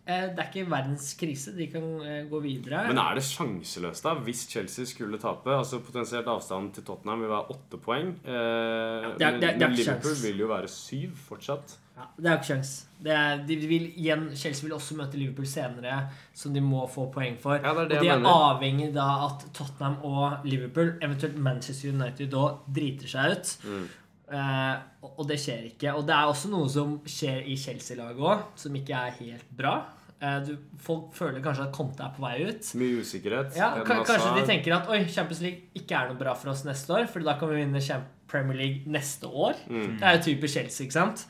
Eh, 0.06 0.28
det 0.38 0.42
er 0.42 0.50
ikke 0.52 0.70
verdens 0.70 1.08
krise. 1.18 1.52
De 1.58 1.66
kan 1.74 1.86
eh, 2.06 2.26
gå 2.30 2.40
videre. 2.44 2.84
Men 2.92 3.00
er 3.02 3.18
det 3.18 3.24
sjanseløst 3.26 4.06
da 4.06 4.14
hvis 4.22 4.44
Chelsea 4.52 4.86
skulle 4.90 5.18
tape? 5.22 5.50
Altså 5.50 5.80
Potensielt 5.82 6.30
avstanden 6.30 6.70
til 6.76 6.86
Tottenham 6.86 7.24
vil 7.26 7.34
være 7.34 7.56
åtte 7.56 7.80
poeng. 7.82 8.12
Eh, 8.22 8.36
ja, 8.36 9.16
det 9.18 9.26
er, 9.26 9.40
det 9.42 9.50
er, 9.56 9.58
men 9.64 9.80
Liverpool 9.80 10.20
vil 10.22 10.46
jo 10.46 10.52
være 10.52 10.70
syv 10.70 11.18
fortsatt. 11.26 11.78
Ja, 11.96 12.06
det 12.20 12.28
er 12.28 12.36
jo 12.36 13.56
ikke 13.56 13.78
igjen, 13.96 14.26
Chelsea 14.36 14.66
vil 14.66 14.74
også 14.76 14.98
møte 15.00 15.20
Liverpool 15.20 15.48
senere, 15.48 16.02
som 16.36 16.52
de 16.56 16.64
må 16.64 16.82
få 16.92 17.06
poeng 17.14 17.38
for. 17.40 17.56
Ja, 17.56 17.72
det 17.78 17.86
er 17.86 17.92
det 17.94 18.00
og 18.00 18.04
de 18.04 18.10
er 18.12 18.26
avhengig 18.32 18.90
da 18.96 19.06
at 19.30 19.46
Tottenham 19.56 20.02
og 20.04 20.48
Liverpool, 20.48 20.98
eventuelt 21.06 21.38
Manchester 21.40 21.94
United, 21.94 22.28
da 22.34 22.50
driter 22.80 23.12
seg 23.12 23.36
ut. 23.38 23.54
Mm. 23.70 23.86
Eh, 24.26 25.06
og 25.14 25.24
det 25.30 25.38
skjer 25.40 25.70
ikke. 25.70 25.94
Og 25.96 26.04
det 26.08 26.18
er 26.18 26.32
også 26.32 26.52
noe 26.52 26.68
som 26.72 26.98
skjer 27.08 27.46
i 27.48 27.56
Chelsea-laget 27.62 28.20
òg, 28.26 28.44
som 28.60 28.76
ikke 28.76 29.00
er 29.00 29.16
helt 29.22 29.56
bra. 29.56 29.78
Eh, 30.20 30.38
du, 30.48 30.54
folk 30.82 31.16
føler 31.16 31.44
kanskje 31.46 31.70
at 31.70 31.74
Conte 31.76 32.04
er 32.04 32.14
på 32.16 32.24
vei 32.26 32.36
ut. 32.50 32.74
Mye 32.82 33.02
usikkerhet. 33.06 33.56
Ja, 33.60 33.72
Kanskje 33.88 34.36
de 34.36 34.46
tenker 34.48 34.76
at 34.82 34.92
oi, 34.92 35.04
Champions 35.08 35.44
League 35.46 35.72
ikke 35.80 35.96
er 35.96 36.12
noe 36.12 36.20
bra 36.20 36.36
for 36.36 36.52
oss 36.52 36.64
neste 36.68 36.96
år, 36.96 37.08
for 37.12 37.24
da 37.24 37.38
kan 37.40 37.52
vi 37.52 37.64
vinne 37.64 38.04
Premier 38.28 38.58
League 38.58 38.92
neste 38.92 39.30
år. 39.30 39.60
Mm. 39.70 40.00
Det 40.00 40.08
er 40.08 40.18
jo 40.18 40.24
typisk 40.32 40.58
Chelsea, 40.58 40.88
ikke 40.88 40.98
sant? 41.00 41.28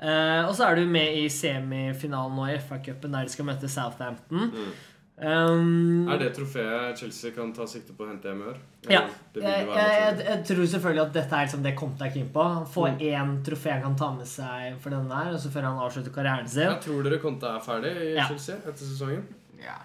Eh, 0.00 0.42
og 0.48 0.52
så 0.58 0.66
er 0.68 0.76
du 0.76 0.86
med 0.92 1.16
i 1.22 1.28
semifinalen 1.32 2.36
nå 2.36 2.50
i 2.52 2.58
FA-cupen, 2.60 3.12
der 3.16 3.24
de 3.24 3.32
skal 3.32 3.46
møte 3.48 3.68
Southampton. 3.68 4.50
Mm. 4.52 4.74
Um, 5.16 6.08
Er 6.12 6.18
det 6.20 6.34
trofeet 6.36 6.98
Chelsea 7.00 7.30
kan 7.32 7.48
ta 7.56 7.64
sikte 7.64 7.94
på 7.96 8.04
å 8.04 8.08
hente 8.10 8.28
hjem 8.28 8.42
i 8.42 8.48
år? 8.50 8.58
Ja. 8.92 8.98
Jeg, 9.32 9.42
jeg, 9.46 9.70
jeg, 9.70 10.18
jeg 10.26 10.42
tror 10.50 10.66
selvfølgelig 10.74 11.02
at 11.06 11.14
dette 11.14 11.38
er 11.38 11.46
liksom 11.46 11.62
det 11.64 11.72
Conte 11.80 12.04
er 12.04 12.12
keen 12.12 12.28
på. 12.34 12.44
Få 12.68 12.74
får 12.74 12.90
Mm. 12.90 13.00
én 13.08 13.32
trofé 13.46 13.72
han 13.72 13.82
kan 13.86 13.96
ta 13.96 14.10
med 14.12 14.28
seg 14.28 14.76
for 14.84 14.90
denne 14.92 15.22
her, 15.22 15.32
og 15.32 15.40
så 15.40 15.48
før 15.54 15.62
han 15.70 15.80
avslutter 15.86 16.12
karrieren 16.12 16.48
sin. 16.52 16.68
Jeg 16.68 16.82
tror 16.84 17.02
dere 17.08 17.18
Conte 17.22 17.48
er 17.48 17.64
ferdig 17.64 17.94
i 17.96 18.14
Ja. 18.18 18.26
Chelsea 18.28 18.56
etter 18.56 18.84
sesongen? 18.84 19.24
Ja. 19.64 19.78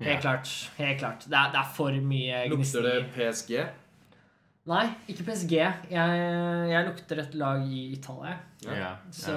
Helt 0.00 0.20
klart. 0.22 0.48
helt 0.78 0.98
klart. 1.00 1.26
Det 1.26 1.34
er, 1.34 1.50
det 1.50 1.58
er 1.58 1.74
for 1.74 1.90
mye 1.90 2.48
Lukter 2.50 2.82
det. 2.82 2.94
PSG? 3.16 3.58
Nei, 4.70 4.84
ikke 5.12 5.26
PSG. 5.26 5.52
Jeg, 5.92 6.20
jeg 6.70 6.86
lukter 6.86 7.20
et 7.20 7.34
lag 7.36 7.64
i 7.68 7.82
Italia. 7.92 8.38
Ja. 8.64 8.72
Yeah. 8.72 8.96
Så... 9.12 9.34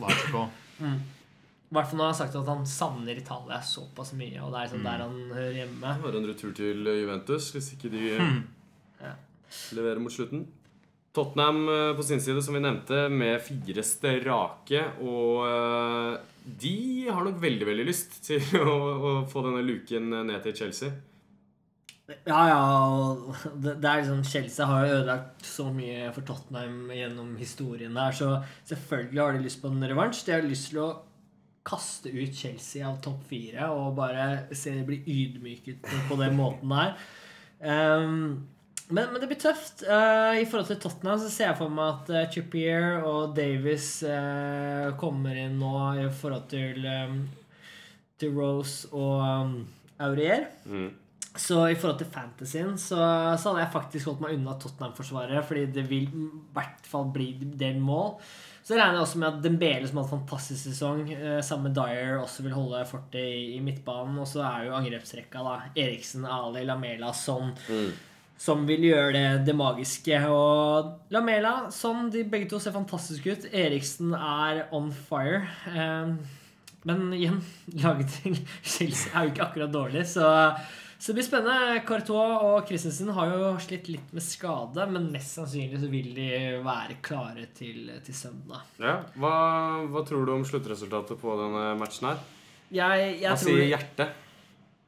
Logical. 0.00 0.48
I 1.66 1.74
hvert 1.74 1.88
fall 1.90 1.98
når 1.98 2.06
han 2.06 2.12
har 2.12 2.18
sagt 2.20 2.36
at 2.38 2.48
han 2.48 2.62
savner 2.70 3.18
Italia 3.18 3.58
såpass 3.66 4.12
mye, 4.16 4.38
og 4.40 4.52
det 4.54 4.60
er 4.60 4.68
liksom 4.68 4.84
der 4.86 5.02
han 5.02 5.16
hører 5.34 5.56
hjemme. 5.58 5.94
Det 5.98 6.04
var 6.06 6.18
en 6.20 6.28
retur 6.30 6.52
til 6.56 6.92
Juventus, 7.02 7.50
hvis 7.56 7.72
ikke 7.74 7.90
de 7.92 8.04
Ja. 9.02 9.12
leverer 9.76 10.00
mot 10.00 10.14
slutten. 10.14 10.46
Tottenham 11.16 11.68
eh, 11.68 11.96
på 11.96 12.04
sin 12.04 12.20
side, 12.20 12.42
som 12.44 12.54
vi 12.56 12.60
nevnte, 12.60 13.06
med 13.12 13.40
fire 13.44 13.82
strake. 13.84 14.82
Og 15.00 15.44
eh, 15.48 16.16
de 16.64 16.74
har 17.08 17.24
nok 17.24 17.40
veldig 17.42 17.68
veldig 17.68 17.86
lyst 17.88 18.20
til 18.24 18.40
å, 18.62 18.76
å 18.76 19.12
få 19.28 19.44
denne 19.48 19.64
luken 19.66 20.12
ned 20.28 20.38
til 20.46 20.56
Chelsea. 20.62 20.92
Ja, 22.06 22.42
ja, 22.46 22.60
det, 23.58 23.72
er 23.82 23.98
liksom 23.98 24.22
Chelsea 24.24 24.66
har 24.66 24.86
ødelagt 24.86 25.42
så 25.46 25.66
mye 25.74 26.12
for 26.14 26.22
Tottenham 26.26 26.92
gjennom 26.94 27.32
historien 27.40 27.96
der, 27.98 28.14
så 28.14 28.28
selvfølgelig 28.68 29.22
har 29.22 29.34
de 29.34 29.42
lyst 29.42 29.62
på 29.62 29.72
en 29.72 29.82
revansj. 29.90 30.20
De 30.28 30.34
har 30.36 30.46
lyst 30.46 30.70
til 30.70 30.84
å 30.84 30.90
kaste 31.66 32.12
ut 32.14 32.36
Chelsea 32.36 32.86
av 32.86 33.00
topp 33.02 33.24
fire 33.26 33.72
og 33.74 33.96
bare 33.96 34.26
se 34.54 34.76
de 34.76 34.84
bli 34.86 35.00
ydmyket 35.02 35.88
på 36.06 36.18
den 36.20 36.36
måten 36.38 36.70
der. 36.70 36.94
Um, 37.58 38.46
men, 38.86 39.08
men 39.10 39.18
det 39.18 39.26
blir 39.32 39.40
tøft. 39.42 39.82
Uh, 39.82 40.36
I 40.38 40.44
forhold 40.46 40.70
til 40.70 40.78
Tottenham 40.84 41.18
så 41.18 41.30
ser 41.32 41.50
jeg 41.50 41.58
for 41.58 41.74
meg 41.74 41.88
at 41.90 42.12
uh, 42.14 42.28
Chippier 42.30 43.00
og 43.00 43.34
Davis 43.34 43.88
uh, 44.06 44.92
kommer 45.00 45.34
inn 45.42 45.58
nå 45.58 45.74
i 46.04 46.06
forhold 46.14 46.46
til, 46.54 46.86
um, 46.86 47.18
til 48.20 48.38
Rose 48.38 48.86
og 48.94 49.26
um, 49.26 49.58
Aurier. 50.06 50.46
Mm. 50.70 50.92
Så 51.36 51.60
i 51.70 51.74
forhold 51.76 51.98
til 52.00 52.08
fantasyen 52.14 52.74
så, 52.80 52.96
så 53.36 53.50
hadde 53.52 53.62
jeg 53.64 53.72
faktisk 53.74 54.08
holdt 54.10 54.22
meg 54.24 54.34
unna 54.38 54.54
Tottenham-forsvaret, 54.62 55.44
fordi 55.48 55.66
det 55.76 55.84
vil 55.90 56.06
i 56.08 56.28
hvert 56.56 56.86
fall 56.88 57.10
bli 57.14 57.30
del 57.60 57.78
mål. 57.82 58.14
Så 58.66 58.74
regner 58.74 58.96
jeg 58.96 59.04
også 59.04 59.18
med 59.22 59.28
at 59.28 59.42
Dembele, 59.44 59.86
som 59.86 60.00
hadde 60.00 60.08
en 60.10 60.22
fantastisk 60.24 60.64
sesong, 60.66 61.02
eh, 61.14 61.36
sammen 61.46 61.68
med 61.68 61.76
Dyer, 61.78 62.16
også 62.18 62.42
vil 62.42 62.56
holde 62.56 62.80
fortet 62.88 63.20
i, 63.22 63.42
i 63.54 63.60
midtbanen. 63.62 64.16
Og 64.18 64.26
så 64.26 64.40
er 64.42 64.64
jo 64.66 64.74
angrepsrekka, 64.74 65.44
da. 65.46 65.52
Eriksen, 65.78 66.24
Ali, 66.26 66.64
Lamela, 66.66 67.12
Son, 67.14 67.52
Mm. 67.68 67.92
som 68.38 68.66
vil 68.68 68.82
gjøre 68.88 69.12
det, 69.14 69.44
det 69.46 69.54
magiske. 69.56 70.18
Og 70.28 70.90
Lamela, 71.14 71.70
Son, 71.70 72.10
de 72.10 72.24
begge 72.24 72.48
to 72.50 72.58
ser 72.58 72.74
fantastiske 72.74 73.36
ut. 73.36 73.46
Eriksen 73.54 74.16
er 74.18 74.64
on 74.74 74.90
fire. 74.90 75.44
Eh, 75.70 76.10
men 76.90 77.06
igjen, 77.14 77.38
laget 77.84 78.10
til 78.18 78.40
Chelsea 78.64 79.12
er 79.14 79.28
jo 79.28 79.32
ikke 79.36 79.46
akkurat 79.46 79.72
dårlig, 79.78 80.02
så, 80.10 80.26
så 80.98 81.12
det 81.12 81.18
blir 81.18 81.26
spennende. 81.26 81.80
Courtois 81.86 82.44
og 82.46 82.68
Christensen 82.68 83.10
har 83.16 83.32
jo 83.34 83.50
slitt 83.62 83.90
litt 83.92 84.14
med 84.16 84.24
skade, 84.24 84.86
men 84.90 85.10
mest 85.12 85.36
sannsynlig 85.36 85.80
så 85.82 85.90
vil 85.92 86.08
de 86.16 86.28
være 86.64 86.98
klare 87.04 87.48
til, 87.56 87.90
til 88.06 88.16
søndag. 88.16 88.64
Ja. 88.80 88.98
Hva, 89.20 89.34
hva 89.92 90.04
tror 90.08 90.24
du 90.24 90.32
om 90.38 90.46
sluttresultatet 90.48 91.20
på 91.20 91.36
denne 91.42 91.68
matchen 91.80 92.10
her? 92.10 92.24
Jeg, 92.72 93.10
jeg 93.20 93.28
Hva 93.28 93.36
tror 93.36 93.52
sier 93.52 93.68
hjertet? 93.74 94.22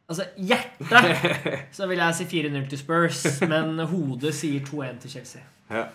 Altså, 0.08 0.24
hjertet 0.40 1.68
så 1.76 1.86
vil 1.90 2.00
jeg 2.00 2.16
si 2.16 2.28
4-0 2.30 2.68
til 2.72 2.80
Spurs, 2.80 3.24
men 3.44 3.76
hodet 3.90 4.32
sier 4.36 4.64
2-1 4.64 5.02
til 5.04 5.18
Chelsea. 5.18 5.44
Ja. 5.68 5.90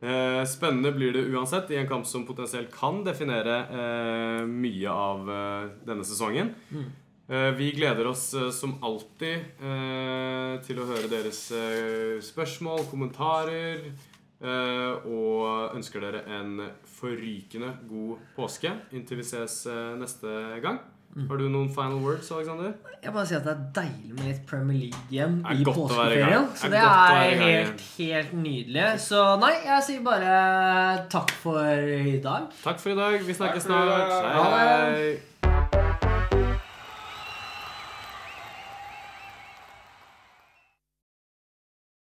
Eh, 0.00 0.42
spennende 0.48 0.92
blir 0.96 1.12
det 1.16 1.26
uansett 1.28 1.72
i 1.72 1.80
en 1.80 1.88
kamp 1.88 2.06
som 2.08 2.26
potensielt 2.28 2.70
kan 2.72 3.02
definere 3.04 3.56
eh, 3.68 4.42
mye 4.48 4.92
av 4.92 5.32
eh, 5.32 5.70
denne 5.88 6.04
sesongen. 6.08 6.52
Eh, 6.72 6.84
vi 7.54 7.70
gleder 7.76 8.08
oss 8.10 8.34
eh, 8.34 8.48
som 8.50 8.72
alltid 8.82 9.62
eh, 9.62 10.54
til 10.66 10.80
å 10.82 10.86
høre 10.88 11.10
deres 11.12 11.44
eh, 11.54 12.16
spørsmål, 12.26 12.86
kommentarer, 12.90 13.84
eh, 14.42 15.06
og 15.06 15.76
ønsker 15.78 16.02
dere 16.02 16.24
en 16.40 16.56
forrykende 16.90 17.76
god 17.90 18.24
påske 18.34 18.72
inntil 18.90 19.22
vi 19.22 19.28
ses 19.30 19.60
eh, 19.70 19.92
neste 20.00 20.32
gang. 20.64 20.80
Har 21.10 21.40
du 21.40 21.48
noen 21.50 21.66
final 21.74 21.96
words, 22.04 22.28
Alexander? 22.30 22.74
Jeg 23.02 23.10
bare 23.14 23.26
sier 23.26 23.40
at 23.40 23.46
det 23.48 23.54
er 23.56 23.62
deilig 23.80 24.12
med 24.14 24.28
litt 24.28 24.42
Premier 24.46 24.76
League 24.78 25.00
igjen 25.10 25.40
i 25.42 25.64
påskeferien. 25.66 26.46
Så 26.54 26.70
Det 26.70 26.82
er 26.82 27.40
helt, 27.40 27.82
helt 27.96 28.36
nydelig. 28.38 28.84
Så 29.06 29.24
nei, 29.42 29.56
jeg 29.64 29.86
sier 29.88 30.04
bare 30.06 30.36
takk 31.10 31.34
for 31.42 31.62
i 31.96 32.20
dag. 32.22 32.46
Takk 32.62 32.78
for 32.78 32.94
i 32.94 33.00
dag. 33.00 33.18
Vi 33.26 33.34
snakkes 33.34 33.66
snart. 33.66 34.14
Hei, 34.22 34.54
Hei. 34.54 35.10